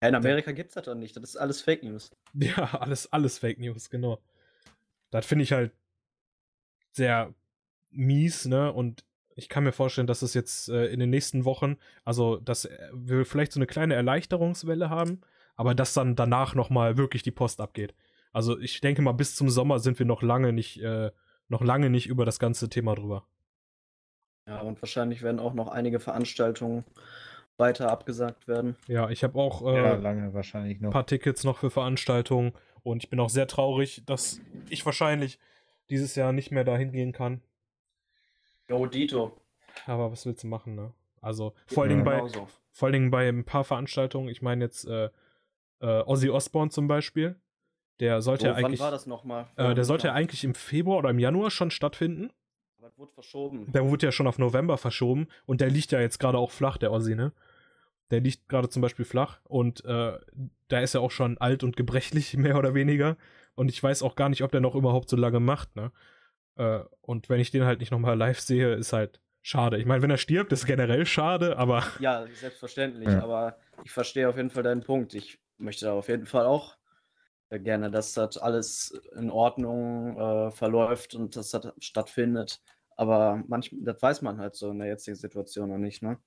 Ja, 0.01 0.09
in 0.09 0.15
Amerika 0.15 0.51
gibt 0.51 0.69
es 0.69 0.75
das 0.75 0.83
doch 0.83 0.95
nicht. 0.95 1.15
Das 1.15 1.23
ist 1.23 1.37
alles 1.37 1.61
Fake 1.61 1.83
News. 1.83 2.11
Ja, 2.33 2.73
alles, 2.73 3.11
alles 3.13 3.37
Fake 3.37 3.59
News, 3.59 3.89
genau. 3.89 4.21
Das 5.11 5.25
finde 5.25 5.43
ich 5.43 5.53
halt 5.53 5.71
sehr 6.91 7.33
mies, 7.89 8.45
ne? 8.45 8.73
Und 8.73 9.05
ich 9.35 9.49
kann 9.49 9.63
mir 9.63 9.71
vorstellen, 9.71 10.07
dass 10.07 10.21
es 10.21 10.33
jetzt 10.33 10.69
äh, 10.69 10.87
in 10.87 10.99
den 10.99 11.09
nächsten 11.09 11.45
Wochen, 11.45 11.77
also 12.03 12.37
dass 12.37 12.65
äh, 12.65 12.89
wir 12.93 13.25
vielleicht 13.25 13.51
so 13.51 13.59
eine 13.59 13.67
kleine 13.67 13.95
Erleichterungswelle 13.95 14.89
haben, 14.89 15.21
aber 15.55 15.75
dass 15.75 15.93
dann 15.93 16.15
danach 16.15 16.55
nochmal 16.55 16.97
wirklich 16.97 17.23
die 17.23 17.31
Post 17.31 17.61
abgeht. 17.61 17.93
Also 18.31 18.59
ich 18.59 18.81
denke 18.81 19.01
mal, 19.01 19.11
bis 19.11 19.35
zum 19.35 19.49
Sommer 19.49 19.79
sind 19.79 19.99
wir 19.99 20.05
noch 20.05 20.21
lange 20.21 20.53
nicht, 20.53 20.81
äh, 20.81 21.11
noch 21.49 21.61
lange 21.61 21.89
nicht 21.89 22.07
über 22.07 22.25
das 22.25 22.39
ganze 22.39 22.69
Thema 22.69 22.95
drüber. 22.95 23.25
Ja, 24.47 24.59
und 24.61 24.81
wahrscheinlich 24.81 25.21
werden 25.21 25.39
auch 25.39 25.53
noch 25.53 25.69
einige 25.69 25.99
Veranstaltungen 25.99 26.83
weiter 27.57 27.91
abgesagt 27.91 28.47
werden. 28.47 28.75
Ja, 28.87 29.09
ich 29.09 29.23
habe 29.23 29.39
auch 29.39 29.61
äh, 29.65 29.75
ja, 29.75 29.93
lange 29.93 30.33
wahrscheinlich 30.33 30.81
noch. 30.81 30.89
ein 30.89 30.93
paar 30.93 31.05
Tickets 31.05 31.43
noch 31.43 31.57
für 31.57 31.69
Veranstaltungen 31.69 32.53
und 32.81 33.03
ich 33.03 33.09
bin 33.09 33.19
auch 33.19 33.29
sehr 33.29 33.47
traurig, 33.47 34.03
dass 34.05 34.41
ich 34.69 34.85
wahrscheinlich 34.85 35.39
dieses 35.89 36.15
Jahr 36.15 36.33
nicht 36.33 36.51
mehr 36.51 36.63
dahin 36.63 36.91
gehen 36.91 37.11
kann. 37.11 37.41
Jo, 38.69 38.85
Dito. 38.85 39.37
Aber 39.85 40.11
was 40.11 40.25
willst 40.25 40.43
du 40.43 40.47
machen, 40.47 40.75
ne? 40.75 40.93
Also, 41.21 41.53
vor 41.67 41.83
allen, 41.83 41.89
Dingen 41.89 42.03
bei, 42.03 42.21
vor 42.71 42.87
allen 42.87 42.93
Dingen 42.93 43.11
bei 43.11 43.29
ein 43.29 43.45
paar 43.45 43.63
Veranstaltungen, 43.63 44.27
ich 44.27 44.41
meine 44.41 44.65
jetzt 44.65 44.85
äh, 44.85 45.09
äh, 45.79 46.01
Ozzy 46.05 46.29
Osbourne 46.29 46.69
zum 46.69 46.87
Beispiel, 46.87 47.39
der 47.99 48.21
sollte 48.21 48.47
ja 48.47 48.53
eigentlich. 48.55 48.79
Wann 48.79 48.85
war 48.85 48.91
das 48.91 49.05
nochmal? 49.05 49.47
Äh, 49.55 49.73
der 49.75 49.85
sollte 49.85 50.07
ja 50.07 50.13
eigentlich 50.13 50.43
im 50.43 50.55
Februar 50.55 50.97
oder 50.97 51.09
im 51.09 51.19
Januar 51.19 51.51
schon 51.51 51.71
stattfinden. 51.71 52.31
Aber 52.77 52.87
es 52.87 52.97
wurde 52.97 53.13
verschoben. 53.13 53.71
Der 53.71 53.87
wurde 53.89 54.05
ja 54.07 54.11
schon 54.11 54.27
auf 54.27 54.39
November 54.39 54.77
verschoben 54.77 55.27
und 55.45 55.61
der 55.61 55.69
liegt 55.69 55.91
ja 55.91 56.01
jetzt 56.01 56.19
gerade 56.19 56.37
auch 56.37 56.51
flach, 56.51 56.77
der 56.77 56.91
Ossi, 56.91 57.15
ne? 57.15 57.31
Der 58.11 58.19
liegt 58.19 58.49
gerade 58.49 58.69
zum 58.69 58.81
Beispiel 58.81 59.05
flach 59.05 59.39
und 59.45 59.85
äh, 59.85 60.17
da 60.67 60.79
ist 60.79 60.93
er 60.93 61.01
auch 61.01 61.11
schon 61.11 61.37
alt 61.37 61.63
und 61.63 61.77
gebrechlich, 61.77 62.35
mehr 62.37 62.57
oder 62.57 62.73
weniger. 62.73 63.15
Und 63.55 63.69
ich 63.69 63.81
weiß 63.81 64.03
auch 64.03 64.15
gar 64.15 64.29
nicht, 64.29 64.43
ob 64.43 64.51
der 64.51 64.61
noch 64.61 64.75
überhaupt 64.75 65.09
so 65.09 65.15
lange 65.15 65.39
macht, 65.39 65.75
ne? 65.75 65.91
Äh, 66.55 66.79
und 67.01 67.29
wenn 67.29 67.39
ich 67.39 67.51
den 67.51 67.65
halt 67.65 67.79
nicht 67.79 67.91
nochmal 67.91 68.17
live 68.17 68.39
sehe, 68.39 68.73
ist 68.75 68.93
halt 68.93 69.19
schade. 69.41 69.77
Ich 69.77 69.85
meine, 69.85 70.01
wenn 70.01 70.09
er 70.09 70.17
stirbt, 70.17 70.51
ist 70.51 70.65
generell 70.65 71.05
schade, 71.05 71.57
aber. 71.57 71.83
Ja, 71.99 72.25
selbstverständlich, 72.33 73.09
ja. 73.09 73.23
aber 73.23 73.57
ich 73.83 73.91
verstehe 73.91 74.29
auf 74.29 74.37
jeden 74.37 74.49
Fall 74.49 74.63
deinen 74.63 74.83
Punkt. 74.83 75.13
Ich 75.13 75.39
möchte 75.57 75.85
da 75.85 75.93
auf 75.93 76.07
jeden 76.07 76.25
Fall 76.25 76.45
auch 76.45 76.77
äh, 77.49 77.59
gerne, 77.59 77.91
dass 77.91 78.13
das 78.13 78.37
alles 78.37 78.99
in 79.15 79.29
Ordnung 79.29 80.17
äh, 80.17 80.51
verläuft 80.51 81.15
und 81.15 81.35
dass 81.35 81.51
das 81.51 81.73
stattfindet. 81.79 82.61
Aber 82.95 83.43
manchmal, 83.47 83.81
das 83.83 84.01
weiß 84.01 84.21
man 84.21 84.39
halt 84.39 84.55
so 84.55 84.71
in 84.71 84.79
der 84.79 84.87
jetzigen 84.87 85.17
Situation 85.17 85.69
noch 85.69 85.77
nicht. 85.77 86.01
Ne? 86.03 86.17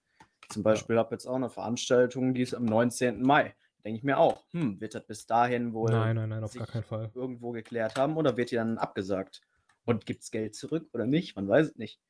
Zum 0.49 0.63
Beispiel 0.63 0.97
ja. 0.97 1.03
habe 1.03 1.15
jetzt 1.15 1.27
auch 1.27 1.37
eine 1.37 1.51
Veranstaltung, 1.51 2.35
die 2.35 2.43
ist 2.43 2.55
am 2.55 2.65
19. 2.65 3.23
Mai. 3.23 3.55
Denke 3.85 3.99
ich 3.99 4.05
mir 4.05 4.19
auch, 4.19 4.45
hm, 4.51 4.81
wird 4.81 4.97
das 4.97 5.07
bis 5.07 5.27
dahin 5.27 5.73
wohl 5.73 5.91
nein, 5.91 6.17
nein, 6.17 6.29
nein, 6.29 6.43
auf 6.43 6.53
gar 6.53 6.67
keinen 6.67 6.83
Fall. 6.83 7.11
irgendwo 7.15 7.53
geklärt 7.53 7.97
haben 7.97 8.17
oder 8.17 8.37
wird 8.37 8.51
die 8.51 8.57
dann 8.57 8.79
abgesagt? 8.79 9.43
Und 9.87 10.05
gibt 10.05 10.23
es 10.23 10.31
Geld 10.31 10.55
zurück 10.55 10.89
oder 10.93 11.07
nicht? 11.07 11.37
Man 11.37 11.49
weiß 11.49 11.69
es 11.69 11.77
nicht. 11.77 12.01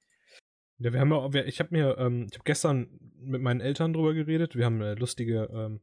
Ja, 0.78 0.92
wir 0.92 1.00
haben 1.00 1.10
ja, 1.10 1.44
ich 1.44 1.60
habe 1.60 1.70
mir, 1.72 1.96
ähm, 1.98 2.26
ich 2.30 2.34
habe 2.34 2.44
gestern 2.44 2.88
mit 3.18 3.40
meinen 3.40 3.60
Eltern 3.60 3.92
drüber 3.92 4.14
geredet. 4.14 4.56
Wir 4.56 4.64
haben 4.64 4.76
eine 4.76 4.94
lustige, 4.94 5.48
ähm, 5.52 5.80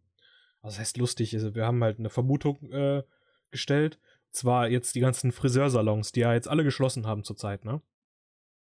was 0.62 0.80
heißt 0.80 0.98
lustig? 0.98 1.34
Also 1.34 1.56
wir 1.56 1.66
haben 1.66 1.84
halt 1.84 2.00
eine 2.00 2.10
Vermutung 2.10 2.72
äh, 2.72 3.04
gestellt. 3.52 4.00
Zwar 4.32 4.68
jetzt 4.68 4.96
die 4.96 5.00
ganzen 5.00 5.32
Friseursalons, 5.32 6.12
die 6.12 6.22
ja 6.22 6.34
jetzt 6.34 6.48
alle 6.48 6.64
geschlossen 6.64 7.06
haben 7.08 7.24
zurzeit, 7.24 7.66
ne? 7.66 7.82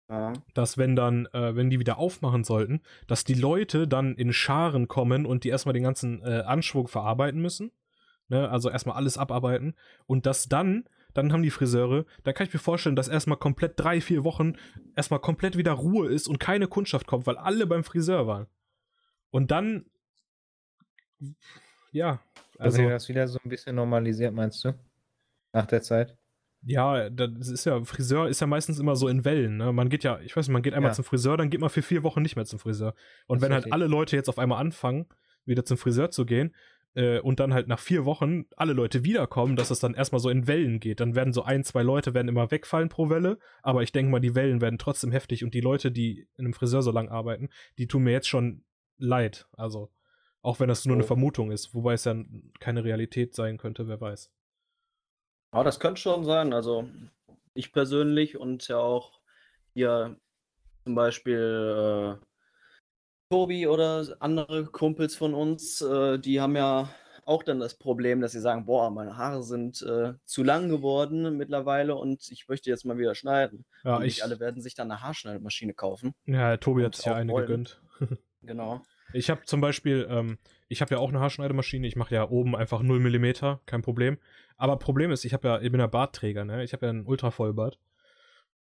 Ja. 0.09 0.33
Dass 0.55 0.77
wenn 0.77 0.97
dann, 0.97 1.27
äh, 1.27 1.55
wenn 1.55 1.71
die 1.71 1.79
wieder 1.79 1.99
aufmachen 1.99 2.43
sollten, 2.43 2.81
dass 3.07 3.25
die 3.25 3.35
Leute 3.35 3.87
dann 3.87 4.17
in 4.17 4.33
Scharen 4.33 4.89
kommen 4.89 5.25
und 5.25 5.45
die 5.45 5.51
erstmal 5.51 5.73
den 5.73 5.85
ganzen 5.85 6.23
äh, 6.23 6.43
Anschwung 6.47 6.89
verarbeiten 6.89 7.41
müssen. 7.41 7.71
Ne? 8.29 8.49
Also 8.49 8.71
erstmal 8.71 8.97
alles 8.97 9.19
abarbeiten. 9.19 9.75
Und 10.07 10.27
dass 10.27 10.49
dann, 10.49 10.85
dann 11.15 11.33
haben 11.33 11.43
die 11.43 11.51
Friseure, 11.51 12.05
da 12.25 12.33
kann 12.33 12.47
ich 12.47 12.53
mir 12.53 12.61
vorstellen, 12.61 12.97
dass 12.97 13.09
erstmal 13.09 13.39
komplett 13.39 13.79
drei, 13.79 14.01
vier 14.01 14.25
Wochen 14.25 14.55
erstmal 14.97 15.21
komplett 15.21 15.57
wieder 15.57 15.73
Ruhe 15.73 16.09
ist 16.09 16.29
und 16.29 16.39
keine 16.39 16.67
Kundschaft 16.67 17.07
kommt, 17.07 17.27
weil 17.27 17.37
alle 17.37 17.67
beim 17.67 17.85
Friseur 17.85 18.27
waren. 18.27 18.47
Und 19.31 19.51
dann, 19.51 19.87
ja, 21.93 22.21
also, 22.59 22.79
also 22.79 22.91
das 22.91 23.09
wieder 23.09 23.29
so 23.29 23.39
ein 23.45 23.49
bisschen 23.49 23.77
normalisiert, 23.77 24.35
meinst 24.35 24.65
du? 24.65 24.75
Nach 25.53 25.67
der 25.67 25.83
Zeit? 25.83 26.17
Ja, 26.63 27.09
das 27.09 27.49
ist 27.49 27.65
ja, 27.65 27.83
Friseur 27.85 28.29
ist 28.29 28.41
ja 28.41 28.47
meistens 28.47 28.79
immer 28.79 28.95
so 28.95 29.09
in 29.09 29.25
Wellen, 29.25 29.57
ne? 29.57 29.73
Man 29.73 29.89
geht 29.89 30.05
ja, 30.05 30.21
ich 30.21 30.37
weiß 30.37 30.47
nicht, 30.47 30.53
man 30.53 30.63
geht 30.63 30.75
einmal 30.75 30.91
ja. 30.91 30.95
zum 30.95 31.05
Friseur, 31.05 31.39
dann 31.39 31.49
geht 31.49 31.61
man 31.61 31.71
für 31.71 31.81
vier 31.81 32.03
Wochen 32.03 32.21
nicht 32.21 32.37
mehr 32.37 32.45
zum 32.45 32.59
Friseur. 32.59 32.95
Und 33.27 33.41
wenn 33.41 33.53
halt 33.53 33.73
alle 33.73 33.87
Leute 33.87 34.15
jetzt 34.15 34.29
auf 34.29 34.39
einmal 34.39 34.61
anfangen, 34.61 35.07
wieder 35.47 35.65
zum 35.65 35.79
Friseur 35.79 36.11
zu 36.11 36.27
gehen, 36.27 36.55
äh, 36.95 37.21
und 37.21 37.41
dann 37.41 37.55
halt 37.55 37.69
nach 37.69 37.79
vier 37.79 38.05
Wochen 38.05 38.45
alle 38.57 38.73
Leute 38.73 39.05
wiederkommen, 39.05 39.57
dass 39.57 39.71
es 39.71 39.81
dann 39.81 39.95
erstmal 39.95 40.21
so 40.21 40.31
in 40.31 40.47
Wellen 40.47 40.81
geht. 40.81 41.01
Dann 41.01 41.15
werden 41.15 41.33
so 41.33 41.43
ein, 41.43 41.65
zwei 41.65 41.83
Leute 41.83 42.15
werden 42.15 42.29
immer 42.29 42.51
wegfallen 42.51 42.89
pro 42.89 43.11
Welle, 43.11 43.39
aber 43.63 43.83
ich 43.83 43.93
denke 43.93 44.11
mal, 44.11 44.21
die 44.21 44.35
Wellen 44.35 44.61
werden 44.61 44.79
trotzdem 44.79 45.13
heftig 45.13 45.45
und 45.45 45.55
die 45.55 45.61
Leute, 45.61 45.91
die 45.91 46.29
in 46.37 46.47
einem 46.47 46.55
Friseur 46.55 46.83
so 46.83 46.91
lang 46.91 47.09
arbeiten, 47.09 47.49
die 47.79 47.87
tun 47.87 48.03
mir 48.03 48.13
jetzt 48.13 48.29
schon 48.29 48.65
leid. 48.99 49.49
Also, 49.53 49.91
auch 50.43 50.61
wenn 50.61 50.69
das 50.69 50.87
nur 50.87 50.97
eine 50.97 51.05
Vermutung 51.05 51.51
ist, 51.51 51.75
wobei 51.75 51.95
es 51.95 52.05
ja 52.05 52.15
keine 52.61 52.85
Realität 52.85 53.35
sein 53.35 53.59
könnte, 53.59 53.89
wer 53.89 54.01
weiß. 54.01 54.33
Ja, 55.53 55.65
das 55.65 55.81
könnte 55.81 56.01
schon 56.01 56.25
sein. 56.25 56.53
Also 56.53 56.89
ich 57.55 57.73
persönlich 57.73 58.37
und 58.37 58.67
ja 58.69 58.79
auch 58.79 59.21
hier 59.75 60.17
zum 60.85 60.95
Beispiel 60.95 62.19
äh, 62.21 62.25
Tobi 63.31 63.69
oder 63.69 64.17
andere 64.19 64.65
Kumpels 64.65 65.15
von 65.15 65.35
uns, 65.35 65.81
äh, 65.81 66.19
die 66.19 66.41
haben 66.41 66.57
ja 66.57 66.93
auch 67.25 67.45
dann 67.45 67.61
das 67.61 67.79
Problem, 67.79 68.21
dass 68.21 68.33
sie 68.33 68.41
sagen, 68.41 68.67
boah, 68.67 68.91
meine 68.91 69.17
Haare 69.17 69.45
sind 69.45 69.83
äh, 69.83 70.15
zu 70.25 70.43
lang 70.43 70.69
geworden 70.69 71.37
mittlerweile 71.37 71.95
und 71.95 72.29
ich 72.33 72.49
möchte 72.49 72.71
jetzt 72.71 72.85
mal 72.85 72.99
wieder 72.99 73.15
schneiden. 73.15 73.65
Ja, 73.85 73.97
und 73.99 74.05
ich, 74.05 74.25
alle 74.25 74.41
werden 74.41 74.61
sich 74.61 74.75
dann 74.75 74.91
eine 74.91 75.01
Haarschneidemaschine 75.01 75.75
kaufen. 75.75 76.13
Ja, 76.27 76.57
Tobi 76.57 76.85
hat 76.85 76.97
sich 76.97 77.05
ja 77.05 77.15
eine 77.15 77.33
wollen. 77.33 77.47
gegönnt. 77.47 77.81
genau. 78.43 78.83
Ich 79.13 79.31
habe 79.31 79.45
zum 79.45 79.61
Beispiel, 79.61 80.09
ähm, 80.11 80.39
ich 80.67 80.81
habe 80.81 80.97
ja 80.97 80.99
auch 80.99 81.11
eine 81.11 81.21
Haarschneidemaschine. 81.21 81.87
Ich 81.87 81.95
mache 81.95 82.15
ja 82.15 82.29
oben 82.29 82.57
einfach 82.57 82.83
0 82.83 82.99
mm, 82.99 83.59
kein 83.65 83.83
Problem. 83.83 84.19
Aber 84.57 84.77
Problem 84.77 85.13
ist, 85.13 85.25
ich 85.25 85.35
habe 85.35 85.47
ja, 85.47 85.61
ich 85.61 85.71
bin 85.71 85.81
ja 85.81 85.87
Bartträger, 85.87 86.45
ne? 86.45 86.65
Ich 86.65 86.73
habe 86.73 86.87
ja 86.87 86.91
einen 86.91 87.07
Ultravollbart. 87.07 87.79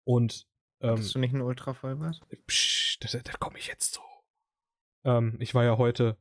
Und 0.04 0.46
ähm, 0.82 0.98
Hast 0.98 1.16
du 1.16 1.20
nicht 1.20 1.34
einen 1.34 1.44
Ultravollbart? 1.44 2.22
Psch, 2.46 3.00
da, 3.00 3.18
da 3.24 3.34
komme 3.40 3.58
ich 3.58 3.68
jetzt 3.68 3.94
zu. 3.94 4.02
Ähm, 5.04 5.36
ich 5.40 5.54
war 5.54 5.64
ja 5.64 5.78
heute, 5.78 6.18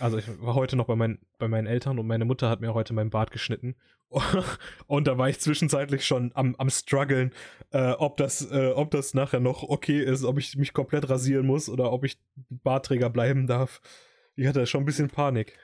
also 0.00 0.18
ich 0.18 0.26
war 0.40 0.54
heute 0.54 0.76
noch 0.76 0.86
bei, 0.86 0.96
mein, 0.96 1.18
bei 1.38 1.48
meinen 1.48 1.66
Eltern 1.66 1.98
und 1.98 2.06
meine 2.06 2.24
Mutter 2.24 2.48
hat 2.48 2.60
mir 2.60 2.74
heute 2.74 2.92
meinen 2.92 3.10
Bart 3.10 3.30
geschnitten. 3.30 3.76
und 4.86 5.06
da 5.06 5.18
war 5.18 5.28
ich 5.28 5.40
zwischenzeitlich 5.40 6.04
schon 6.04 6.30
am, 6.34 6.54
am 6.56 6.70
struggeln, 6.70 7.32
äh, 7.70 7.92
ob, 7.92 8.16
das, 8.16 8.48
äh, 8.50 8.72
ob 8.74 8.90
das 8.90 9.14
nachher 9.14 9.40
noch 9.40 9.62
okay 9.62 10.02
ist, 10.02 10.24
ob 10.24 10.38
ich 10.38 10.56
mich 10.56 10.72
komplett 10.72 11.08
rasieren 11.08 11.46
muss 11.46 11.68
oder 11.68 11.92
ob 11.92 12.04
ich 12.04 12.18
Bartträger 12.48 13.10
bleiben 13.10 13.46
darf. 13.46 13.80
Ich 14.36 14.46
hatte 14.46 14.66
schon 14.66 14.82
ein 14.82 14.86
bisschen 14.86 15.08
Panik. 15.08 15.58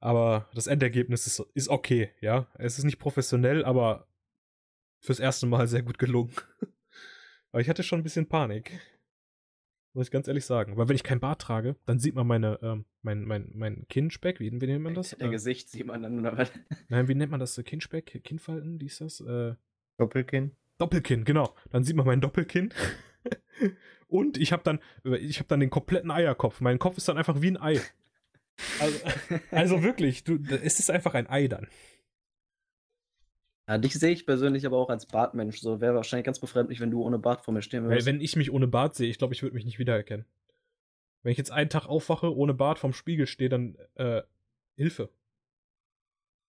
Aber 0.00 0.50
das 0.54 0.66
Endergebnis 0.66 1.26
ist, 1.26 1.40
ist 1.54 1.70
okay, 1.70 2.10
ja. 2.20 2.46
Es 2.58 2.76
ist 2.78 2.84
nicht 2.84 2.98
professionell, 2.98 3.64
aber 3.64 4.06
fürs 5.00 5.18
erste 5.20 5.46
Mal 5.46 5.66
sehr 5.66 5.82
gut 5.82 5.98
gelungen. 5.98 6.32
aber 7.52 7.60
ich 7.62 7.68
hatte 7.70 7.82
schon 7.82 8.00
ein 8.00 8.04
bisschen 8.04 8.28
Panik. 8.28 8.78
Muss 9.94 10.08
ich 10.08 10.10
ganz 10.10 10.26
ehrlich 10.26 10.44
sagen. 10.44 10.76
Weil 10.76 10.88
wenn 10.88 10.96
ich 10.96 11.04
kein 11.04 11.20
Bart 11.20 11.40
trage, 11.40 11.76
dann 11.86 12.00
sieht 12.00 12.16
man 12.16 12.26
meine, 12.26 12.58
ähm, 12.62 12.84
mein, 13.02 13.24
mein, 13.24 13.52
mein 13.54 13.86
Kinnspeck. 13.88 14.40
Wie, 14.40 14.50
wie 14.52 14.66
nennt 14.66 14.82
man 14.82 14.94
das? 14.94 15.10
Der 15.20 15.28
äh, 15.28 15.30
Gesicht 15.30 15.70
sieht 15.70 15.86
man 15.86 16.02
dann, 16.02 16.18
oder 16.18 16.36
was? 16.36 16.50
Nein, 16.88 17.06
wie 17.06 17.14
nennt 17.14 17.30
man 17.30 17.38
das? 17.38 17.60
Kinnspeck? 17.64 18.20
Kinnfalten? 18.24 18.80
Wie 18.80 18.86
ist 18.86 19.00
das? 19.00 19.20
Äh, 19.20 19.54
Doppelkinn. 19.96 20.50
Doppelkinn, 20.78 21.24
genau. 21.24 21.54
Dann 21.70 21.84
sieht 21.84 21.94
man 21.94 22.06
mein 22.06 22.20
Doppelkinn. 22.20 22.74
Und 24.08 24.36
ich 24.36 24.52
habe 24.52 24.64
dann, 24.64 24.80
ich 25.04 25.38
habe 25.38 25.48
dann 25.48 25.60
den 25.60 25.70
kompletten 25.70 26.10
Eierkopf. 26.10 26.60
Mein 26.60 26.80
Kopf 26.80 26.98
ist 26.98 27.08
dann 27.08 27.16
einfach 27.16 27.40
wie 27.40 27.52
ein 27.52 27.60
Ei. 27.60 27.80
Also, 28.80 28.98
also 29.52 29.82
wirklich, 29.84 30.24
du, 30.24 30.38
es 30.62 30.80
ist 30.80 30.90
einfach 30.90 31.14
ein 31.14 31.28
Ei 31.28 31.46
dann. 31.46 31.68
Ja, 33.66 33.78
dich 33.78 33.94
sehe 33.94 34.12
ich 34.12 34.26
persönlich 34.26 34.66
aber 34.66 34.76
auch 34.76 34.90
als 34.90 35.06
Bartmensch. 35.06 35.60
So 35.60 35.80
wäre 35.80 35.94
wahrscheinlich 35.94 36.26
ganz 36.26 36.38
befremdlich, 36.38 36.80
wenn 36.80 36.90
du 36.90 37.02
ohne 37.02 37.18
Bart 37.18 37.42
vor 37.44 37.54
mir 37.54 37.62
stehen 37.62 37.84
würdest. 37.84 38.06
Wenn 38.06 38.20
ich 38.20 38.36
mich 38.36 38.52
ohne 38.52 38.68
Bart 38.68 38.94
sehe, 38.94 39.08
ich 39.08 39.16
glaube, 39.18 39.32
ich 39.32 39.42
würde 39.42 39.54
mich 39.54 39.64
nicht 39.64 39.78
wiedererkennen. 39.78 40.26
Wenn 41.22 41.32
ich 41.32 41.38
jetzt 41.38 41.50
einen 41.50 41.70
Tag 41.70 41.86
aufwache, 41.86 42.36
ohne 42.36 42.52
Bart 42.52 42.78
vorm 42.78 42.92
Spiegel 42.92 43.26
stehe, 43.26 43.48
dann 43.48 43.78
äh, 43.94 44.22
Hilfe. 44.76 45.10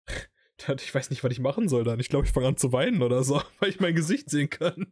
ich 0.81 0.95
weiß 0.95 1.11
nicht, 1.11 1.23
was 1.23 1.33
ich 1.33 1.41
machen 1.41 1.69
soll 1.69 1.85
dann. 1.85 2.01
Ich 2.01 2.09
glaube, 2.09 2.25
ich 2.25 2.33
fange 2.33 2.49
an 2.49 2.57
zu 2.57 2.73
weinen 2.73 3.03
oder 3.03 3.23
so, 3.23 3.43
weil 3.61 3.69
ich 3.69 3.81
mein 3.81 3.95
Gesicht 3.95 4.31
sehen 4.31 4.49
kann. 4.49 4.91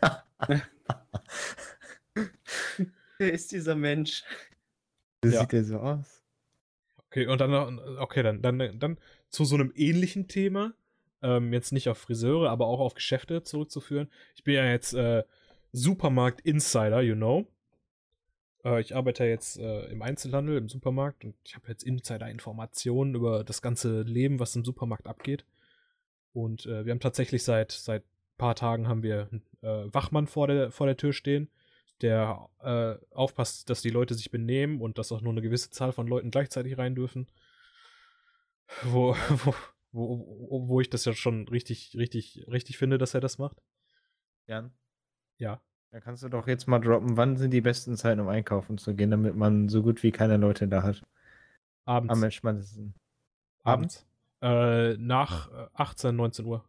Wer 3.18 3.32
ist 3.32 3.52
dieser 3.52 3.76
Mensch? 3.76 4.24
Wie 5.22 5.30
ja. 5.30 5.42
sieht 5.42 5.52
der 5.52 5.62
so 5.62 5.78
aus? 5.78 6.24
Okay, 7.06 7.28
und 7.28 7.40
dann, 7.40 7.78
okay, 7.98 8.24
dann, 8.24 8.42
dann, 8.42 8.80
dann 8.80 8.98
zu 9.28 9.44
so 9.44 9.54
einem 9.54 9.72
ähnlichen 9.76 10.26
Thema 10.26 10.74
ähm, 11.22 11.52
jetzt 11.52 11.72
nicht 11.72 11.88
auf 11.88 11.98
Friseure, 11.98 12.50
aber 12.50 12.66
auch 12.66 12.80
auf 12.80 12.94
Geschäfte 12.94 13.42
zurückzuführen. 13.42 14.10
Ich 14.34 14.44
bin 14.44 14.54
ja 14.54 14.66
jetzt 14.66 14.94
äh, 14.94 15.24
Supermarkt-Insider, 15.72 17.00
you 17.02 17.14
know. 17.14 17.46
Äh, 18.64 18.80
ich 18.80 18.94
arbeite 18.94 19.24
jetzt 19.24 19.58
äh, 19.58 19.86
im 19.86 20.02
Einzelhandel, 20.02 20.58
im 20.58 20.68
Supermarkt 20.68 21.24
und 21.24 21.34
ich 21.44 21.54
habe 21.54 21.68
jetzt 21.68 21.84
Insider-Informationen 21.84 23.14
über 23.14 23.44
das 23.44 23.62
ganze 23.62 24.02
Leben, 24.02 24.40
was 24.40 24.56
im 24.56 24.64
Supermarkt 24.64 25.06
abgeht. 25.06 25.44
Und 26.32 26.66
äh, 26.66 26.84
wir 26.84 26.92
haben 26.92 27.00
tatsächlich 27.00 27.44
seit 27.44 27.72
seit 27.72 28.04
paar 28.42 28.54
Tagen 28.56 28.88
haben 28.88 29.04
wir 29.04 29.28
einen 29.30 29.42
äh, 29.62 29.94
Wachmann 29.94 30.26
vor 30.26 30.48
der, 30.48 30.72
vor 30.72 30.86
der 30.86 30.96
Tür 30.96 31.12
stehen, 31.12 31.48
der 32.00 32.48
äh, 32.60 32.96
aufpasst, 33.14 33.70
dass 33.70 33.82
die 33.82 33.90
Leute 33.90 34.14
sich 34.14 34.32
benehmen 34.32 34.80
und 34.80 34.98
dass 34.98 35.12
auch 35.12 35.20
nur 35.20 35.32
eine 35.32 35.42
gewisse 35.42 35.70
Zahl 35.70 35.92
von 35.92 36.08
Leuten 36.08 36.32
gleichzeitig 36.32 36.76
rein 36.76 36.96
dürfen. 36.96 37.28
Wo, 38.82 39.14
wo, 39.44 39.54
wo, 39.92 40.68
wo 40.68 40.80
ich 40.80 40.90
das 40.90 41.04
ja 41.04 41.12
schon 41.12 41.46
richtig, 41.48 41.94
richtig, 41.96 42.46
richtig 42.48 42.78
finde, 42.78 42.98
dass 42.98 43.14
er 43.14 43.20
das 43.20 43.38
macht. 43.38 43.62
Jan? 44.46 44.72
Ja. 45.38 45.60
Da 45.90 46.00
kannst 46.00 46.22
du 46.22 46.30
doch 46.30 46.46
jetzt 46.46 46.66
mal 46.68 46.78
droppen, 46.78 47.18
wann 47.18 47.36
sind 47.36 47.50
die 47.50 47.60
besten 47.60 47.96
Zeiten, 47.96 48.20
um 48.20 48.28
einkaufen 48.28 48.78
zu 48.78 48.94
gehen, 48.94 49.10
damit 49.10 49.36
man 49.36 49.68
so 49.68 49.82
gut 49.82 50.02
wie 50.02 50.10
keine 50.10 50.38
Leute 50.38 50.66
da 50.66 50.82
hat. 50.82 51.02
Abends. 51.84 52.14
Am 52.14 52.22
entspanntesten. 52.22 52.94
Abends? 53.62 54.06
Äh, 54.40 54.96
nach 54.96 55.50
18, 55.74 56.10
äh, 56.10 56.12
19 56.14 56.46
Uhr. 56.46 56.64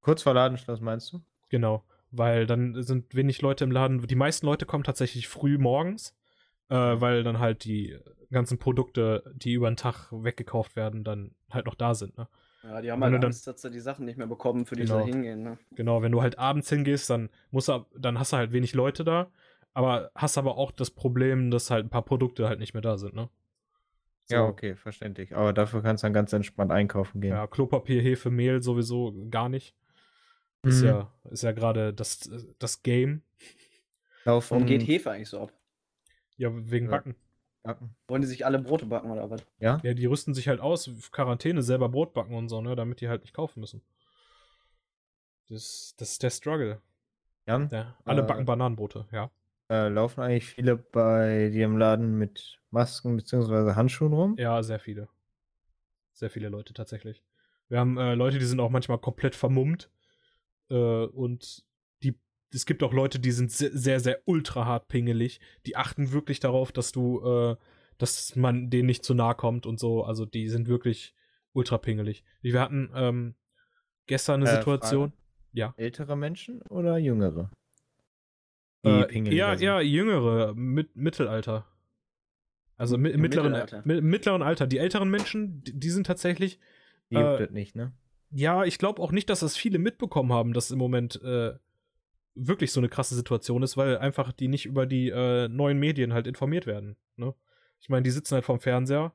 Kurz 0.00 0.22
vor 0.22 0.32
Ladenschluss, 0.32 0.80
meinst 0.80 1.12
du? 1.12 1.20
Genau, 1.50 1.84
weil 2.10 2.46
dann 2.46 2.82
sind 2.82 3.14
wenig 3.14 3.42
Leute 3.42 3.64
im 3.64 3.70
Laden. 3.70 4.06
Die 4.06 4.14
meisten 4.14 4.46
Leute 4.46 4.64
kommen 4.64 4.84
tatsächlich 4.84 5.28
früh 5.28 5.58
morgens, 5.58 6.16
äh, 6.70 6.94
mhm. 6.94 7.00
weil 7.00 7.22
dann 7.22 7.38
halt 7.38 7.64
die 7.64 7.98
ganzen 8.30 8.58
Produkte, 8.58 9.22
die 9.34 9.52
über 9.52 9.70
den 9.70 9.76
Tag 9.76 10.10
weggekauft 10.10 10.76
werden, 10.76 11.04
dann 11.04 11.32
halt 11.50 11.66
noch 11.66 11.74
da 11.74 11.94
sind. 11.94 12.16
Ne? 12.16 12.28
Ja, 12.64 12.80
die 12.80 12.90
haben 12.90 13.00
wenn 13.00 13.12
halt 13.12 13.24
Angst, 13.24 13.46
dann, 13.46 13.54
dass 13.54 13.62
sie 13.62 13.70
die 13.70 13.80
Sachen 13.80 14.04
nicht 14.04 14.18
mehr 14.18 14.26
bekommen, 14.26 14.66
für 14.66 14.74
die 14.74 14.82
genau, 14.82 15.04
sie 15.04 15.12
hingehen. 15.12 15.42
Ne? 15.42 15.58
Genau, 15.72 16.02
wenn 16.02 16.12
du 16.12 16.22
halt 16.22 16.38
abends 16.38 16.68
hingehst, 16.68 17.08
dann 17.10 17.30
musst 17.50 17.68
du, 17.68 17.86
dann 17.96 18.18
hast 18.18 18.32
du 18.32 18.36
halt 18.36 18.52
wenig 18.52 18.74
Leute 18.74 19.04
da, 19.04 19.30
aber 19.74 20.10
hast 20.14 20.38
aber 20.38 20.56
auch 20.56 20.72
das 20.72 20.90
Problem, 20.90 21.50
dass 21.50 21.70
halt 21.70 21.86
ein 21.86 21.90
paar 21.90 22.04
Produkte 22.04 22.48
halt 22.48 22.58
nicht 22.58 22.74
mehr 22.74 22.82
da 22.82 22.98
sind, 22.98 23.14
ne? 23.14 23.28
So. 24.28 24.34
Ja, 24.34 24.44
okay, 24.44 24.74
verständlich. 24.74 25.36
Aber 25.36 25.52
dafür 25.52 25.82
kannst 25.82 26.02
du 26.02 26.06
dann 26.06 26.12
ganz 26.12 26.32
entspannt 26.32 26.72
einkaufen 26.72 27.20
gehen. 27.20 27.30
Ja, 27.30 27.46
Klopapier, 27.46 28.02
Hefe, 28.02 28.28
Mehl 28.28 28.60
sowieso 28.60 29.14
gar 29.30 29.48
nicht. 29.48 29.76
Ist 30.64 30.82
mhm. 30.82 30.88
ja, 30.88 31.12
ist 31.30 31.44
ja 31.44 31.52
gerade 31.52 31.94
das, 31.94 32.28
das 32.58 32.82
Game. 32.82 33.22
Warum 34.24 34.66
geht 34.66 34.84
Hefe 34.84 35.12
eigentlich 35.12 35.28
so 35.28 35.42
ab? 35.42 35.52
Ja, 36.36 36.50
wegen 36.52 36.88
Backen. 36.88 37.16
Backen. 37.62 37.96
Wollen 38.08 38.22
die 38.22 38.28
sich 38.28 38.46
alle 38.46 38.58
Brote 38.58 38.86
backen 38.86 39.10
oder 39.10 39.28
was? 39.30 39.44
Ja? 39.58 39.80
Ja, 39.82 39.94
die 39.94 40.06
rüsten 40.06 40.34
sich 40.34 40.48
halt 40.48 40.60
aus, 40.60 40.90
Quarantäne, 41.10 41.62
selber 41.62 41.88
Brot 41.88 42.14
backen 42.14 42.34
und 42.34 42.48
so, 42.48 42.60
ne, 42.60 42.76
damit 42.76 43.00
die 43.00 43.08
halt 43.08 43.22
nicht 43.22 43.34
kaufen 43.34 43.60
müssen. 43.60 43.82
Das, 45.48 45.94
das 45.96 46.12
ist 46.12 46.22
der 46.22 46.30
Struggle. 46.30 46.80
Jan? 47.46 47.68
Ja, 47.70 47.96
alle 48.04 48.22
äh, 48.22 48.26
backen 48.26 48.44
Bananenbrote, 48.44 49.06
ja. 49.12 49.30
Äh, 49.68 49.88
laufen 49.88 50.20
eigentlich 50.20 50.46
viele 50.46 50.76
bei 50.76 51.50
dir 51.52 51.64
im 51.64 51.76
Laden 51.76 52.18
mit 52.18 52.60
Masken 52.70 53.16
bzw. 53.16 53.74
Handschuhen 53.74 54.12
rum? 54.12 54.36
Ja, 54.38 54.62
sehr 54.62 54.78
viele. 54.78 55.08
Sehr 56.12 56.30
viele 56.30 56.48
Leute 56.48 56.72
tatsächlich. 56.72 57.22
Wir 57.68 57.80
haben 57.80 57.98
äh, 57.98 58.14
Leute, 58.14 58.38
die 58.38 58.44
sind 58.44 58.60
auch 58.60 58.70
manchmal 58.70 58.98
komplett 58.98 59.34
vermummt. 59.34 59.90
Äh, 60.70 60.74
und 60.74 61.64
es 62.52 62.66
gibt 62.66 62.82
auch 62.82 62.92
Leute, 62.92 63.18
die 63.18 63.32
sind 63.32 63.50
sehr, 63.50 63.70
sehr, 63.72 64.00
sehr 64.00 64.20
ultra 64.24 64.64
hart 64.64 64.88
pingelig. 64.88 65.40
Die 65.66 65.76
achten 65.76 66.12
wirklich 66.12 66.40
darauf, 66.40 66.72
dass 66.72 66.92
du, 66.92 67.20
äh, 67.24 67.56
dass 67.98 68.36
man 68.36 68.70
denen 68.70 68.86
nicht 68.86 69.04
zu 69.04 69.14
nahe 69.14 69.34
kommt 69.34 69.66
und 69.66 69.78
so. 69.78 70.04
Also 70.04 70.24
die 70.24 70.48
sind 70.48 70.68
wirklich 70.68 71.14
ultra 71.52 71.78
pingelig. 71.78 72.24
Wir 72.42 72.60
hatten 72.60 72.90
ähm, 72.94 73.34
gestern 74.06 74.42
eine 74.42 74.50
äh, 74.50 74.56
Situation. 74.56 75.10
Frage. 75.10 75.22
Ja. 75.52 75.74
Ältere 75.76 76.16
Menschen 76.16 76.62
oder 76.62 76.98
jüngere? 76.98 77.50
Äh, 78.84 79.34
eher, 79.34 79.58
eher 79.58 79.82
jüngere, 79.82 80.54
mit, 80.54 80.94
Mittelalter. 80.96 81.66
Also 82.76 82.98
mi 82.98 83.16
mittleren, 83.16 83.52
Mittelalter. 83.52 83.82
Mi 83.84 84.00
mittleren 84.02 84.42
Alter. 84.42 84.66
Die 84.66 84.78
älteren 84.78 85.08
Menschen, 85.08 85.62
die, 85.64 85.78
die 85.78 85.90
sind 85.90 86.06
tatsächlich. 86.06 86.60
Die 87.10 87.16
juckt 87.16 87.40
äh, 87.40 87.48
nicht, 87.50 87.74
ne? 87.74 87.92
Ja, 88.30 88.64
ich 88.64 88.78
glaube 88.78 89.00
auch 89.00 89.12
nicht, 89.12 89.30
dass 89.30 89.40
das 89.40 89.56
viele 89.56 89.78
mitbekommen 89.78 90.32
haben, 90.32 90.52
dass 90.52 90.70
im 90.70 90.78
Moment 90.78 91.20
äh, 91.22 91.54
wirklich 92.36 92.72
so 92.72 92.80
eine 92.80 92.88
krasse 92.88 93.14
Situation 93.14 93.62
ist, 93.62 93.76
weil 93.76 93.98
einfach 93.98 94.32
die 94.32 94.48
nicht 94.48 94.66
über 94.66 94.86
die 94.86 95.08
äh, 95.08 95.48
neuen 95.48 95.78
Medien 95.78 96.12
halt 96.12 96.26
informiert 96.26 96.66
werden. 96.66 96.96
Ne? 97.16 97.34
Ich 97.80 97.88
meine, 97.88 98.02
die 98.02 98.10
sitzen 98.10 98.34
halt 98.34 98.44
vorm 98.44 98.60
Fernseher. 98.60 99.12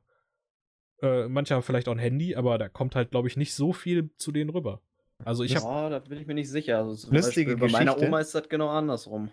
Äh, 1.01 1.27
manche 1.27 1.55
haben 1.55 1.63
vielleicht 1.63 1.87
auch 1.87 1.93
ein 1.93 1.99
Handy, 1.99 2.35
aber 2.35 2.57
da 2.57 2.67
kommt 2.67 2.95
halt, 2.95 3.11
glaube 3.11 3.27
ich, 3.27 3.37
nicht 3.37 3.53
so 3.53 3.73
viel 3.73 4.09
zu 4.17 4.31
denen 4.31 4.49
rüber. 4.49 4.81
Also 5.23 5.43
ich 5.43 5.55
habe. 5.55 5.65
Ja, 5.65 5.89
da 5.89 5.99
bin 5.99 6.19
ich 6.19 6.27
mir 6.27 6.33
nicht 6.33 6.49
sicher. 6.49 6.79
Also 6.79 7.11
Lustige 7.11 7.55
Beispiel, 7.55 7.67
bei 7.67 7.71
meiner 7.71 7.97
Oma 7.97 8.19
ist 8.19 8.33
das 8.33 8.49
genau 8.49 8.69
andersrum. 8.69 9.29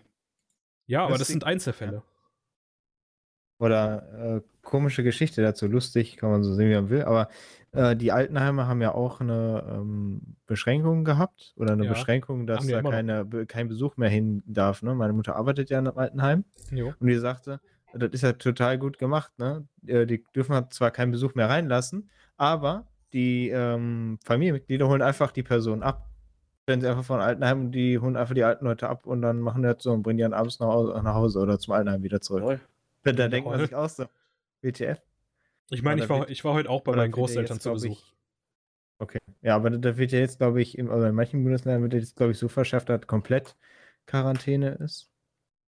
Ja, 0.85 1.01
aber 1.01 1.11
Lustig 1.11 1.19
das 1.19 1.27
sind 1.29 1.43
Einzelfälle. 1.43 1.93
Ja. 1.93 2.03
Oder 3.59 4.37
äh, 4.37 4.41
komische 4.63 5.03
Geschichte 5.03 5.41
dazu, 5.41 5.67
lustig, 5.67 6.17
kann 6.17 6.31
man 6.31 6.43
so 6.43 6.53
sehen, 6.53 6.69
wie 6.69 6.75
man 6.75 6.89
will, 6.89 7.03
aber 7.03 7.27
äh, 7.71 7.95
die 7.95 8.11
Altenheime 8.11 8.67
haben 8.67 8.81
ja 8.81 8.93
auch 8.93 9.19
eine 9.19 9.63
ähm, 9.69 10.21
Beschränkung 10.47 11.03
gehabt 11.03 11.53
oder 11.57 11.73
eine 11.73 11.83
ja. 11.83 11.91
Beschränkung, 11.91 12.47
dass 12.47 12.65
da 12.65 12.81
keine, 12.81 13.25
kein 13.47 13.67
Besuch 13.67 13.97
mehr 13.97 14.09
hin 14.09 14.41
darf. 14.47 14.81
Ne? 14.81 14.95
Meine 14.95 15.13
Mutter 15.13 15.35
arbeitet 15.35 15.69
ja 15.69 15.79
in 15.79 15.87
einem 15.87 15.97
Altenheim 15.97 16.45
jo. 16.71 16.93
und 16.99 17.07
die 17.07 17.15
sagte, 17.15 17.59
das 17.93 18.11
ist 18.11 18.21
ja 18.21 18.33
total 18.33 18.77
gut 18.77 18.97
gemacht. 18.97 19.31
Ne? 19.37 19.67
Äh, 19.85 20.05
die 20.05 20.23
dürfen 20.35 20.55
halt 20.55 20.73
zwar 20.73 20.91
keinen 20.91 21.11
Besuch 21.11 21.35
mehr 21.35 21.49
reinlassen, 21.49 22.09
aber 22.37 22.87
die 23.13 23.49
ähm, 23.49 24.19
Familienmitglieder 24.23 24.87
holen 24.87 25.01
einfach 25.01 25.31
die 25.31 25.43
Person 25.43 25.83
ab. 25.83 26.07
Stellen 26.63 26.81
sie 26.81 26.87
einfach 26.87 27.03
von 27.03 27.19
Altenheim 27.19 27.61
und 27.61 27.71
die 27.71 27.99
holen 27.99 28.15
einfach 28.15 28.35
die 28.35 28.43
alten 28.43 28.65
Leute 28.65 28.89
ab 28.89 29.05
und 29.05 29.21
dann 29.21 29.39
machen 29.39 29.63
das 29.63 29.77
so 29.79 29.91
und 29.91 30.03
bringen 30.03 30.17
die 30.17 30.23
dann 30.23 30.33
abends 30.33 30.59
nach 30.59 30.67
Hause, 30.67 31.01
nach 31.03 31.15
Hause 31.15 31.39
oder 31.39 31.59
zum 31.59 31.73
Altenheim 31.73 32.03
wieder 32.03 32.21
zurück. 32.21 32.43
Toll. 32.43 32.59
Da, 33.13 33.23
da 33.23 33.27
denkt 33.29 33.49
man 33.49 33.59
sich 33.59 33.75
auch 33.75 33.89
so. 33.89 34.05
WTF? 34.61 34.99
Ich 35.71 35.83
meine, 35.83 36.03
ich 36.03 36.09
war, 36.09 36.29
ich 36.29 36.43
war 36.43 36.53
heute 36.53 36.69
auch 36.69 36.81
bei 36.81 36.95
meinen 36.95 37.11
Großeltern 37.11 37.57
jetzt, 37.57 37.63
zu 37.63 37.71
Besuch. 37.71 37.91
Ich, 37.91 38.13
okay. 38.97 39.19
Ja, 39.41 39.55
aber 39.55 39.69
da 39.69 39.97
wird 39.97 40.11
ja 40.11 40.19
jetzt, 40.19 40.39
glaube 40.39 40.61
ich, 40.61 40.77
in, 40.77 40.89
also 40.89 41.05
in 41.05 41.15
manchen 41.15 41.43
Bundesländern 41.43 41.83
wird 41.83 41.93
jetzt, 41.93 42.15
glaube 42.15 42.31
ich, 42.31 42.37
so 42.37 42.47
verschärft, 42.47 42.89
dass 42.89 43.05
komplett 43.07 43.55
Quarantäne 44.05 44.71
ist. 44.71 45.09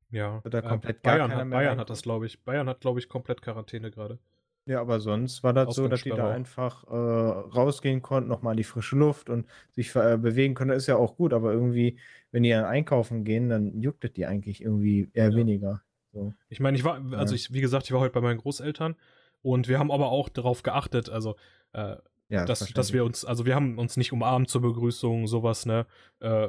Ja. 0.09 0.41
Oder 0.43 0.61
komplett 0.61 0.97
äh, 0.97 0.99
Bayern, 1.03 1.33
hat, 1.33 1.49
Bayern 1.49 1.79
hat 1.79 1.89
das, 1.89 2.01
glaube 2.01 2.25
ich. 2.25 2.43
Bayern 2.43 2.67
hat, 2.67 2.81
glaube 2.81 2.99
ich, 2.99 3.07
komplett 3.07 3.41
Quarantäne 3.41 3.91
gerade. 3.91 4.19
Ja, 4.65 4.79
aber 4.79 4.99
sonst 4.99 5.43
war 5.43 5.53
das 5.53 5.73
so, 5.73 5.87
dass 5.87 6.03
die 6.03 6.11
da 6.11 6.29
einfach 6.29 6.83
äh, 6.87 6.95
rausgehen 6.95 8.01
konnten, 8.01 8.29
nochmal 8.29 8.53
in 8.53 8.57
die 8.57 8.63
frische 8.63 8.95
Luft 8.95 9.29
und 9.29 9.47
sich 9.71 9.95
äh, 9.95 10.17
bewegen 10.17 10.53
können. 10.53 10.69
Das 10.69 10.83
ist 10.83 10.87
ja 10.87 10.97
auch 10.97 11.15
gut, 11.15 11.33
aber 11.33 11.51
irgendwie, 11.51 11.97
wenn 12.31 12.43
die 12.43 12.51
dann 12.51 12.65
einkaufen 12.65 13.23
gehen, 13.23 13.49
dann 13.49 13.81
juckt 13.81 14.05
es 14.05 14.13
die 14.13 14.27
eigentlich 14.27 14.61
irgendwie 14.61 15.09
eher 15.13 15.29
ja. 15.29 15.35
weniger. 15.35 15.81
So. 16.13 16.33
Ich 16.49 16.59
meine, 16.59 16.77
ich 16.77 16.83
war, 16.83 17.01
also 17.13 17.35
ich, 17.35 17.53
wie 17.53 17.61
gesagt, 17.61 17.85
ich 17.85 17.91
war 17.91 17.99
heute 17.99 18.13
bei 18.13 18.21
meinen 18.21 18.39
Großeltern 18.39 18.95
und 19.41 19.67
wir 19.67 19.79
haben 19.79 19.91
aber 19.91 20.11
auch 20.11 20.29
darauf 20.29 20.63
geachtet, 20.63 21.09
also 21.09 21.35
äh, 21.73 21.95
ja, 22.29 22.45
dass, 22.45 22.71
dass 22.73 22.93
wir 22.93 23.03
uns, 23.03 23.25
also 23.25 23.45
wir 23.45 23.55
haben 23.55 23.77
uns 23.77 23.97
nicht 23.97 24.13
umarmt 24.13 24.49
zur 24.49 24.61
Begrüßung, 24.61 25.27
sowas, 25.27 25.65
ne? 25.65 25.85
Äh, 26.19 26.47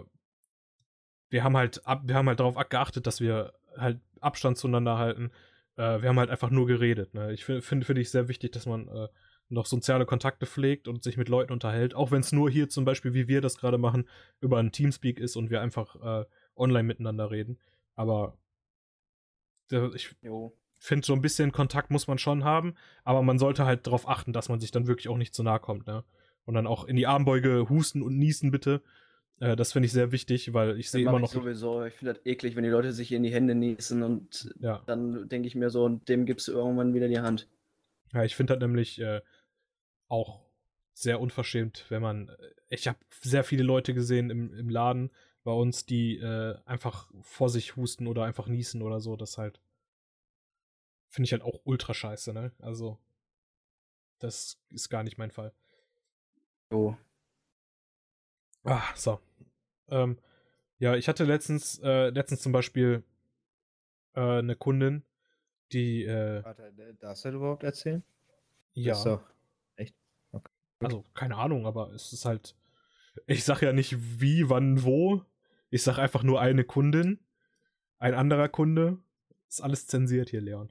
wir 1.29 1.43
haben 1.43 1.57
halt 1.57 1.85
ab, 1.87 2.03
wir 2.05 2.15
haben 2.15 2.29
halt 2.29 2.41
darauf 2.41 2.57
geachtet, 2.69 3.07
dass 3.07 3.21
wir 3.21 3.55
halt 3.77 4.01
Abstand 4.21 4.59
zueinander 4.59 4.99
halten. 4.99 5.31
Äh, 5.77 6.03
wir 6.03 6.09
haben 6.09 6.19
halt 6.19 6.31
einfach 6.31 6.51
nur 6.51 6.67
geredet. 6.67 7.15
Ne? 7.15 7.33
Ich 7.33 7.45
finde 7.45 7.63
finde 7.63 7.87
find 7.87 7.99
ich 7.99 8.11
sehr 8.11 8.29
wichtig, 8.29 8.53
dass 8.53 8.67
man 8.67 8.87
äh, 8.89 9.09
noch 9.49 9.67
soziale 9.67 10.07
Kontakte 10.07 10.47
pflegt 10.47 10.89
und 10.89 11.03
sich 11.03 11.17
mit 11.17 11.29
Leuten 11.29 11.53
unterhält, 11.53 11.95
auch 11.95 12.11
wenn 12.11 12.21
es 12.21 12.33
nur 12.33 12.51
hier 12.51 12.69
zum 12.69 12.85
Beispiel, 12.85 13.15
wie 13.15 13.29
wir 13.29 13.41
das 13.41 13.59
gerade 13.59 13.79
machen, 13.79 14.09
über 14.41 14.59
ein 14.59 14.73
Teamspeak 14.73 15.19
ist 15.19 15.37
und 15.37 15.51
wir 15.51 15.61
einfach 15.61 15.97
äh, 15.97 16.25
online 16.55 16.85
miteinander 16.85 17.31
reden. 17.31 17.59
Aber 17.95 18.37
ich 19.95 20.15
finde, 20.79 21.07
so 21.07 21.13
ein 21.13 21.23
bisschen 21.23 21.53
Kontakt 21.53 21.91
muss 21.91 22.07
man 22.07 22.19
schon 22.19 22.45
haben, 22.45 22.75
aber 23.05 23.23
man 23.23 23.39
sollte 23.39 23.65
halt 23.65 23.87
darauf 23.87 24.09
achten, 24.09 24.33
dass 24.33 24.49
man 24.49 24.61
sich 24.61 24.71
dann 24.71 24.87
wirklich 24.87 25.09
auch 25.09 25.17
nicht 25.17 25.35
zu 25.35 25.43
nahe 25.43 25.61
kommt, 25.61 25.87
ne? 25.87 26.05
Und 26.45 26.55
dann 26.55 26.67
auch 26.67 26.85
in 26.85 26.97
die 26.97 27.07
Armbeuge 27.07 27.69
husten 27.69 28.03
und 28.03 28.19
niesen 28.19 28.51
bitte. 28.51 28.83
Äh, 29.39 29.55
das 29.55 29.73
finde 29.73 29.87
ich 29.87 29.93
sehr 29.93 30.11
wichtig, 30.11 30.53
weil 30.53 30.79
ich 30.79 30.91
sehe 30.91 31.03
immer 31.03 31.21
noch. 31.21 31.29
Ich 31.29 31.41
sowieso, 31.41 31.85
ich 31.85 31.95
finde 31.95 32.15
das 32.15 32.27
eklig, 32.27 32.57
wenn 32.57 32.65
die 32.65 32.71
Leute 32.71 32.93
sich 32.93 33.13
in 33.13 33.23
die 33.23 33.33
Hände 33.33 33.55
niesen 33.55 34.03
und 34.03 34.53
ja. 34.59 34.83
dann 34.87 35.29
denke 35.29 35.47
ich 35.47 35.55
mir 35.55 35.71
so, 35.71 35.85
und 35.85 36.09
dem 36.09 36.27
gibst 36.27 36.49
du 36.49 36.53
irgendwann 36.53 36.95
wieder 36.95 37.09
die 37.09 37.21
Hand. 37.21 37.49
Ja, 38.13 38.25
ich 38.25 38.35
finde 38.35 38.55
das 38.55 38.61
nämlich 38.61 39.01
äh, 39.01 39.21
auch 40.09 40.45
sehr 40.95 41.21
unverschämt, 41.21 41.87
wenn 41.89 42.03
man. 42.03 42.29
Äh, 42.29 42.35
ich 42.69 42.89
habe 42.89 42.99
sehr 43.21 43.45
viele 43.45 43.63
Leute 43.63 43.95
gesehen 43.95 44.31
im, 44.31 44.53
im 44.55 44.69
Laden 44.69 45.11
bei 45.45 45.53
uns, 45.53 45.87
die 45.87 46.19
äh, 46.19 46.59
einfach 46.65 47.11
vor 47.21 47.49
sich 47.49 47.77
husten 47.77 48.07
oder 48.07 48.25
einfach 48.25 48.47
niesen 48.47 48.83
oder 48.83 49.01
so. 49.01 49.17
Das 49.17 49.39
halt. 49.39 49.61
Finde 51.09 51.27
ich 51.27 51.33
halt 51.33 51.43
auch 51.43 51.61
ultra 51.65 51.95
scheiße, 51.95 52.33
ne? 52.33 52.53
Also. 52.61 52.99
Das 54.19 54.61
ist 54.71 54.89
gar 54.89 55.03
nicht 55.03 55.19
mein 55.19 55.33
Fall. 55.33 55.53
Oh. 56.71 56.95
Ah, 58.65 58.85
so. 58.95 59.21
Ähm, 59.89 60.19
ja, 60.79 60.95
ich 60.95 61.09
hatte 61.09 61.25
letztens, 61.25 61.81
äh, 61.83 62.11
letztens 62.11 62.43
zum 62.43 62.53
Beispiel 62.53 63.03
äh, 64.15 64.39
eine 64.39 64.57
Kundin, 64.57 65.05
die. 65.73 66.05
Äh, 66.05 66.45
Warte, 66.45 66.73
darfst 67.01 67.25
du 67.25 67.29
das 67.29 67.37
überhaupt 67.37 67.65
erzählen? 67.65 68.03
Ja. 68.75 69.03
doch 69.03 69.23
echt. 69.77 69.95
Okay. 70.31 70.51
Also, 70.81 71.05
keine 71.15 71.37
Ahnung, 71.37 71.67
aber 71.67 71.93
es 71.93 72.13
ist 72.13 72.25
halt. 72.25 72.55
Ich 73.27 73.45
sag 73.45 73.61
ja 73.61 73.73
nicht 73.73 74.21
wie, 74.21 74.49
wann, 74.49 74.85
wo. 74.85 75.25
Ich 75.73 75.83
sag 75.83 75.97
einfach 75.99 76.23
nur 76.23 76.39
eine 76.39 76.65
Kundin, 76.65 77.19
ein 77.99 78.13
anderer 78.13 78.51
Kunde. 78.51 78.99
Ist 79.49 79.63
alles 79.63 79.87
zensiert 79.87 80.29
hier, 80.29 80.43
Leon. 80.43 80.71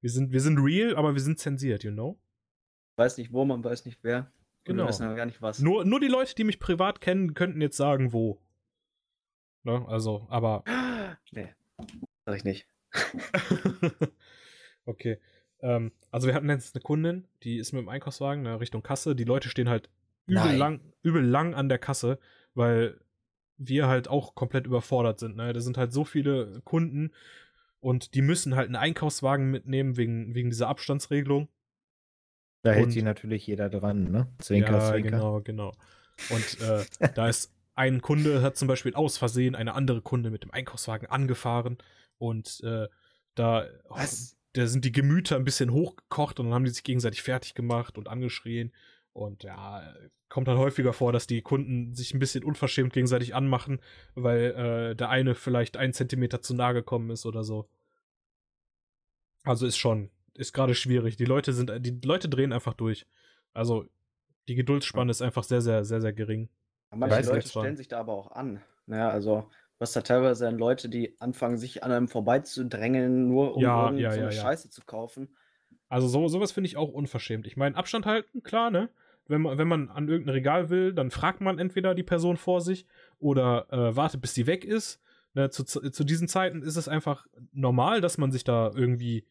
Wir 0.00 0.10
sind, 0.10 0.32
wir 0.32 0.40
sind 0.40 0.58
real, 0.58 0.96
aber 0.96 1.14
wir 1.14 1.20
sind 1.20 1.38
zensiert, 1.38 1.84
you 1.84 1.92
know? 1.92 2.20
Weiß 2.96 3.18
nicht 3.18 3.32
wo, 3.32 3.44
man 3.44 3.62
weiß 3.62 3.84
nicht 3.86 4.00
wer. 4.02 4.32
Genau. 4.64 4.82
Wir 4.82 4.88
wissen 4.88 5.14
gar 5.14 5.26
nicht 5.26 5.40
was. 5.40 5.60
Nur, 5.60 5.84
nur 5.84 6.00
die 6.00 6.08
Leute, 6.08 6.34
die 6.34 6.42
mich 6.42 6.58
privat 6.58 7.00
kennen, 7.00 7.34
könnten 7.34 7.60
jetzt 7.60 7.76
sagen, 7.76 8.12
wo. 8.12 8.42
Ne? 9.62 9.86
Also, 9.88 10.26
aber. 10.28 10.64
Nee, 11.30 11.54
sag 12.26 12.36
ich 12.36 12.44
nicht. 12.44 12.66
okay. 14.86 15.20
Ähm, 15.60 15.92
also 16.10 16.26
wir 16.26 16.34
hatten 16.34 16.48
jetzt 16.50 16.74
eine 16.74 16.82
Kundin, 16.82 17.28
die 17.44 17.58
ist 17.58 17.72
mit 17.72 17.80
dem 17.80 17.88
Einkaufswagen 17.88 18.42
ne, 18.42 18.58
Richtung 18.58 18.82
Kasse. 18.82 19.14
Die 19.14 19.24
Leute 19.24 19.48
stehen 19.48 19.68
halt 19.68 19.88
übel 20.26 20.56
lang, 20.56 20.80
übel 21.02 21.24
lang 21.24 21.54
an 21.54 21.68
der 21.68 21.78
Kasse, 21.78 22.18
weil 22.54 23.00
wir 23.68 23.86
halt 23.88 24.08
auch 24.08 24.34
komplett 24.34 24.66
überfordert 24.66 25.18
sind. 25.18 25.36
Ne? 25.36 25.52
Da 25.52 25.60
sind 25.60 25.76
halt 25.76 25.92
so 25.92 26.04
viele 26.04 26.60
Kunden 26.64 27.12
und 27.80 28.14
die 28.14 28.22
müssen 28.22 28.54
halt 28.54 28.66
einen 28.66 28.76
Einkaufswagen 28.76 29.50
mitnehmen 29.50 29.96
wegen, 29.96 30.34
wegen 30.34 30.50
dieser 30.50 30.68
Abstandsregelung. 30.68 31.48
Da 32.62 32.72
hält 32.72 32.86
und, 32.86 32.90
sich 32.92 33.02
natürlich 33.02 33.46
jeder 33.46 33.68
dran, 33.68 34.10
ne? 34.10 34.28
Zwinker, 34.38 34.78
ja, 34.78 34.90
Zwinker. 34.90 35.10
genau, 35.10 35.40
genau. 35.40 35.72
Und 36.30 36.60
äh, 36.60 36.84
da 37.14 37.28
ist 37.28 37.52
ein 37.74 38.00
Kunde, 38.00 38.42
hat 38.42 38.56
zum 38.56 38.68
Beispiel 38.68 38.94
aus 38.94 39.18
Versehen 39.18 39.56
eine 39.56 39.74
andere 39.74 40.00
Kunde 40.00 40.30
mit 40.30 40.44
dem 40.44 40.52
Einkaufswagen 40.52 41.08
angefahren 41.08 41.78
und 42.18 42.60
äh, 42.62 42.86
da, 43.34 43.66
oh, 43.88 43.96
da 44.52 44.66
sind 44.66 44.84
die 44.84 44.92
Gemüter 44.92 45.36
ein 45.36 45.44
bisschen 45.44 45.72
hochgekocht 45.72 46.38
und 46.38 46.46
dann 46.46 46.54
haben 46.54 46.64
die 46.64 46.70
sich 46.70 46.84
gegenseitig 46.84 47.22
fertig 47.22 47.54
gemacht 47.54 47.98
und 47.98 48.08
angeschrien. 48.08 48.72
Und 49.12 49.42
ja, 49.42 49.82
kommt 50.28 50.48
dann 50.48 50.56
häufiger 50.56 50.92
vor, 50.92 51.12
dass 51.12 51.26
die 51.26 51.42
Kunden 51.42 51.94
sich 51.94 52.14
ein 52.14 52.18
bisschen 52.18 52.44
unverschämt 52.44 52.92
gegenseitig 52.92 53.34
anmachen, 53.34 53.80
weil 54.14 54.92
äh, 54.92 54.96
der 54.96 55.10
eine 55.10 55.34
vielleicht 55.34 55.76
einen 55.76 55.92
Zentimeter 55.92 56.40
zu 56.40 56.54
nahe 56.54 56.72
gekommen 56.72 57.10
ist 57.10 57.26
oder 57.26 57.44
so. 57.44 57.68
Also 59.44 59.66
ist 59.66 59.76
schon, 59.76 60.10
ist 60.34 60.52
gerade 60.52 60.74
schwierig. 60.74 61.16
Die 61.16 61.24
Leute 61.24 61.52
sind, 61.52 61.70
die 61.80 62.00
Leute 62.04 62.28
drehen 62.28 62.52
einfach 62.52 62.74
durch. 62.74 63.06
Also 63.52 63.84
die 64.48 64.54
Geduldsspanne 64.54 65.10
ist 65.10 65.20
einfach 65.20 65.44
sehr, 65.44 65.60
sehr, 65.60 65.84
sehr, 65.84 66.00
sehr 66.00 66.12
gering. 66.12 66.48
manche 66.90 67.28
Leute 67.28 67.48
stellen 67.48 67.76
sich 67.76 67.88
da 67.88 68.00
aber 68.00 68.14
auch 68.14 68.30
an. 68.30 68.62
Naja, 68.86 69.06
ne? 69.06 69.10
also 69.10 69.50
was 69.78 69.92
da 69.92 70.00
teilweise 70.00 70.44
dann 70.44 70.58
Leute, 70.58 70.88
die 70.88 71.20
anfangen, 71.20 71.58
sich 71.58 71.82
an 71.82 71.92
einem 71.92 72.08
vorbeizudrängeln, 72.08 73.28
nur 73.28 73.56
um 73.56 73.62
ja, 73.62 73.92
ja, 73.92 74.12
so 74.12 74.20
eine 74.20 74.34
ja, 74.34 74.40
Scheiße 74.42 74.70
zu 74.70 74.82
kaufen. 74.86 75.36
Also 75.88 76.08
so, 76.08 76.28
sowas 76.28 76.52
finde 76.52 76.68
ich 76.68 76.76
auch 76.76 76.88
unverschämt. 76.88 77.46
Ich 77.46 77.56
meine, 77.56 77.76
Abstand 77.76 78.06
halten, 78.06 78.42
klar, 78.42 78.70
ne? 78.70 78.88
Wenn 79.28 79.42
man, 79.42 79.58
wenn 79.58 79.68
man 79.68 79.88
an 79.88 80.08
irgendein 80.08 80.34
Regal 80.34 80.70
will, 80.70 80.92
dann 80.92 81.10
fragt 81.10 81.40
man 81.40 81.58
entweder 81.58 81.94
die 81.94 82.02
Person 82.02 82.36
vor 82.36 82.60
sich 82.60 82.86
oder 83.18 83.66
äh, 83.70 83.96
wartet, 83.96 84.20
bis 84.20 84.34
sie 84.34 84.46
weg 84.46 84.64
ist. 84.64 85.00
Ne, 85.34 85.48
zu, 85.48 85.64
zu 85.64 86.04
diesen 86.04 86.28
Zeiten 86.28 86.62
ist 86.62 86.76
es 86.76 86.88
einfach 86.88 87.26
normal, 87.52 88.02
dass 88.02 88.18
man 88.18 88.30
sich 88.30 88.44
da 88.44 88.70
irgendwie 88.74 89.24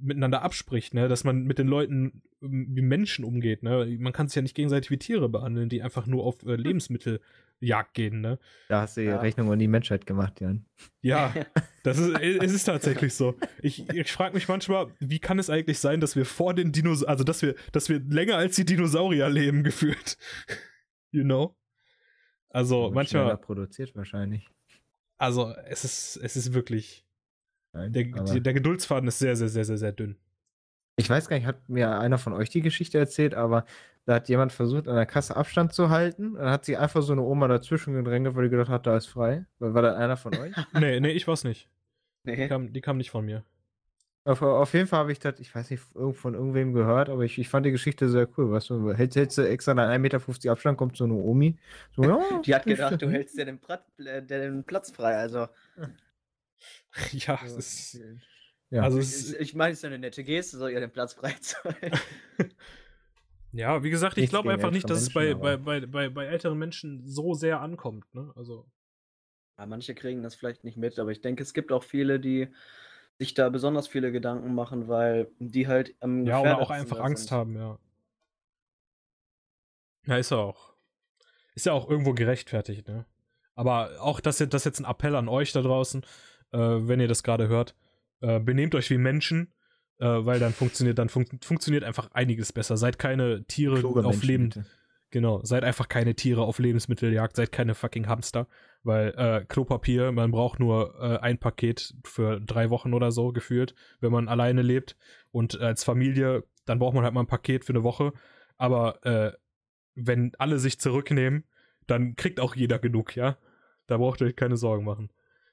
miteinander 0.00 0.42
abspricht, 0.42 0.94
ne? 0.94 1.08
dass 1.08 1.24
man 1.24 1.44
mit 1.44 1.58
den 1.58 1.66
Leuten 1.66 2.22
ähm, 2.42 2.68
wie 2.70 2.82
Menschen 2.82 3.24
umgeht. 3.24 3.62
Ne? 3.62 3.96
Man 3.98 4.12
kann 4.12 4.28
sich 4.28 4.36
ja 4.36 4.42
nicht 4.42 4.54
gegenseitig 4.54 4.90
wie 4.90 4.98
Tiere 4.98 5.28
behandeln, 5.28 5.68
die 5.68 5.82
einfach 5.82 6.06
nur 6.06 6.24
auf 6.24 6.42
äh, 6.44 6.56
Lebensmitteljagd 6.56 7.94
gehen. 7.94 8.20
Ne? 8.20 8.38
Da 8.68 8.82
hast 8.82 8.96
du 8.96 9.04
ja 9.04 9.18
Rechnung 9.20 9.52
an 9.52 9.58
die 9.58 9.68
Menschheit 9.68 10.06
gemacht, 10.06 10.40
Jan. 10.40 10.66
Ja, 11.00 11.34
das 11.82 11.98
ist, 11.98 12.18
es 12.20 12.52
ist 12.52 12.64
tatsächlich 12.64 13.14
so. 13.14 13.36
Ich, 13.60 13.88
ich 13.88 14.12
frage 14.12 14.34
mich 14.34 14.48
manchmal, 14.48 14.88
wie 15.00 15.18
kann 15.18 15.38
es 15.38 15.50
eigentlich 15.50 15.78
sein, 15.78 16.00
dass 16.00 16.16
wir 16.16 16.24
vor 16.24 16.54
den 16.54 16.72
Dinosauriern, 16.72 17.10
also 17.10 17.24
dass 17.24 17.42
wir, 17.42 17.54
dass 17.72 17.88
wir 17.88 18.00
länger 18.00 18.36
als 18.36 18.56
die 18.56 18.64
Dinosaurier 18.64 19.28
leben, 19.28 19.62
gefühlt. 19.64 20.16
you 21.10 21.24
know? 21.24 21.56
Also 22.50 22.90
manchmal. 22.92 23.36
produziert 23.38 23.96
wahrscheinlich. 23.96 24.46
Also 25.16 25.54
es 25.66 25.84
ist, 25.84 26.16
es 26.16 26.36
ist 26.36 26.52
wirklich 26.52 27.06
der, 27.72 28.04
der 28.04 28.54
Geduldsfaden 28.54 29.08
ist 29.08 29.18
sehr, 29.18 29.36
sehr, 29.36 29.48
sehr, 29.48 29.64
sehr, 29.64 29.78
sehr 29.78 29.92
dünn. 29.92 30.16
Ich 30.96 31.08
weiß 31.08 31.28
gar 31.28 31.36
nicht, 31.36 31.46
hat 31.46 31.68
mir 31.68 31.98
einer 31.98 32.18
von 32.18 32.34
euch 32.34 32.50
die 32.50 32.60
Geschichte 32.60 32.98
erzählt, 32.98 33.34
aber 33.34 33.64
da 34.04 34.14
hat 34.14 34.28
jemand 34.28 34.52
versucht, 34.52 34.88
an 34.88 34.96
der 34.96 35.06
Kasse 35.06 35.36
Abstand 35.36 35.72
zu 35.72 35.90
halten. 35.90 36.34
Dann 36.34 36.50
hat 36.50 36.64
sie 36.64 36.76
einfach 36.76 37.02
so 37.02 37.12
eine 37.12 37.22
Oma 37.22 37.48
dazwischen 37.48 37.94
gedrängt, 37.94 38.34
weil 38.34 38.44
die 38.44 38.50
gedacht 38.50 38.68
hat, 38.68 38.86
da 38.86 38.96
ist 38.96 39.06
frei. 39.06 39.46
War 39.58 39.82
das 39.82 39.96
einer 39.96 40.16
von 40.16 40.36
euch? 40.36 40.52
nee, 40.74 41.00
nee, 41.00 41.12
ich 41.12 41.26
weiß 41.26 41.44
nicht. 41.44 41.68
Nee. 42.24 42.36
Die, 42.36 42.48
kam, 42.48 42.72
die 42.72 42.80
kam 42.80 42.98
nicht 42.98 43.10
von 43.10 43.24
mir. 43.24 43.44
Auf, 44.24 44.40
auf 44.40 44.72
jeden 44.74 44.86
Fall 44.86 45.00
habe 45.00 45.12
ich 45.12 45.18
das, 45.18 45.40
ich 45.40 45.52
weiß 45.52 45.70
nicht, 45.70 45.82
von 45.82 46.34
irgendwem 46.34 46.72
gehört, 46.72 47.08
aber 47.08 47.22
ich, 47.22 47.38
ich 47.38 47.48
fand 47.48 47.66
die 47.66 47.72
Geschichte 47.72 48.08
sehr 48.08 48.28
cool. 48.36 48.52
Weißt 48.52 48.70
du, 48.70 48.92
hältst, 48.92 49.16
hältst 49.16 49.38
du 49.38 49.48
extra 49.48 49.72
an 49.72 49.78
1,50 49.78 49.98
Meter 49.98 50.52
Abstand, 50.52 50.78
kommt 50.78 50.96
so 50.96 51.04
eine 51.04 51.14
Omi. 51.14 51.58
So, 51.96 52.02
ja, 52.04 52.40
die 52.44 52.54
hat 52.54 52.64
gedacht, 52.64 53.02
du 53.02 53.10
hältst 53.10 53.36
dir 53.36 53.44
den, 53.44 53.58
Platz, 53.58 53.84
äh, 53.98 54.22
den 54.22 54.62
Platz 54.62 54.92
frei. 54.92 55.16
Also, 55.16 55.48
ja, 57.12 57.40
es 57.44 57.56
ist. 57.56 58.00
Ja. 58.70 58.82
Also 58.82 58.98
es, 58.98 59.34
ich, 59.34 59.40
ich 59.40 59.54
meine, 59.54 59.72
es 59.72 59.78
ist 59.78 59.84
eine 59.84 59.98
nette 59.98 60.24
Geste, 60.24 60.56
soll 60.56 60.70
ihr 60.70 60.80
den 60.80 60.90
Platz 60.90 61.12
freizuhalten. 61.12 61.98
ja, 63.52 63.82
wie 63.82 63.90
gesagt, 63.90 64.16
ich 64.16 64.30
glaube 64.30 64.50
einfach 64.50 64.70
nicht, 64.70 64.88
dass 64.88 65.02
es 65.02 65.12
bei, 65.12 65.34
bei, 65.34 65.58
bei, 65.58 65.84
bei, 65.84 66.08
bei 66.08 66.24
älteren 66.24 66.58
Menschen 66.58 67.06
so 67.06 67.34
sehr 67.34 67.60
ankommt. 67.60 68.14
Ne? 68.14 68.32
Also. 68.34 68.66
Ja, 69.58 69.66
manche 69.66 69.94
kriegen 69.94 70.22
das 70.22 70.34
vielleicht 70.34 70.64
nicht 70.64 70.78
mit, 70.78 70.98
aber 70.98 71.10
ich 71.10 71.20
denke, 71.20 71.42
es 71.42 71.52
gibt 71.52 71.70
auch 71.70 71.84
viele, 71.84 72.18
die 72.18 72.48
sich 73.18 73.34
da 73.34 73.50
besonders 73.50 73.88
viele 73.88 74.10
Gedanken 74.10 74.54
machen, 74.54 74.88
weil 74.88 75.30
die 75.38 75.68
halt 75.68 75.94
am 76.00 76.24
Ja, 76.24 76.40
oder 76.40 76.58
auch 76.58 76.70
einfach 76.70 76.98
Angst 77.00 77.28
sind. 77.28 77.36
haben, 77.36 77.56
ja. 77.56 77.78
Ja, 80.06 80.16
ist 80.16 80.30
ja 80.30 80.38
auch. 80.38 80.72
Ist 81.54 81.66
ja 81.66 81.72
auch 81.72 81.88
irgendwo 81.88 82.14
gerechtfertigt, 82.14 82.88
ne? 82.88 83.04
Aber 83.54 84.00
auch 84.00 84.20
das, 84.20 84.38
das 84.38 84.64
jetzt 84.64 84.80
ein 84.80 84.86
Appell 84.86 85.14
an 85.14 85.28
euch 85.28 85.52
da 85.52 85.60
draußen 85.60 86.04
äh, 86.52 86.58
wenn 86.58 87.00
ihr 87.00 87.08
das 87.08 87.22
gerade 87.22 87.48
hört. 87.48 87.74
Äh, 88.20 88.40
benehmt 88.40 88.74
euch 88.74 88.88
wie 88.90 88.98
Menschen, 88.98 89.52
äh, 89.98 90.06
weil 90.06 90.38
dann 90.38 90.52
funktioniert, 90.52 90.98
dann 90.98 91.08
fun 91.08 91.26
funktioniert 91.42 91.84
einfach 91.84 92.10
einiges 92.12 92.52
besser. 92.52 92.76
Seid 92.76 92.98
keine 92.98 93.44
Tiere 93.44 93.78
Kluge 93.80 94.04
auf 94.04 94.22
Leben. 94.22 94.64
Genau, 95.10 95.40
seid 95.44 95.62
einfach 95.62 95.88
keine 95.88 96.14
Tiere 96.14 96.42
auf 96.42 96.58
Lebensmitteljagd, 96.58 97.36
seid 97.36 97.52
keine 97.52 97.74
fucking 97.74 98.08
Hamster, 98.08 98.46
weil 98.82 99.08
äh, 99.18 99.44
Klopapier, 99.46 100.10
man 100.10 100.30
braucht 100.30 100.58
nur 100.58 100.94
äh, 101.00 101.18
ein 101.18 101.36
Paket 101.36 101.94
für 102.04 102.40
drei 102.40 102.70
Wochen 102.70 102.94
oder 102.94 103.12
so 103.12 103.30
gefühlt, 103.30 103.74
wenn 104.00 104.10
man 104.10 104.28
alleine 104.28 104.62
lebt 104.62 104.96
und 105.30 105.60
als 105.60 105.84
Familie, 105.84 106.44
dann 106.64 106.78
braucht 106.78 106.94
man 106.94 107.04
halt 107.04 107.12
mal 107.12 107.20
ein 107.20 107.26
Paket 107.26 107.66
für 107.66 107.74
eine 107.74 107.82
Woche, 107.82 108.14
aber 108.56 109.04
äh, 109.04 109.32
wenn 109.94 110.32
alle 110.38 110.58
sich 110.58 110.78
zurücknehmen, 110.78 111.44
dann 111.86 112.16
kriegt 112.16 112.40
auch 112.40 112.54
jeder 112.54 112.78
genug, 112.78 113.14
ja? 113.14 113.36
Da 113.88 113.98
braucht 113.98 114.22
ihr 114.22 114.28
euch 114.28 114.36
keine 114.36 114.56
Sorgen 114.56 114.84
machen. 114.84 115.10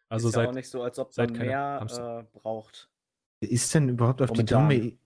Also 0.09 0.27
ist 0.27 0.33
seid, 0.33 0.43
ja 0.43 0.49
auch 0.49 0.55
nicht 0.55 0.69
so, 0.69 0.81
als 0.81 0.99
ob 0.99 1.15
man 1.15 1.31
mehr 1.31 1.85
äh, 1.87 2.37
braucht. 2.37 2.89
Ist 3.39 3.73
denn 3.73 3.89
überhaupt 3.89 4.21
auf 4.21 4.29
Momentan. 4.29 4.69
die 4.69 4.79
dumme 4.81 4.97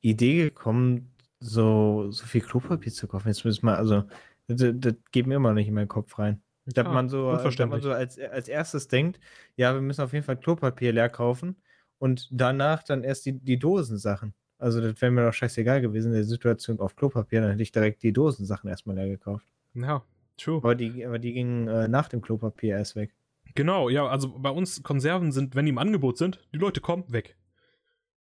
Idee 0.00 0.42
gekommen, 0.42 1.14
so, 1.40 2.10
so 2.10 2.26
viel 2.26 2.40
Klopapier 2.40 2.92
zu 2.92 3.06
kaufen? 3.06 3.28
Jetzt 3.28 3.44
müssen 3.44 3.64
wir, 3.64 3.78
also, 3.78 4.04
das, 4.48 4.72
das 4.74 4.94
geht 5.12 5.26
mir 5.26 5.36
immer 5.36 5.54
nicht 5.54 5.68
in 5.68 5.74
meinen 5.74 5.88
Kopf 5.88 6.18
rein. 6.18 6.42
Dass 6.66 6.84
ah, 6.84 6.92
man 6.92 7.08
so, 7.08 7.32
dass 7.32 7.58
man 7.58 7.80
so 7.80 7.92
als, 7.92 8.18
als 8.18 8.48
erstes 8.48 8.88
denkt, 8.88 9.18
ja, 9.56 9.72
wir 9.72 9.80
müssen 9.80 10.02
auf 10.02 10.12
jeden 10.12 10.24
Fall 10.24 10.36
Klopapier 10.36 10.92
leer 10.92 11.08
kaufen 11.08 11.56
und 11.98 12.28
danach 12.30 12.82
dann 12.82 13.04
erst 13.04 13.24
die, 13.24 13.32
die 13.32 13.58
Dosensachen. 13.58 14.34
Also 14.58 14.80
das 14.80 15.00
wäre 15.00 15.12
mir 15.12 15.24
doch 15.24 15.32
scheißegal 15.32 15.80
gewesen 15.80 16.08
in 16.08 16.14
der 16.14 16.24
Situation 16.24 16.80
auf 16.80 16.96
Klopapier, 16.96 17.40
dann 17.40 17.50
hätte 17.52 17.62
ich 17.62 17.72
direkt 17.72 18.02
die 18.02 18.12
Dosensachen 18.12 18.68
erstmal 18.68 18.96
leer 18.96 19.08
gekauft. 19.08 19.46
Ja, 19.74 20.02
true. 20.36 20.58
Aber 20.58 20.74
die, 20.74 21.06
aber 21.06 21.18
die 21.18 21.32
gingen 21.32 21.68
äh, 21.68 21.88
nach 21.88 22.08
dem 22.08 22.20
Klopapier 22.20 22.76
erst 22.76 22.96
weg. 22.96 23.14
Genau, 23.54 23.88
ja, 23.88 24.06
also 24.06 24.38
bei 24.38 24.50
uns 24.50 24.82
Konserven 24.82 25.32
sind, 25.32 25.54
wenn 25.54 25.64
die 25.64 25.70
im 25.70 25.78
Angebot 25.78 26.18
sind, 26.18 26.40
die 26.52 26.58
Leute 26.58 26.80
kommen, 26.80 27.04
weg. 27.08 27.36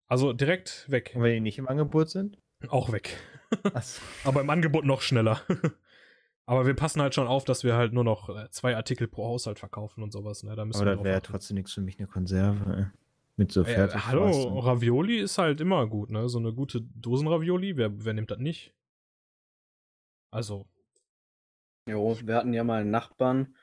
Also 0.09 0.33
direkt 0.33 0.87
weg. 0.91 1.13
Und 1.15 1.23
wenn 1.23 1.33
die 1.35 1.41
nicht 1.41 1.59
im 1.59 1.69
Angebot 1.69 2.11
sind? 2.11 2.39
Auch 2.69 2.93
weg. 2.93 3.17
Aber 4.25 4.41
im 4.41 4.51
Angebot 4.51 4.85
noch 4.85 5.01
schneller. 5.01 5.41
Aber 6.47 6.67
wir 6.67 6.75
passen 6.75 7.01
halt 7.01 7.15
schon 7.15 7.29
auf, 7.29 7.45
dass 7.45 7.65
wir 7.65 7.77
halt 7.77 7.93
nur 7.93 8.05
noch 8.05 8.29
äh, 8.29 8.51
zwei 8.51 8.77
Artikel 8.77 9.07
pro 9.07 9.25
Haushalt 9.25 9.59
verkaufen 9.59 10.03
und 10.03 10.13
sowas. 10.13 10.43
Ne? 10.43 10.55
Da 10.57 10.65
müssen 10.65 10.83
Aber 10.83 10.97
das 10.97 11.05
wäre 11.05 11.15
ja 11.15 11.21
trotzdem 11.21 11.55
nichts 11.55 11.73
für 11.73 11.81
mich, 11.81 11.99
eine 11.99 12.09
Konserve. 12.09 12.77
Ey. 12.77 12.87
Mit 13.37 13.53
so 13.53 13.65
fertig. 13.65 13.97
Äh, 13.97 14.01
hallo, 14.01 14.59
Ravioli 14.59 15.19
ist 15.19 15.39
halt 15.39 15.61
immer 15.61 15.87
gut, 15.87 16.11
ne? 16.11 16.29
So 16.29 16.39
eine 16.39 16.53
gute 16.53 16.83
Dosenravioli, 16.83 17.77
wer, 17.77 18.05
wer 18.05 18.13
nimmt 18.13 18.31
das 18.31 18.39
nicht? 18.39 18.75
Also. 20.31 20.67
Jo, 21.89 22.17
wir 22.23 22.35
hatten 22.35 22.53
ja 22.53 22.65
mal 22.65 22.83
einen 22.83 22.91
Nachbarn, 22.91 23.55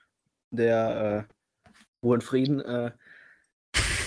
der 0.50 1.28
äh, 1.30 1.34
wohl 2.02 2.16
in 2.16 2.22
Frieden 2.22 2.62
äh, 2.62 2.92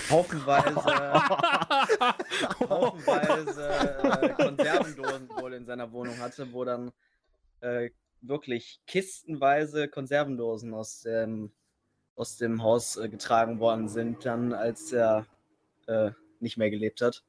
haufenweise, 0.09 0.75
haufenweise 2.69 3.69
äh, 3.69 4.29
Konservendosen 4.29 5.29
wohl 5.29 5.53
in 5.53 5.65
seiner 5.65 5.91
Wohnung 5.91 6.17
hatte, 6.19 6.51
wo 6.53 6.63
dann 6.63 6.91
äh, 7.61 7.89
wirklich 8.21 8.81
kistenweise 8.87 9.87
Konservendosen 9.87 10.73
aus 10.73 11.01
dem, 11.01 11.51
aus 12.15 12.37
dem 12.37 12.63
Haus 12.63 12.97
äh, 12.97 13.09
getragen 13.09 13.59
worden 13.59 13.87
sind, 13.87 14.25
dann 14.25 14.53
als 14.53 14.91
er 14.91 15.25
äh, 15.87 16.11
nicht 16.39 16.57
mehr 16.57 16.69
gelebt 16.69 17.01
hat. 17.01 17.23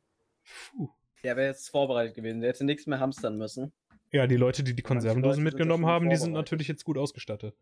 Puh. 0.77 0.89
Der 1.23 1.37
wäre 1.37 1.49
jetzt 1.49 1.71
vorbereitet 1.71 2.15
gewesen, 2.15 2.41
der 2.41 2.51
hätte 2.51 2.65
nichts 2.65 2.87
mehr 2.87 3.01
hamstern 3.01 3.39
müssen. 3.39 3.73
Ja, 4.13 4.27
die 4.27 4.37
Leute, 4.37 4.63
die 4.63 4.75
die 4.75 4.83
Konservendosen 4.83 5.43
mitgenommen 5.43 5.87
haben, 5.87 6.11
die 6.11 6.17
sind 6.17 6.33
natürlich 6.33 6.69
jetzt 6.69 6.85
gut 6.85 6.99
ausgestattet. 6.99 7.57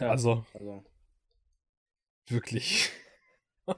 Ja, 0.00 0.10
also, 0.10 0.44
also. 0.54 0.82
Wirklich. 2.28 2.90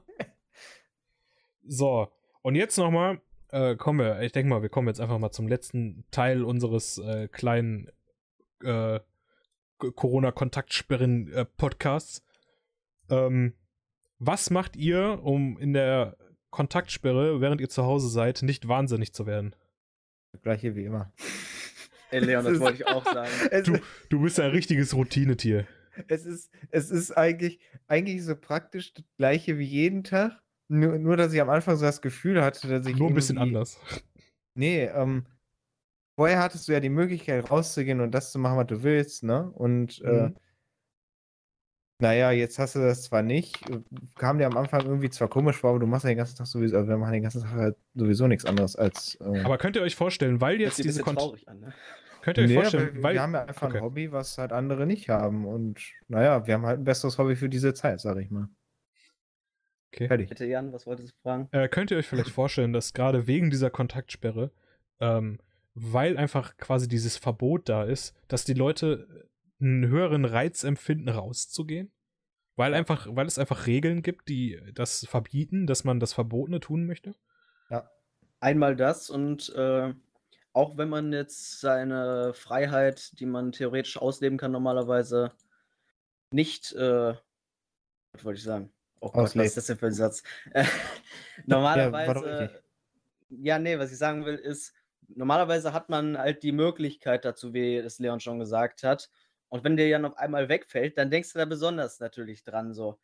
so, 1.66 2.12
und 2.42 2.54
jetzt 2.54 2.78
nochmal, 2.78 3.20
äh, 3.48 3.74
kommen 3.76 3.98
wir, 4.00 4.20
ich 4.22 4.32
denke 4.32 4.48
mal, 4.48 4.62
wir 4.62 4.68
kommen 4.68 4.88
jetzt 4.88 5.00
einfach 5.00 5.18
mal 5.18 5.32
zum 5.32 5.48
letzten 5.48 6.04
Teil 6.10 6.44
unseres 6.44 6.98
äh, 6.98 7.28
kleinen 7.28 7.90
äh, 8.62 9.00
Corona-Kontaktsperren-Podcasts. 9.78 12.24
Ähm, 13.10 13.54
was 14.18 14.48
macht 14.50 14.76
ihr, 14.76 15.20
um 15.22 15.58
in 15.58 15.74
der 15.74 16.16
Kontaktsperre, 16.50 17.40
während 17.40 17.60
ihr 17.60 17.68
zu 17.68 17.84
Hause 17.84 18.08
seid, 18.08 18.42
nicht 18.42 18.66
wahnsinnig 18.68 19.12
zu 19.12 19.26
werden? 19.26 19.54
Gleiche 20.42 20.74
wie 20.74 20.84
immer. 20.84 21.12
Ey, 22.10 22.20
Leon, 22.20 22.44
das 22.44 22.60
wollte 22.60 22.82
ich 22.82 22.86
auch 22.86 23.04
sagen. 23.04 23.30
Du, 23.64 23.78
du 24.10 24.22
bist 24.22 24.38
ein 24.40 24.50
richtiges 24.50 24.94
Routinetier. 24.94 25.66
Es 26.08 26.26
ist, 26.26 26.50
es 26.70 26.90
ist 26.90 27.12
eigentlich, 27.12 27.60
eigentlich 27.86 28.24
so 28.24 28.36
praktisch 28.36 28.94
das 28.94 29.04
gleiche 29.16 29.58
wie 29.58 29.64
jeden 29.64 30.04
Tag. 30.04 30.40
Nur, 30.68 30.98
nur, 30.98 31.16
dass 31.16 31.32
ich 31.32 31.40
am 31.40 31.50
Anfang 31.50 31.76
so 31.76 31.84
das 31.84 32.02
Gefühl 32.02 32.42
hatte, 32.42 32.68
dass 32.68 32.86
ich. 32.86 32.96
Nur 32.96 33.08
ein 33.08 33.14
bisschen 33.14 33.38
anders. 33.38 33.78
Nee, 34.58 34.84
ähm, 34.86 35.26
vorher 36.18 36.42
hattest 36.42 36.66
du 36.66 36.72
ja 36.72 36.80
die 36.80 36.88
Möglichkeit 36.88 37.50
rauszugehen 37.50 38.00
und 38.00 38.12
das 38.12 38.32
zu 38.32 38.38
machen, 38.38 38.56
was 38.56 38.68
du 38.68 38.82
willst, 38.82 39.22
ne? 39.22 39.50
Und 39.50 40.00
äh, 40.00 40.28
mhm. 40.28 40.34
äh, 40.34 40.40
naja, 41.98 42.30
jetzt 42.30 42.58
hast 42.58 42.74
du 42.74 42.80
das 42.80 43.04
zwar 43.04 43.22
nicht, 43.22 43.58
kam 44.16 44.38
dir 44.38 44.46
am 44.46 44.56
Anfang 44.56 44.82
irgendwie 44.86 45.08
zwar 45.08 45.28
komisch 45.28 45.56
vor, 45.56 45.70
aber 45.70 45.78
du 45.78 45.86
machst 45.86 46.04
ja 46.04 46.10
den 46.10 46.18
ganzen 46.18 46.36
Tag 46.36 46.46
sowieso, 46.46 46.76
also 46.76 46.88
wir 46.88 46.98
machen 46.98 47.12
den 47.12 47.22
ganzen 47.22 47.42
Tag 47.42 47.52
halt 47.52 47.76
sowieso 47.94 48.26
nichts 48.26 48.44
anderes 48.44 48.76
als. 48.76 49.18
Äh, 49.20 49.40
aber 49.40 49.58
könnt 49.58 49.76
ihr 49.76 49.82
euch 49.82 49.96
vorstellen, 49.96 50.40
weil 50.40 50.60
jetzt 50.60 50.82
diese 50.82 51.02
Kont 51.02 51.18
an, 51.46 51.60
ne? 51.60 51.74
Könnt 52.26 52.38
ihr 52.38 52.44
euch 52.44 52.50
nee, 52.50 52.54
vorstellen, 52.56 52.94
weil, 52.94 53.02
weil 53.04 53.14
wir 53.14 53.22
haben 53.22 53.34
ja 53.34 53.44
einfach 53.44 53.68
okay. 53.68 53.76
ein 53.76 53.84
Hobby, 53.84 54.10
was 54.10 54.36
halt 54.36 54.50
andere 54.50 54.84
nicht 54.84 55.08
haben 55.08 55.46
und 55.46 55.80
naja, 56.08 56.44
wir 56.44 56.54
haben 56.54 56.66
halt 56.66 56.80
ein 56.80 56.84
besseres 56.84 57.18
Hobby 57.18 57.36
für 57.36 57.48
diese 57.48 57.72
Zeit, 57.72 58.00
sag 58.00 58.16
ich 58.16 58.32
mal. 58.32 58.48
Okay. 59.92 60.08
Fertig. 60.08 60.28
Bitte 60.28 60.44
Jan, 60.44 60.72
was 60.72 60.88
wolltest 60.88 61.10
du 61.12 61.22
fragen? 61.22 61.48
Äh, 61.52 61.68
könnt 61.68 61.92
ihr 61.92 61.96
euch 61.96 62.08
vielleicht 62.08 62.30
vorstellen, 62.30 62.72
dass 62.72 62.94
gerade 62.94 63.28
wegen 63.28 63.48
dieser 63.48 63.70
Kontaktsperre, 63.70 64.50
ähm, 64.98 65.38
weil 65.74 66.16
einfach 66.16 66.56
quasi 66.56 66.88
dieses 66.88 67.16
Verbot 67.16 67.68
da 67.68 67.84
ist, 67.84 68.12
dass 68.26 68.44
die 68.44 68.54
Leute 68.54 69.28
einen 69.60 69.86
höheren 69.86 70.24
Reiz 70.24 70.64
empfinden, 70.64 71.08
rauszugehen? 71.08 71.92
Weil 72.56 72.74
einfach, 72.74 73.06
weil 73.08 73.26
es 73.26 73.38
einfach 73.38 73.68
Regeln 73.68 74.02
gibt, 74.02 74.28
die 74.28 74.60
das 74.74 75.06
verbieten, 75.06 75.68
dass 75.68 75.84
man 75.84 76.00
das 76.00 76.12
Verbotene 76.12 76.58
tun 76.58 76.86
möchte? 76.86 77.14
Ja. 77.70 77.88
Einmal 78.40 78.74
das 78.74 79.10
und 79.10 79.54
äh, 79.54 79.94
auch 80.56 80.78
wenn 80.78 80.88
man 80.88 81.12
jetzt 81.12 81.60
seine 81.60 82.32
Freiheit, 82.32 83.20
die 83.20 83.26
man 83.26 83.52
theoretisch 83.52 83.98
ausleben 83.98 84.38
kann, 84.38 84.52
normalerweise 84.52 85.32
nicht, 86.30 86.72
äh, 86.72 87.14
was 88.12 88.24
wollte 88.24 88.38
ich 88.38 88.44
sagen? 88.44 88.72
Oh 89.00 89.10
Gott, 89.10 89.36
was 89.36 89.46
ist 89.46 89.58
das 89.58 89.66
denn 89.66 89.76
für 89.76 89.88
ein 89.88 89.92
Satz? 89.92 90.22
normalerweise, 91.46 92.62
ja, 93.28 93.54
ja, 93.54 93.58
nee, 93.58 93.78
was 93.78 93.92
ich 93.92 93.98
sagen 93.98 94.24
will, 94.24 94.36
ist, 94.36 94.72
normalerweise 95.08 95.74
hat 95.74 95.90
man 95.90 96.16
halt 96.16 96.42
die 96.42 96.52
Möglichkeit 96.52 97.26
dazu, 97.26 97.52
wie 97.52 97.76
es 97.76 97.98
Leon 97.98 98.20
schon 98.20 98.38
gesagt 98.38 98.82
hat, 98.82 99.10
und 99.48 99.62
wenn 99.62 99.76
der 99.76 99.88
ja 99.88 99.98
noch 99.98 100.16
einmal 100.16 100.48
wegfällt, 100.48 100.96
dann 100.96 101.10
denkst 101.10 101.34
du 101.34 101.38
da 101.38 101.44
besonders 101.44 102.00
natürlich 102.00 102.44
dran, 102.44 102.72
so, 102.72 102.98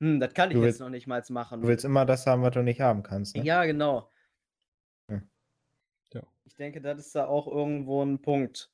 hm, 0.00 0.20
das 0.20 0.34
kann 0.34 0.50
ich 0.50 0.58
willst, 0.58 0.78
jetzt 0.78 0.80
noch 0.80 0.90
nicht 0.90 1.06
mal 1.06 1.22
machen. 1.30 1.62
Du 1.62 1.68
willst 1.68 1.86
immer 1.86 2.04
das 2.04 2.26
haben, 2.26 2.42
was 2.42 2.52
du 2.52 2.62
nicht 2.62 2.82
haben 2.82 3.02
kannst. 3.02 3.34
Ne? 3.34 3.44
Ja, 3.44 3.64
genau. 3.64 4.10
Ich 6.48 6.56
denke, 6.56 6.80
das 6.80 6.98
ist 6.98 7.14
da 7.14 7.26
auch 7.26 7.46
irgendwo 7.46 8.02
ein 8.02 8.22
Punkt. 8.22 8.70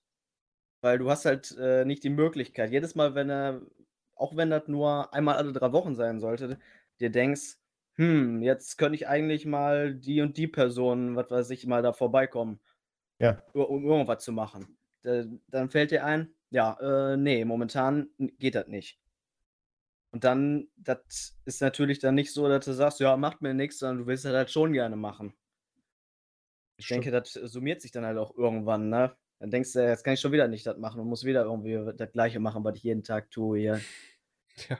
Weil 0.80 0.98
du 0.98 1.10
hast 1.10 1.24
halt 1.24 1.56
äh, 1.58 1.84
nicht 1.84 2.04
die 2.04 2.10
Möglichkeit. 2.10 2.70
Jedes 2.70 2.94
Mal, 2.94 3.16
wenn 3.16 3.28
er, 3.28 3.62
auch 4.14 4.36
wenn 4.36 4.50
das 4.50 4.68
nur 4.68 5.12
einmal 5.12 5.34
alle 5.36 5.52
drei 5.52 5.72
Wochen 5.72 5.96
sein 5.96 6.20
sollte, 6.20 6.60
dir 7.00 7.10
denkst, 7.10 7.56
hm, 7.96 8.42
jetzt 8.42 8.78
könnte 8.78 8.94
ich 8.94 9.08
eigentlich 9.08 9.44
mal 9.44 9.92
die 9.92 10.20
und 10.20 10.36
die 10.36 10.46
Person, 10.46 11.16
was 11.16 11.32
weiß 11.32 11.50
ich, 11.50 11.66
mal 11.66 11.82
da 11.82 11.92
vorbeikommen. 11.92 12.60
Ja. 13.18 13.42
Um 13.54 13.84
irgendwas 13.84 14.22
zu 14.22 14.30
machen. 14.30 14.78
Da, 15.02 15.24
dann 15.48 15.68
fällt 15.68 15.90
dir 15.90 16.04
ein, 16.04 16.32
ja, 16.50 16.78
äh, 16.80 17.16
ne, 17.16 17.44
momentan 17.44 18.08
geht 18.38 18.54
das 18.54 18.68
nicht. 18.68 19.00
Und 20.12 20.22
dann, 20.22 20.68
das 20.76 21.36
ist 21.44 21.60
natürlich 21.60 21.98
dann 21.98 22.14
nicht 22.14 22.32
so, 22.32 22.48
dass 22.48 22.66
du 22.66 22.72
sagst, 22.72 23.00
ja, 23.00 23.16
macht 23.16 23.42
mir 23.42 23.52
nichts, 23.52 23.80
sondern 23.80 23.98
du 23.98 24.06
willst 24.06 24.24
das 24.24 24.32
halt 24.32 24.50
schon 24.52 24.72
gerne 24.72 24.94
machen. 24.94 25.34
Ich 26.76 26.86
Stimmt. 26.86 27.04
denke, 27.04 27.20
das 27.20 27.32
summiert 27.32 27.80
sich 27.82 27.92
dann 27.92 28.04
halt 28.04 28.18
auch 28.18 28.36
irgendwann, 28.36 28.88
ne? 28.88 29.14
Dann 29.38 29.50
denkst 29.50 29.72
du, 29.72 29.86
jetzt 29.86 30.04
kann 30.04 30.14
ich 30.14 30.20
schon 30.20 30.32
wieder 30.32 30.48
nicht 30.48 30.66
das 30.66 30.78
machen 30.78 31.00
und 31.00 31.08
muss 31.08 31.24
wieder 31.24 31.44
irgendwie 31.44 31.78
das 31.96 32.12
Gleiche 32.12 32.40
machen, 32.40 32.64
was 32.64 32.76
ich 32.76 32.82
jeden 32.82 33.02
Tag 33.02 33.30
tue 33.30 33.58
hier. 33.58 33.80
Tja, 34.56 34.78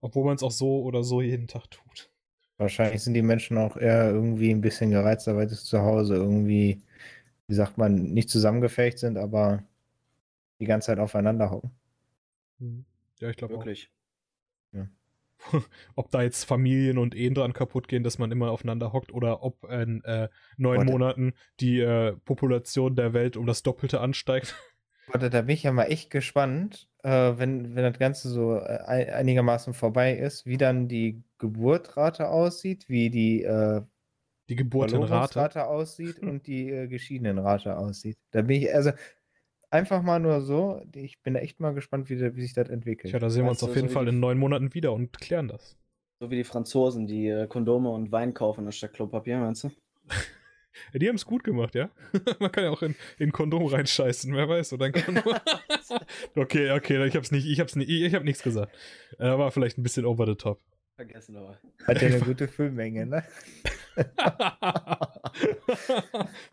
obwohl 0.00 0.24
man 0.24 0.36
es 0.36 0.42
auch 0.42 0.50
so 0.50 0.82
oder 0.82 1.02
so 1.02 1.20
jeden 1.22 1.46
Tag 1.46 1.70
tut. 1.70 2.10
Wahrscheinlich 2.56 3.02
sind 3.02 3.14
die 3.14 3.22
Menschen 3.22 3.56
auch 3.56 3.76
eher 3.76 4.10
irgendwie 4.10 4.50
ein 4.50 4.60
bisschen 4.60 4.90
gereizter, 4.90 5.36
weil 5.36 5.48
sie 5.48 5.56
zu 5.56 5.80
Hause 5.80 6.16
irgendwie, 6.16 6.82
wie 7.46 7.54
sagt 7.54 7.78
man, 7.78 7.94
nicht 8.12 8.30
zusammengefecht 8.30 8.98
sind, 8.98 9.16
aber 9.16 9.62
die 10.60 10.66
ganze 10.66 10.86
Zeit 10.86 10.98
aufeinander 10.98 11.50
hocken. 11.50 11.70
Mhm. 12.58 12.84
Ja, 13.20 13.30
ich 13.30 13.36
glaube 13.36 13.54
Wirklich. 13.54 13.90
Auch. 14.72 14.78
Ja. 14.78 14.88
ob 15.94 16.10
da 16.10 16.22
jetzt 16.22 16.44
Familien 16.44 16.98
und 16.98 17.14
Ehen 17.14 17.34
dran 17.34 17.52
kaputt 17.52 17.88
gehen, 17.88 18.02
dass 18.02 18.18
man 18.18 18.30
immer 18.30 18.50
aufeinander 18.50 18.92
hockt 18.92 19.12
oder 19.12 19.42
ob 19.42 19.64
in 19.70 20.02
äh, 20.04 20.28
neun 20.56 20.78
Warte. 20.78 20.92
Monaten 20.92 21.32
die 21.60 21.80
äh, 21.80 22.16
Population 22.24 22.96
der 22.96 23.12
Welt 23.12 23.36
um 23.36 23.46
das 23.46 23.62
Doppelte 23.62 24.00
ansteigt. 24.00 24.56
Warte, 25.08 25.30
da 25.30 25.42
bin 25.42 25.54
ich 25.54 25.62
ja 25.62 25.72
mal 25.72 25.84
echt 25.84 26.10
gespannt, 26.10 26.88
äh, 27.02 27.32
wenn, 27.36 27.74
wenn 27.74 27.84
das 27.84 27.98
Ganze 27.98 28.28
so 28.28 28.56
äh, 28.56 29.10
einigermaßen 29.10 29.72
vorbei 29.72 30.14
ist, 30.14 30.44
wie 30.44 30.58
dann 30.58 30.86
die 30.88 31.22
Geburtrate 31.38 32.28
aussieht, 32.28 32.88
wie 32.88 33.08
die 33.08 33.42
äh, 33.42 33.82
die 34.48 34.56
Geburtenrate 34.56 35.66
aussieht 35.66 36.18
und 36.22 36.46
die 36.46 36.70
äh, 36.70 36.86
Geschiedenenrate 36.88 37.76
aussieht. 37.76 38.18
Da 38.30 38.42
bin 38.42 38.62
ich, 38.62 38.74
also 38.74 38.92
einfach 39.70 40.02
mal 40.02 40.18
nur 40.18 40.40
so. 40.40 40.82
Ich 40.94 41.20
bin 41.22 41.36
echt 41.36 41.60
mal 41.60 41.74
gespannt, 41.74 42.10
wie, 42.10 42.20
wie 42.36 42.42
sich 42.42 42.54
das 42.54 42.68
entwickelt. 42.68 43.12
Ja, 43.12 43.18
da 43.18 43.30
sehen 43.30 43.44
wir 43.44 43.50
uns 43.50 43.62
auf 43.62 43.74
jeden 43.74 43.88
so 43.88 43.94
Fall 43.94 44.08
in 44.08 44.20
neun 44.20 44.38
Monaten 44.38 44.74
wieder 44.74 44.92
und 44.92 45.18
klären 45.20 45.48
das. 45.48 45.76
So 46.20 46.30
wie 46.30 46.36
die 46.36 46.44
Franzosen, 46.44 47.06
die 47.06 47.28
äh, 47.28 47.46
Kondome 47.46 47.90
und 47.90 48.10
Wein 48.10 48.34
kaufen 48.34 48.66
anstatt 48.66 48.92
Klopapier, 48.92 49.38
meinst 49.38 49.64
du? 49.64 49.70
die 50.94 51.08
haben 51.08 51.14
es 51.14 51.24
gut 51.24 51.44
gemacht, 51.44 51.74
ja? 51.76 51.90
Man 52.40 52.50
kann 52.50 52.64
ja 52.64 52.70
auch 52.70 52.82
in, 52.82 52.96
in 53.18 53.30
Kondom 53.30 53.66
reinscheißen, 53.66 54.34
wer 54.34 54.48
weiß, 54.48 54.72
oder 54.72 54.86
ein 54.86 54.92
Kondom. 54.92 55.34
okay, 56.36 56.72
okay, 56.72 57.06
ich 57.06 57.14
hab's 57.14 57.30
nicht, 57.30 57.46
ich 57.46 57.60
hab's 57.60 57.76
nicht, 57.76 57.88
ich 57.88 58.14
hab 58.14 58.24
nichts 58.24 58.42
gesagt. 58.42 58.76
Er 59.18 59.34
äh, 59.34 59.38
war 59.38 59.52
vielleicht 59.52 59.78
ein 59.78 59.84
bisschen 59.84 60.06
over 60.06 60.26
the 60.26 60.34
top. 60.34 60.60
Vergessen 60.96 61.36
aber. 61.36 61.60
Hat 61.86 62.02
ja 62.02 62.08
eine 62.08 62.18
gute 62.18 62.48
Füllmenge, 62.48 63.06
ne? 63.06 63.22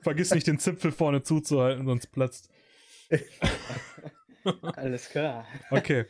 Vergiss 0.02 0.32
nicht, 0.36 0.46
den 0.46 0.60
Zipfel 0.60 0.92
vorne 0.92 1.24
zuzuhalten, 1.24 1.88
sonst 1.88 2.12
platzt. 2.12 2.52
Alles 4.76 5.10
klar. 5.10 5.48
Okay. 5.70 6.06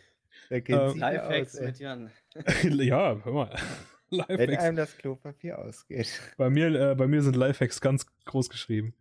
Ähm, 0.49 0.97
Lifehacks 0.97 1.59
mit 1.59 1.79
Jan. 1.79 2.11
ja, 2.63 3.19
hör 3.23 3.33
mal. 3.33 3.55
Lifehacks. 4.09 4.39
Wenn 4.39 4.57
einem 4.57 4.75
das 4.75 4.97
Klopapier 4.97 5.57
ausgeht. 5.57 6.21
Bei 6.37 6.49
mir, 6.49 6.91
äh, 6.91 6.95
bei 6.95 7.07
mir 7.07 7.21
sind 7.23 7.35
Lifehacks 7.35 7.81
ganz 7.81 8.05
groß 8.25 8.49
geschrieben. 8.49 8.93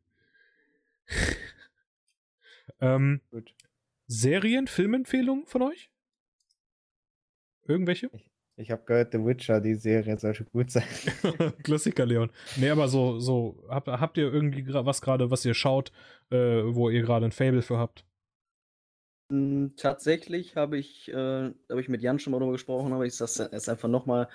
ähm, 2.81 3.21
Gut. 3.31 3.55
Serien, 4.07 4.67
Filmempfehlungen 4.67 5.47
von 5.47 5.63
euch? 5.63 5.91
Irgendwelche? 7.67 8.11
Ich, 8.13 8.31
ich 8.57 8.71
habe 8.71 8.85
gehört, 8.85 9.13
The 9.13 9.19
Witcher, 9.19 9.61
die 9.61 9.75
Serie 9.75 10.19
sollte 10.19 10.45
gut 10.45 10.71
sein. 10.71 10.85
Klassiker, 11.65 12.07
Leon. 12.07 12.31
Nee, 12.57 12.71
aber 12.71 12.89
so, 12.89 13.19
so, 13.19 13.65
habt, 13.69 13.89
habt 13.89 14.17
ihr 14.17 14.33
irgendwie 14.33 14.65
was 14.69 15.01
gerade, 15.01 15.31
was 15.31 15.45
ihr 15.45 15.55
schaut, 15.55 15.91
äh, 16.31 16.63
wo 16.65 16.89
ihr 16.89 17.03
gerade 17.03 17.27
ein 17.27 17.33
Fable 17.33 17.63
für 17.63 17.79
habt? 17.79 18.05
Hm, 19.31 19.75
tatsächlich 19.77 20.57
habe 20.57 20.79
ich, 20.79 21.09
äh, 21.09 21.15
habe 21.15 21.81
ich 21.81 21.89
mit 21.89 22.03
Jan 22.03 22.19
schon 22.19 22.31
mal 22.31 22.39
drüber 22.39 22.53
gesprochen, 22.53 22.93
aber 22.93 23.07
ich 23.07 23.17
sage 23.17 23.51
jetzt 23.53 23.69
einfach 23.69 23.89
nochmal 23.89 24.29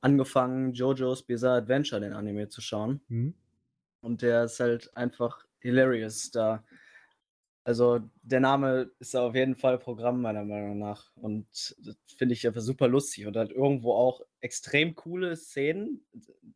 angefangen, 0.00 0.72
JoJo's 0.72 1.22
Bizarre 1.22 1.58
Adventure, 1.58 2.00
den 2.00 2.12
Anime 2.12 2.48
zu 2.48 2.60
schauen. 2.60 3.00
Mhm. 3.08 3.34
Und 4.02 4.22
der 4.22 4.44
ist 4.44 4.60
halt 4.60 4.94
einfach 4.96 5.44
hilarious 5.60 6.30
da. 6.30 6.62
Also 7.66 8.00
der 8.22 8.40
Name 8.40 8.90
ist 8.98 9.16
auf 9.16 9.34
jeden 9.34 9.56
Fall 9.56 9.78
Programm 9.78 10.20
meiner 10.20 10.44
Meinung 10.44 10.78
nach 10.78 11.10
und 11.16 11.46
das 11.78 11.96
finde 12.14 12.34
ich 12.34 12.46
einfach 12.46 12.60
super 12.60 12.88
lustig 12.88 13.26
und 13.26 13.38
hat 13.38 13.50
irgendwo 13.50 13.94
auch 13.94 14.20
extrem 14.40 14.94
coole 14.94 15.34
Szenen. 15.34 16.04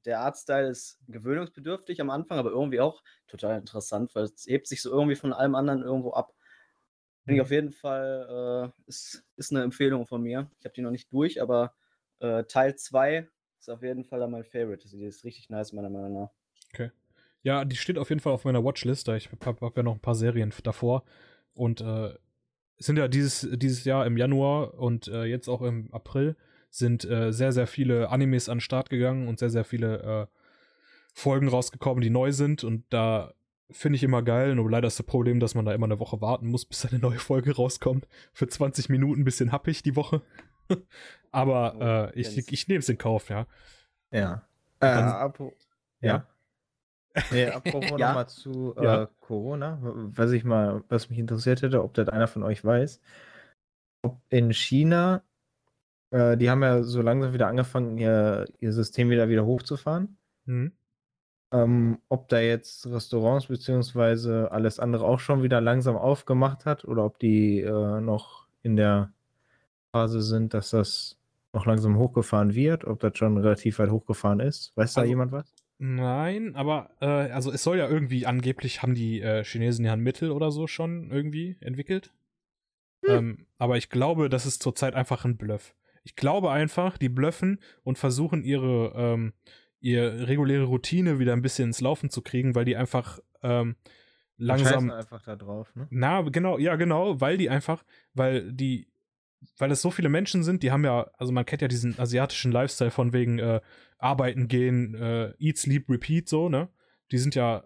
Der 0.05 0.21
Artstyle 0.21 0.69
ist 0.69 1.01
gewöhnungsbedürftig 1.09 2.03
am 2.03 2.11
Anfang, 2.11 2.39
aber 2.39 2.51
irgendwie 2.51 2.81
auch 2.81 3.03
total 3.27 3.59
interessant, 3.59 4.15
weil 4.15 4.25
es 4.25 4.47
hebt 4.47 4.67
sich 4.67 4.83
so 4.83 4.91
irgendwie 4.91 5.17
von 5.17 5.33
allem 5.33 5.55
anderen 5.55 5.83
irgendwo 5.83 6.11
ab. 6.11 6.35
Finde 7.25 7.37
ich 7.37 7.39
mhm. 7.39 7.43
auf 7.43 7.51
jeden 7.53 7.73
Fall, 7.73 8.73
äh, 8.87 8.89
ist, 8.89 9.25
ist 9.37 9.51
eine 9.51 9.63
Empfehlung 9.63 10.07
von 10.07 10.23
mir. 10.23 10.51
Ich 10.59 10.67
habe 10.67 10.75
die 10.75 10.83
noch 10.83 10.91
nicht 10.91 11.11
durch, 11.11 11.41
aber 11.41 11.75
äh, 12.21 12.45
Teil 12.45 12.77
2 12.77 13.27
ist 13.59 13.71
auf 13.71 13.83
jeden 13.83 14.05
Fall 14.05 14.27
mein 14.29 14.45
Favorite. 14.45 14.87
Die 14.87 15.05
ist 15.05 15.25
richtig 15.25 15.49
nice, 15.49 15.73
meiner 15.73 15.91
Meinung 15.91 16.13
nach. 16.13 16.31
Okay. 16.75 16.91
Ja, 17.49 17.65
die 17.65 17.77
steht 17.77 17.97
auf 17.97 18.11
jeden 18.11 18.21
Fall 18.21 18.35
auf 18.35 18.45
meiner 18.45 18.63
Watchlist. 18.63 19.09
Ich 19.09 19.31
habe 19.31 19.63
hab 19.63 19.75
ja 19.75 19.83
noch 19.83 19.95
ein 19.95 20.01
paar 20.01 20.15
Serien 20.15 20.53
davor. 20.65 21.03
Und 21.55 21.81
äh, 21.81 22.13
sind 22.77 22.99
ja 22.99 23.09
dieses, 23.09 23.49
dieses 23.55 23.85
Jahr 23.85 24.05
im 24.05 24.19
Januar 24.19 24.75
und 24.75 25.09
äh, 25.09 25.25
jetzt 25.25 25.49
auch 25.49 25.63
im 25.63 25.91
April 25.91 26.37
sind 26.69 27.07
äh, 27.07 27.33
sehr, 27.33 27.53
sehr 27.53 27.67
viele 27.67 28.11
Animes 28.11 28.51
an 28.51 28.59
den 28.59 28.61
Start 28.61 28.91
gegangen 28.91 29.29
und 29.29 29.39
sehr, 29.39 29.49
sehr 29.49 29.65
viele 29.65 30.29
äh, 30.29 30.37
Folgen 31.15 31.49
rausgekommen, 31.49 32.03
die 32.03 32.11
neu 32.11 32.33
sind. 32.33 32.65
Und 32.65 32.85
da 32.91 33.33
finde 33.71 33.97
ich 33.97 34.03
immer 34.03 34.23
geil. 34.23 34.55
Nur 34.55 34.71
leider 34.71 34.89
ist 34.89 34.99
das 34.99 35.07
Problem, 35.07 35.41
dass 35.41 35.55
man 35.55 35.65
da 35.65 35.73
immer 35.73 35.87
eine 35.87 36.01
Woche 36.01 36.21
warten 36.21 36.49
muss, 36.49 36.65
bis 36.67 36.85
eine 36.85 36.99
neue 36.99 37.19
Folge 37.19 37.57
rauskommt. 37.57 38.07
Für 38.35 38.47
20 38.47 38.91
Minuten 38.91 39.23
ein 39.23 39.25
bisschen 39.25 39.53
happig 39.53 39.83
die 39.83 39.97
Woche. 39.97 40.21
Aber 41.33 42.11
oh, 42.13 42.15
äh, 42.15 42.21
ich, 42.21 42.53
ich 42.53 42.69
nehme 42.69 42.81
es 42.81 42.91
in 42.91 42.99
Kauf, 42.99 43.31
ja. 43.31 43.47
Ja. 44.13 44.43
Dann, 44.81 45.33
ja. 46.03 46.27
Ja. 47.17 47.23
Nee, 47.33 47.47
apropos 47.47 47.99
ja. 47.99 48.09
nochmal 48.09 48.29
zu 48.29 48.75
äh, 48.77 48.85
ja. 48.85 49.09
Corona, 49.21 49.79
was 49.83 50.33
ich 50.33 50.45
mal, 50.45 50.83
was 50.89 51.11
mich 51.11 51.19
interessiert 51.19 51.63
hätte, 51.63 51.83
ob 51.83 51.95
das 51.95 52.09
einer 52.09 52.29
von 52.29 52.43
euch 52.43 52.65
weiß, 52.65 53.01
ob 54.03 54.21
in 54.29 54.53
China, 54.53 55.23
äh, 56.11 56.37
die 56.37 56.51
haben 56.51 56.63
ja 56.63 56.83
so 56.83 57.03
langsam 57.03 57.33
wieder 57.33 57.49
angefangen, 57.49 57.99
ihr, 57.99 58.47
ihr 58.61 58.73
System 58.73 59.11
wieder 59.11 59.29
wieder 59.29 59.45
hochzufahren. 59.45 60.17
Mhm. 60.47 60.73
Ähm, 61.51 61.99
ob 62.11 62.29
da 62.29 62.41
jetzt 62.41 62.87
Restaurants 62.87 63.47
beziehungsweise 63.47 64.53
alles 64.53 64.79
andere 64.79 65.07
auch 65.07 65.19
schon 65.19 65.43
wieder 65.43 65.63
langsam 65.63 65.97
aufgemacht 65.97 66.67
hat 66.67 66.85
oder 66.85 67.07
ob 67.07 67.19
die 67.19 67.61
äh, 67.61 68.01
noch 68.01 68.47
in 68.63 68.77
der 68.77 69.13
Phase 69.95 70.21
sind, 70.21 70.53
dass 70.53 70.71
das 70.71 71.17
noch 71.55 71.65
langsam 71.65 71.97
hochgefahren 71.97 72.55
wird, 72.55 72.85
ob 72.85 73.01
das 73.01 73.17
schon 73.17 73.39
relativ 73.39 73.79
weit 73.79 73.91
hochgefahren 73.91 74.41
ist. 74.41 74.77
Weiß 74.77 74.97
also, 74.97 75.01
da 75.01 75.07
jemand 75.07 75.33
was? 75.33 75.55
Nein, 75.79 76.57
aber 76.57 76.91
äh, 77.01 77.07
also 77.07 77.53
es 77.53 77.63
soll 77.63 77.79
ja 77.79 77.89
irgendwie 77.89 78.27
angeblich 78.27 78.83
haben 78.83 78.95
die 78.95 79.21
äh, 79.21 79.45
Chinesen 79.45 79.85
ja 79.85 79.93
ein 79.93 80.01
Mittel 80.01 80.33
oder 80.33 80.51
so 80.51 80.67
schon 80.67 81.11
irgendwie 81.11 81.57
entwickelt. 81.61 82.13
Hm. 83.05 83.15
Ähm, 83.15 83.47
aber 83.59 83.77
ich 83.77 83.89
glaube, 83.89 84.29
das 84.29 84.45
ist 84.45 84.63
zurzeit 84.63 84.95
einfach 84.95 85.25
ein 85.25 85.37
Bluff. 85.37 85.75
Ich 86.03 86.17
glaube 86.17 86.51
einfach, 86.51 86.99
die 86.99 87.09
bluffen 87.09 87.61
und 87.85 87.99
versuchen 87.99 88.43
ihre 88.43 88.93
ähm, 88.97 89.33
ihre 89.81 90.27
reguläre 90.27 90.65
Routine 90.65 91.19
wieder 91.19 91.33
ein 91.33 91.43
bisschen 91.43 91.69
ins 91.69 91.81
Laufen 91.81 92.11
zu 92.11 92.23
kriegen, 92.23 92.55
weil 92.55 92.65
die 92.65 92.77
einfach 92.77 93.21
ähm, 93.43 93.77
langsam 94.37 94.91
einfach 94.91 95.23
da 95.23 95.37
drauf, 95.37 95.75
ne? 95.77 95.87
Na, 95.91 96.23
genau, 96.23 96.59
ja 96.59 96.77
genau, 96.77 97.21
weil 97.21 97.37
die 97.37 97.51
einfach, 97.51 97.85
weil 98.15 98.53
die 98.53 98.89
weil 99.57 99.71
es 99.71 99.83
so 99.83 99.91
viele 99.91 100.09
Menschen 100.09 100.43
sind, 100.43 100.63
die 100.63 100.71
haben 100.71 100.85
ja, 100.85 101.11
also 101.17 101.33
man 101.33 101.47
kennt 101.47 101.63
ja 101.63 101.69
diesen 101.69 101.99
asiatischen 101.99 102.53
Lifestyle 102.53 102.91
von 102.91 103.13
wegen 103.13 103.39
äh, 103.39 103.61
arbeiten 103.99 104.49
gehen, 104.49 104.95
äh, 104.95 105.33
eat, 105.39 105.59
sleep, 105.59 105.89
repeat, 105.89 106.29
so, 106.29 106.49
ne? 106.49 106.69
Die 107.11 107.19
sind 107.19 107.35
ja 107.35 107.65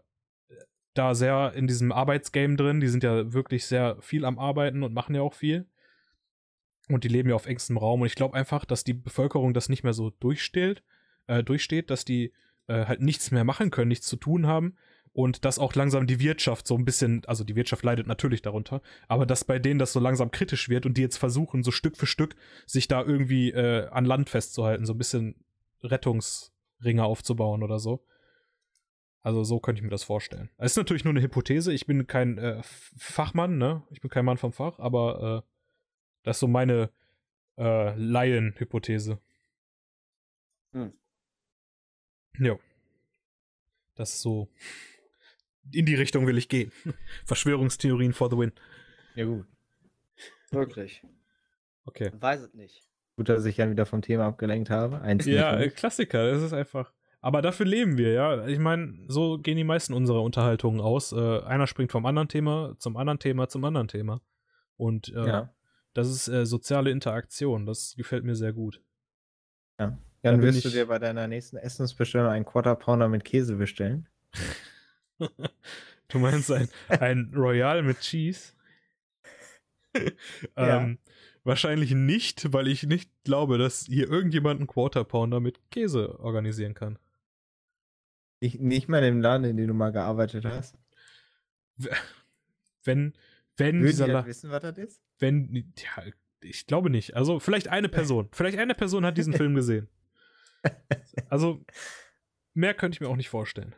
äh, 0.49 0.55
da 0.95 1.15
sehr 1.15 1.53
in 1.55 1.67
diesem 1.67 1.93
Arbeitsgame 1.93 2.57
drin, 2.57 2.81
die 2.81 2.89
sind 2.89 3.05
ja 3.05 3.33
wirklich 3.33 3.67
sehr 3.67 3.97
viel 4.01 4.25
am 4.25 4.39
Arbeiten 4.39 4.83
und 4.83 4.95
machen 4.95 5.15
ja 5.15 5.23
auch 5.23 5.35
viel. 5.35 5.67
Und 6.89 7.05
die 7.05 7.09
leben 7.09 7.29
ja 7.29 7.35
auf 7.35 7.47
engstem 7.47 7.79
Raum. 7.79 8.01
Und 8.01 8.07
ich 8.07 8.17
glaube 8.17 8.37
einfach, 8.37 8.65
dass 8.65 8.85
die 8.85 8.93
Bevölkerung 8.93 9.55
das 9.55 9.69
nicht 9.69 9.85
mehr 9.85 9.93
so 9.95 10.11
durchsteht, 10.11 10.83
äh, 11.27 11.43
durchsteht, 11.43 11.91
dass 11.91 12.05
die 12.05 12.33
äh, 12.67 12.87
halt 12.87 13.01
nichts 13.01 13.31
mehr 13.31 13.45
machen 13.45 13.71
können, 13.71 13.89
nichts 13.89 14.07
zu 14.07 14.17
tun 14.17 14.47
haben 14.47 14.77
und 15.13 15.45
dass 15.45 15.59
auch 15.59 15.75
langsam 15.75 16.07
die 16.07 16.21
Wirtschaft 16.21 16.67
so 16.67 16.77
ein 16.77 16.85
bisschen, 16.85 17.23
also 17.27 17.45
die 17.45 17.55
Wirtschaft 17.55 17.85
leidet 17.85 18.07
natürlich 18.07 18.43
darunter, 18.43 18.81
aber 19.09 19.27
dass 19.27 19.45
bei 19.45 19.59
denen 19.59 19.79
das 19.79 19.93
so 19.93 20.01
langsam 20.01 20.31
kritisch 20.31 20.69
wird 20.69 20.87
und 20.87 20.97
die 20.97 21.03
jetzt 21.03 21.19
versuchen, 21.19 21.63
so 21.63 21.71
Stück 21.71 21.97
für 21.97 22.07
Stück 22.07 22.35
sich 22.67 22.89
da 22.89 23.03
irgendwie 23.03 23.51
äh, 23.51 23.89
an 23.89 24.05
Land 24.05 24.31
festzuhalten, 24.31 24.87
so 24.87 24.95
ein 24.95 24.99
bisschen 24.99 25.45
Rettungsringe 25.83 27.05
aufzubauen 27.05 27.63
oder 27.63 27.79
so. 27.79 28.05
Also 29.23 29.45
so 29.45 29.61
könnte 29.61 29.81
ich 29.81 29.85
mir 29.85 29.91
das 29.91 30.03
vorstellen. 30.03 30.51
Es 30.57 30.73
ist 30.73 30.77
natürlich 30.77 31.05
nur 31.05 31.13
eine 31.13 31.23
Hypothese, 31.23 31.73
ich 31.73 31.87
bin 31.87 32.07
kein 32.07 32.39
äh, 32.39 32.61
Fachmann, 32.63 33.59
ne? 33.59 33.83
Ich 33.91 34.01
bin 34.01 34.11
kein 34.11 34.25
Mann 34.25 34.39
vom 34.39 34.53
Fach, 34.53 34.79
aber 34.79 35.45
äh, 35.45 35.49
das 36.25 36.37
ist 36.37 36.41
so 36.41 36.49
meine 36.49 36.91
äh, 37.59 37.95
Laien-Hypothese. 37.95 39.21
Hm. 40.73 40.93
Ja. 42.39 42.57
Das 43.95 44.15
ist 44.15 44.23
so 44.23 44.49
in 45.71 45.87
die 45.87 45.95
Richtung 45.95 46.27
will 46.27 46.39
ich 46.39 46.49
gehen. 46.49 46.73
Verschwörungstheorien 47.25 48.13
for 48.13 48.31
the 48.31 48.37
win. 48.37 48.53
Ja, 49.15 49.25
gut. 49.25 49.47
Wirklich. 50.51 51.03
Okay. 51.85 52.11
Weiß 52.15 52.41
es 52.41 52.55
nicht. 52.55 52.89
Gut, 53.17 53.29
dass 53.29 53.45
ich 53.45 53.59
ja 53.59 53.71
wieder 53.71 53.87
vom 53.87 54.03
Thema 54.03 54.27
abgelenkt 54.27 54.71
habe. 54.71 55.01
Eins 55.03 55.27
ja, 55.27 55.59
äh, 55.59 55.69
Klassiker, 55.69 56.31
das 56.31 56.43
ist 56.43 56.53
einfach. 56.53 56.93
Aber 57.21 57.41
dafür 57.41 57.67
leben 57.67 57.99
wir, 57.99 58.13
ja. 58.13 58.47
Ich 58.47 58.59
meine, 58.59 58.99
so 59.07 59.39
gehen 59.39 59.57
die 59.57 59.65
meisten 59.65 59.93
unserer 59.93 60.23
Unterhaltungen 60.23 60.81
aus. 60.81 61.13
Äh, 61.13 61.41
einer 61.43 61.67
springt 61.67 61.93
vom 61.93 62.05
anderen 62.07 62.29
Thema 62.29 62.75
zum 62.79 62.97
anderen 62.97 63.19
Thema 63.19 63.49
zum 63.49 63.65
anderen 63.65 63.89
Thema. 63.89 64.21
Und 64.77 65.09
äh, 65.15 65.27
ja. 65.27 65.55
das 65.95 66.09
ist 66.09 66.29
äh, 66.29 66.47
soziale 66.47 66.91
Interaktion. 66.91 67.67
Das 67.67 67.95
gefällt 67.97 68.25
mir 68.25 68.35
sehr 68.35 68.53
gut. 68.53 68.83
Ja. 69.79 69.99
Dann 70.23 70.41
da 70.41 70.43
wirst 70.43 70.65
du 70.65 70.71
dir 70.71 70.87
bei 70.87 70.99
deiner 70.99 71.29
nächsten 71.29 71.57
Essensbestellung 71.57 72.29
einen 72.29 72.45
Quarter 72.45 72.77
Pounder 72.77 73.09
mit 73.09 73.25
Käse 73.25 73.57
bestellen. 73.57 74.09
du 76.09 76.19
meinst 76.19 76.51
ein, 76.51 76.69
ein 76.89 77.33
Royal 77.35 77.83
mit 77.83 78.01
Cheese? 78.01 78.53
ähm, 80.57 80.99
Wahrscheinlich 81.45 81.93
nicht, 81.93 82.53
weil 82.53 82.69
ich 82.69 82.85
nicht 82.85 83.11
glaube, 83.25 83.59
dass 83.59 83.87
hier 83.87 84.09
irgendjemand 84.09 84.61
einen 84.61 84.69
Quarter 84.69 85.03
Pounder 85.03 85.41
mit 85.41 85.59
Käse 85.71 86.21
organisieren 86.21 86.75
kann. 86.75 86.99
Ich, 88.39 88.61
nicht 88.61 88.89
mal 88.89 89.03
im 89.03 89.21
Laden, 89.21 89.45
in 89.45 89.57
dem 89.57 89.69
du 89.69 89.75
mal 89.75 89.91
gearbeitet 89.91 90.45
hast. 90.45 90.79
Wenn, 92.85 93.13
wenn 93.57 93.77
Würden 93.77 93.87
dieser 93.87 94.15
halt 94.15 94.27
wissen, 94.27 94.51
was 94.51 94.63
das 94.63 94.79
ist? 94.79 95.03
Wenn, 95.19 95.73
ja, 95.79 96.05
ich 96.41 96.67
glaube 96.67 96.91
nicht. 96.91 97.17
Also 97.17 97.41
vielleicht 97.41 97.69
eine 97.69 97.89
Person. 97.89 98.29
vielleicht 98.33 98.59
eine 98.59 98.75
Person 98.75 99.05
hat 99.05 99.19
diesen 99.19 99.33
Film 99.35 99.55
gesehen. 99.55 99.89
Also 101.29 101.65
mehr 102.55 102.75
könnte 102.75 102.97
ich 102.97 103.01
mir 103.01 103.09
auch 103.09 103.17
nicht 103.17 103.31
vorstellen. 103.31 103.75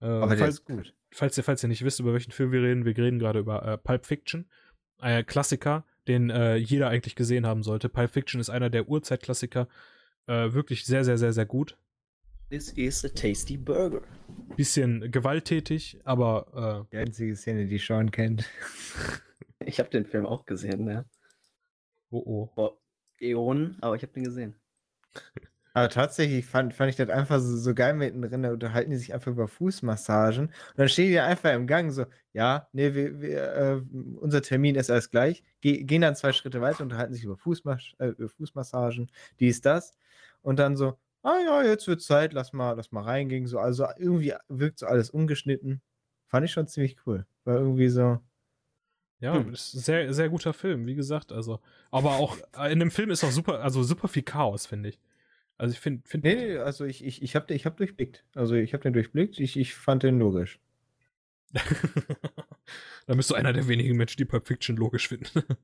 Äh, 0.00 0.06
Aber 0.06 0.28
der 0.28 0.38
falls, 0.38 0.54
ist 0.56 0.64
gut. 0.64 0.94
Falls 1.10 1.38
ihr, 1.38 1.44
falls 1.44 1.62
ihr 1.62 1.68
nicht 1.68 1.84
wisst, 1.84 2.00
über 2.00 2.12
welchen 2.12 2.32
Film 2.32 2.52
wir 2.52 2.62
reden, 2.62 2.84
wir 2.84 2.96
reden 2.96 3.18
gerade 3.18 3.38
über 3.38 3.64
äh, 3.64 3.78
Pulp 3.78 4.06
Fiction. 4.06 4.46
Ein 4.98 5.26
Klassiker, 5.26 5.84
den 6.08 6.30
äh, 6.30 6.56
jeder 6.56 6.88
eigentlich 6.88 7.16
gesehen 7.16 7.46
haben 7.46 7.62
sollte. 7.62 7.88
Pulp 7.88 8.10
Fiction 8.10 8.40
ist 8.40 8.50
einer 8.50 8.70
der 8.70 8.88
Urzeitklassiker. 8.88 9.68
Äh, 10.26 10.52
wirklich 10.52 10.84
sehr, 10.84 11.04
sehr, 11.04 11.18
sehr, 11.18 11.32
sehr 11.32 11.46
gut. 11.46 11.76
This 12.50 12.70
is 12.72 13.04
a 13.04 13.08
tasty 13.08 13.56
burger. 13.56 14.02
Bisschen 14.56 15.10
gewalttätig, 15.10 16.00
aber. 16.04 16.86
Äh, 16.86 16.90
die 16.92 16.96
einzige 16.98 17.34
Szene, 17.36 17.66
die 17.66 17.78
Sean 17.78 18.10
kennt. 18.10 18.48
ich 19.60 19.78
habe 19.80 19.90
den 19.90 20.06
Film 20.06 20.26
auch 20.26 20.46
gesehen, 20.46 20.88
ja. 20.88 21.04
Oh 22.10 22.22
oh. 22.24 22.46
Vor 22.54 22.80
Äonen, 23.20 23.76
aber 23.80 23.96
ich 23.96 24.02
habe 24.02 24.12
den 24.12 24.24
gesehen. 24.24 24.54
Aber 25.76 25.90
tatsächlich 25.90 26.46
fand, 26.46 26.72
fand 26.72 26.88
ich 26.88 26.96
das 26.96 27.10
einfach 27.10 27.38
so, 27.38 27.54
so 27.54 27.74
geil 27.74 27.92
mittendrin, 27.92 28.42
da 28.42 28.50
unterhalten 28.50 28.92
die 28.92 28.96
sich 28.96 29.12
einfach 29.12 29.30
über 29.30 29.46
Fußmassagen. 29.46 30.46
Und 30.46 30.52
dann 30.74 30.88
stehen 30.88 31.10
die 31.10 31.20
einfach 31.20 31.52
im 31.52 31.66
Gang 31.66 31.92
so, 31.92 32.06
ja, 32.32 32.66
nee, 32.72 32.94
wir, 32.94 33.20
wir, 33.20 33.52
äh, 33.52 33.82
unser 34.16 34.40
Termin 34.40 34.74
ist 34.76 34.88
erst 34.88 35.10
gleich. 35.10 35.44
Ge 35.60 35.84
gehen 35.84 36.00
dann 36.00 36.16
zwei 36.16 36.32
Schritte 36.32 36.62
weiter, 36.62 36.82
unterhalten 36.82 37.12
sich 37.12 37.24
über, 37.24 37.36
Fußmas 37.36 37.92
äh, 37.98 38.06
über 38.06 38.30
Fußmassagen, 38.30 39.10
dies, 39.38 39.60
das. 39.60 39.92
Und 40.40 40.58
dann 40.58 40.78
so, 40.78 40.98
ah 41.22 41.40
ja, 41.44 41.62
jetzt 41.62 41.86
wird 41.88 42.00
Zeit, 42.00 42.32
lass 42.32 42.54
mal, 42.54 42.72
lass 42.72 42.90
mal 42.90 43.02
reingehen. 43.02 43.46
So, 43.46 43.58
also 43.58 43.86
irgendwie 43.98 44.32
wirkt 44.48 44.78
so 44.78 44.86
alles 44.86 45.10
ungeschnitten. 45.10 45.82
Fand 46.26 46.46
ich 46.46 46.52
schon 46.52 46.68
ziemlich 46.68 46.96
cool. 47.06 47.26
War 47.44 47.56
irgendwie 47.56 47.90
so. 47.90 48.18
Ja, 49.20 49.34
hm. 49.34 49.54
sehr, 49.54 50.14
sehr 50.14 50.30
guter 50.30 50.54
Film, 50.54 50.86
wie 50.86 50.94
gesagt. 50.94 51.32
Also, 51.32 51.60
aber 51.90 52.12
auch 52.16 52.38
äh, 52.58 52.72
in 52.72 52.78
dem 52.78 52.90
Film 52.90 53.10
ist 53.10 53.22
auch 53.24 53.30
super, 53.30 53.60
also 53.60 53.82
super 53.82 54.08
viel 54.08 54.22
Chaos, 54.22 54.64
finde 54.64 54.88
ich. 54.88 54.98
Also 55.58 55.72
ich 55.72 55.80
finde. 55.80 56.06
Find 56.06 56.24
nee, 56.24 56.58
also 56.58 56.84
ich, 56.84 57.04
ich, 57.04 57.22
ich 57.22 57.34
habe 57.34 57.52
ich 57.54 57.66
hab 57.66 57.76
durchblickt. 57.76 58.24
Also 58.34 58.54
ich 58.54 58.72
habe 58.72 58.82
den 58.82 58.92
durchblickt, 58.92 59.38
ich, 59.40 59.56
ich 59.56 59.74
fand 59.74 60.02
den 60.02 60.18
logisch. 60.18 60.60
Dann 63.06 63.16
bist 63.16 63.30
du 63.30 63.34
einer 63.34 63.52
der 63.52 63.68
wenigen 63.68 63.96
Menschen, 63.96 64.18
die 64.18 64.24
Pulp 64.24 64.46
Fiction 64.46 64.76
logisch 64.76 65.08
finden. 65.08 65.42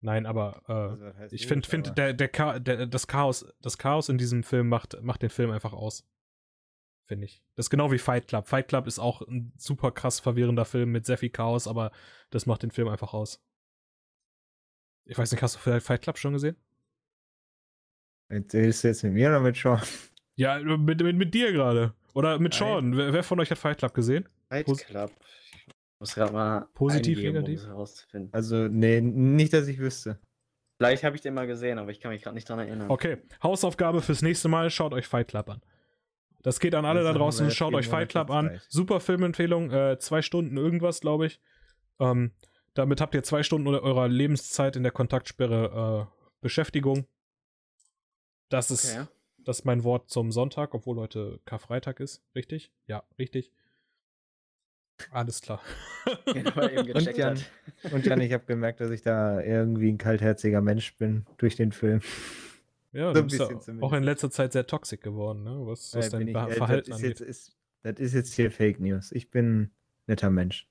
Nein, 0.00 0.26
aber 0.26 0.62
äh, 0.68 1.22
also, 1.22 1.34
ich 1.34 1.46
finde, 1.46 1.66
find, 1.66 1.96
der, 1.96 2.12
der, 2.12 2.60
der, 2.60 2.86
das, 2.86 3.06
Chaos, 3.06 3.46
das 3.62 3.78
Chaos 3.78 4.10
in 4.10 4.18
diesem 4.18 4.42
Film 4.42 4.68
macht, 4.68 5.00
macht 5.02 5.22
den 5.22 5.30
Film 5.30 5.50
einfach 5.50 5.72
aus. 5.72 6.06
Finde 7.06 7.24
ich. 7.24 7.42
Das 7.54 7.66
ist 7.66 7.70
genau 7.70 7.90
wie 7.90 7.98
Fight 7.98 8.28
Club. 8.28 8.46
Fight 8.46 8.68
Club 8.68 8.86
ist 8.86 8.98
auch 8.98 9.22
ein 9.22 9.52
super 9.56 9.92
krass 9.92 10.20
verwirrender 10.20 10.66
Film 10.66 10.92
mit 10.92 11.06
sehr 11.06 11.16
viel 11.16 11.30
Chaos, 11.30 11.66
aber 11.66 11.90
das 12.30 12.44
macht 12.44 12.62
den 12.62 12.70
Film 12.70 12.88
einfach 12.88 13.14
aus. 13.14 13.42
Ich 15.06 15.16
weiß 15.16 15.32
nicht, 15.32 15.42
hast 15.42 15.54
du 15.54 15.58
vielleicht 15.58 15.86
Fight 15.86 16.02
Club 16.02 16.18
schon 16.18 16.34
gesehen? 16.34 16.56
Erzählst 18.34 18.82
du 18.82 18.88
jetzt 18.88 19.04
mit 19.04 19.12
mir 19.12 19.28
oder 19.28 19.40
mit 19.40 19.56
Sean? 19.56 19.80
Ja, 20.34 20.58
mit, 20.58 21.00
mit, 21.00 21.16
mit 21.16 21.32
dir 21.32 21.52
gerade. 21.52 21.94
Oder 22.14 22.40
mit 22.40 22.52
Sean. 22.52 22.96
Wer, 22.96 23.12
wer, 23.12 23.22
von 23.22 23.38
euch 23.38 23.50
hat 23.50 23.58
Fight 23.58 23.78
Club 23.78 23.94
gesehen? 23.94 24.28
Fight 24.48 24.66
Club. 24.66 25.12
Muss 26.00 26.14
gerade 26.16 26.32
mal 26.32 26.68
positiv, 26.74 27.18
negativ. 27.18 27.62
Also, 28.32 28.68
nee, 28.68 29.00
nicht, 29.00 29.52
dass 29.52 29.68
ich 29.68 29.78
wüsste. 29.78 30.18
Vielleicht 30.76 31.04
habe 31.04 31.14
ich 31.14 31.22
den 31.22 31.34
mal 31.34 31.46
gesehen, 31.46 31.78
aber 31.78 31.92
ich 31.92 32.00
kann 32.00 32.10
mich 32.10 32.22
gerade 32.22 32.34
nicht 32.34 32.48
dran 32.48 32.58
erinnern. 32.58 32.90
Okay, 32.90 33.18
Hausaufgabe 33.42 34.02
fürs 34.02 34.22
nächste 34.22 34.48
Mal, 34.48 34.70
schaut 34.70 34.92
euch 34.92 35.06
Fight 35.06 35.28
Club 35.28 35.48
an. 35.48 35.62
Das 36.42 36.58
geht 36.58 36.74
an 36.74 36.84
alle 36.84 37.04
das 37.04 37.12
da 37.12 37.18
draußen, 37.18 37.50
schaut 37.52 37.72
euch 37.74 37.88
Fight 37.88 38.08
Club 38.08 38.30
an. 38.30 38.60
Super 38.68 38.98
Filmempfehlung, 38.98 39.70
äh, 39.70 39.98
zwei 40.00 40.20
Stunden 40.20 40.56
irgendwas, 40.56 41.00
glaube 41.00 41.26
ich. 41.26 41.40
Ähm, 42.00 42.32
damit 42.74 43.00
habt 43.00 43.14
ihr 43.14 43.22
zwei 43.22 43.44
Stunden 43.44 43.68
eurer 43.68 44.08
Lebenszeit 44.08 44.74
in 44.74 44.82
der 44.82 44.92
Kontaktsperre 44.92 46.08
äh, 46.10 46.26
Beschäftigung. 46.40 47.06
Das 48.54 48.70
ist, 48.70 48.96
okay. 48.96 49.06
das 49.44 49.58
ist 49.58 49.64
mein 49.64 49.82
Wort 49.82 50.08
zum 50.08 50.30
Sonntag, 50.30 50.74
obwohl 50.74 50.96
heute 50.98 51.40
Karfreitag 51.44 51.98
ist. 51.98 52.22
Richtig? 52.36 52.70
Ja, 52.86 53.02
richtig. 53.18 53.50
Alles 55.10 55.40
klar. 55.40 55.60
und, 56.26 57.16
Jan, 57.16 57.40
und 57.90 58.06
Jan, 58.06 58.20
ich 58.20 58.32
habe 58.32 58.44
gemerkt, 58.44 58.80
dass 58.80 58.92
ich 58.92 59.02
da 59.02 59.40
irgendwie 59.40 59.90
ein 59.90 59.98
kaltherziger 59.98 60.60
Mensch 60.60 60.96
bin 60.96 61.26
durch 61.36 61.56
den 61.56 61.72
Film. 61.72 62.00
Ja, 62.92 63.08
so 63.08 63.22
du 63.22 63.22
bist 63.24 63.40
ja 63.40 63.80
auch 63.80 63.92
in 63.92 64.04
letzter 64.04 64.30
Zeit 64.30 64.52
sehr 64.52 64.68
toxisch 64.68 65.00
geworden, 65.00 65.42
ne? 65.42 65.66
Was, 65.66 65.96
was 65.96 66.10
dein 66.10 66.28
ich, 66.28 66.36
äh, 66.36 66.52
Verhalten 66.52 66.92
das 66.92 67.00
ist, 67.00 67.08
jetzt, 67.08 67.20
ist, 67.22 67.56
das 67.82 67.98
ist 67.98 68.14
jetzt 68.14 68.34
hier 68.34 68.52
Fake 68.52 68.78
News. 68.78 69.10
Ich 69.10 69.32
bin 69.32 69.62
ein 69.62 69.70
netter 70.06 70.30
Mensch. 70.30 70.68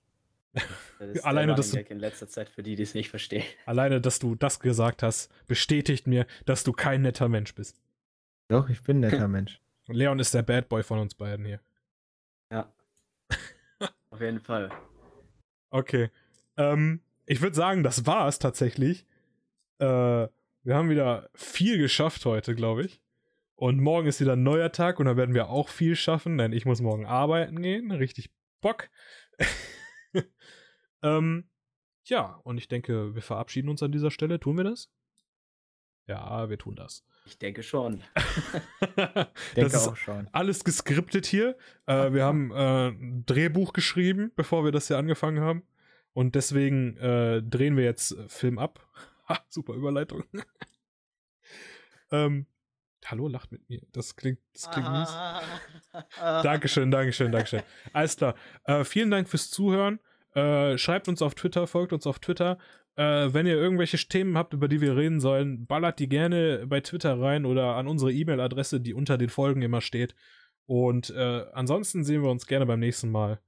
Das 1.00 1.20
alleine, 1.24 1.56
dass 1.56 1.72
du 1.72 1.80
in 1.80 2.00
letzter 2.00 2.28
Zeit 2.28 2.50
für 2.50 2.64
die, 2.64 2.76
die 2.76 2.84
es 2.84 2.94
nicht 2.94 3.10
verstehen. 3.10 3.44
Alleine, 3.66 4.02
dass 4.02 4.20
du 4.20 4.36
das 4.36 4.60
gesagt 4.60 5.04
hast, 5.04 5.32
bestätigt 5.48 6.08
mir, 6.08 6.28
dass 6.46 6.64
du 6.64 6.74
kein 6.74 7.02
netter 7.02 7.28
Mensch 7.28 7.56
bist. 7.56 7.82
Doch, 8.50 8.70
ich 8.70 8.84
bin 8.84 8.98
ein 8.98 9.12
netter 9.12 9.28
Mensch. 9.28 9.60
Leon 9.88 10.20
ist 10.20 10.34
der 10.34 10.44
Bad 10.44 10.70
Boy 10.70 10.84
von 10.84 11.00
uns 11.00 11.16
beiden 11.16 11.46
hier. 11.46 11.60
Ja. 12.52 12.72
Auf 14.12 14.22
jeden 14.22 14.40
Fall. 14.40 14.70
Okay. 15.72 16.10
Ähm, 16.56 17.02
ich 17.26 17.42
würde 17.42 17.56
sagen, 17.56 17.84
das 17.84 18.06
war 18.06 18.28
es 18.28 18.40
tatsächlich. 18.40 19.08
Äh, 19.80 19.86
wir 19.86 20.76
haben 20.76 20.90
wieder 20.90 21.30
viel 21.34 21.78
geschafft 21.78 22.26
heute, 22.26 22.56
glaube 22.56 22.84
ich. 22.86 23.02
Und 23.56 23.80
morgen 23.80 24.08
ist 24.08 24.22
wieder 24.22 24.34
ein 24.34 24.44
neuer 24.44 24.72
Tag 24.72 25.00
und 25.00 25.06
da 25.06 25.18
werden 25.18 25.36
wir 25.36 25.50
auch 25.50 25.70
viel 25.70 25.96
schaffen, 25.96 26.38
denn 26.38 26.54
ich 26.54 26.66
muss 26.66 26.82
morgen 26.82 27.06
arbeiten 27.06 27.62
gehen. 27.62 27.92
Richtig 27.92 28.32
Bock. 28.62 28.90
Ähm, 31.04 31.50
ja, 32.06 32.40
und 32.44 32.58
ich 32.58 32.68
denke, 32.68 33.16
wir 33.16 33.22
verabschieden 33.22 33.70
uns 33.70 33.84
an 33.84 33.92
dieser 33.92 34.12
Stelle. 34.12 34.40
Tun 34.40 34.58
wir 34.58 34.64
das? 34.64 34.90
Ja, 36.08 36.50
wir 36.50 36.58
tun 36.58 36.76
das. 36.76 37.06
Ich 37.26 37.38
denke 37.38 37.64
schon. 37.64 38.04
denke 39.56 39.78
auch 39.78 39.96
schon. 39.96 40.28
Alles 40.34 40.66
geskriptet 40.66 41.26
hier. 41.26 41.58
Äh, 41.86 42.12
wir 42.14 42.26
haben 42.26 42.52
äh, 42.52 42.90
ein 42.90 43.26
Drehbuch 43.26 43.72
geschrieben, 43.72 44.32
bevor 44.36 44.66
wir 44.66 44.72
das 44.72 44.88
hier 44.88 44.98
angefangen 44.98 45.40
haben. 45.42 45.64
Und 46.12 46.36
deswegen 46.36 46.98
äh, 46.98 47.42
drehen 47.42 47.78
wir 47.78 47.86
jetzt 47.86 48.12
äh, 48.12 48.28
Film 48.30 48.60
ab. 48.60 48.88
Ha, 49.30 49.40
super 49.48 49.74
Überleitung. 49.74 50.26
ähm, 52.12 52.46
hallo, 53.06 53.30
lacht 53.30 53.54
mit 53.54 53.70
mir. 53.70 53.82
Das 53.94 54.18
klingt, 54.18 54.40
das 54.52 54.70
klingt 54.70 54.92
mies. 54.92 55.16
Dankeschön, 56.20 56.92
Dankeschön, 56.92 57.32
Dankeschön. 57.32 57.64
Alles 57.94 58.18
klar. 58.18 58.36
Äh, 58.66 58.84
vielen 58.84 59.10
Dank 59.10 59.30
fürs 59.30 59.50
Zuhören. 59.50 60.02
Äh, 60.36 60.78
schreibt 60.78 61.08
uns 61.08 61.22
auf 61.22 61.36
Twitter, 61.36 61.68
folgt 61.68 61.94
uns 61.94 62.08
auf 62.08 62.20
Twitter. 62.20 62.58
Äh, 62.96 63.34
wenn 63.34 63.46
ihr 63.46 63.56
irgendwelche 63.56 63.98
Themen 63.98 64.38
habt, 64.38 64.54
über 64.54 64.68
die 64.68 64.82
wir 64.82 64.96
reden 64.96 65.20
sollen, 65.20 65.66
ballert 65.66 66.00
die 66.00 66.10
gerne 66.10 66.66
bei 66.68 66.82
Twitter 66.82 67.20
rein 67.20 67.46
oder 67.46 67.76
an 67.76 67.88
unsere 67.88 68.12
E-Mail-Adresse, 68.12 68.80
die 68.82 68.94
unter 68.94 69.18
den 69.18 69.30
Folgen 69.30 69.62
immer 69.62 69.82
steht. 69.82 70.16
Und 70.66 71.10
äh, 71.10 71.46
ansonsten 71.54 72.04
sehen 72.04 72.24
wir 72.24 72.30
uns 72.30 72.48
gerne 72.48 72.66
beim 72.66 72.80
nächsten 72.80 73.12
Mal. 73.12 73.40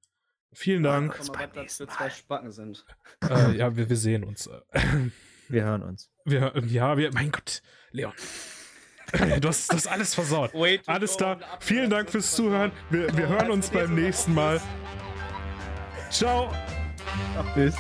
Vielen 0.53 0.83
Dank. 0.83 1.17
Ja, 1.19 1.33
mal, 1.33 1.49
was 1.53 1.77
für 1.77 1.87
zwei 1.87 2.09
Spacken 2.09 2.51
sind. 2.51 2.85
Äh, 3.29 3.51
ja, 3.57 3.75
wir, 3.75 3.89
wir 3.89 3.97
sehen 3.97 4.23
uns. 4.23 4.49
Wir 5.47 5.63
hören 5.63 5.83
uns. 5.83 6.09
Wir, 6.23 6.53
ja, 6.65 6.97
wir, 6.97 7.13
mein 7.13 7.31
Gott, 7.31 7.61
Leon. 7.91 8.13
Du 9.39 9.47
hast 9.47 9.71
das 9.71 9.85
alles 9.85 10.15
versaut. 10.15 10.51
Alles 10.87 11.15
klar. 11.15 11.39
Vielen 11.59 11.91
Dank 11.91 12.09
fürs 12.09 12.35
Zuhören. 12.35 12.71
Wir, 12.89 13.15
wir 13.15 13.29
hören 13.29 13.51
uns 13.51 13.69
beim 13.69 13.93
nächsten 13.93 14.33
Mal. 14.33 14.59
Ciao. 16.09 16.51
Bis. 17.55 17.75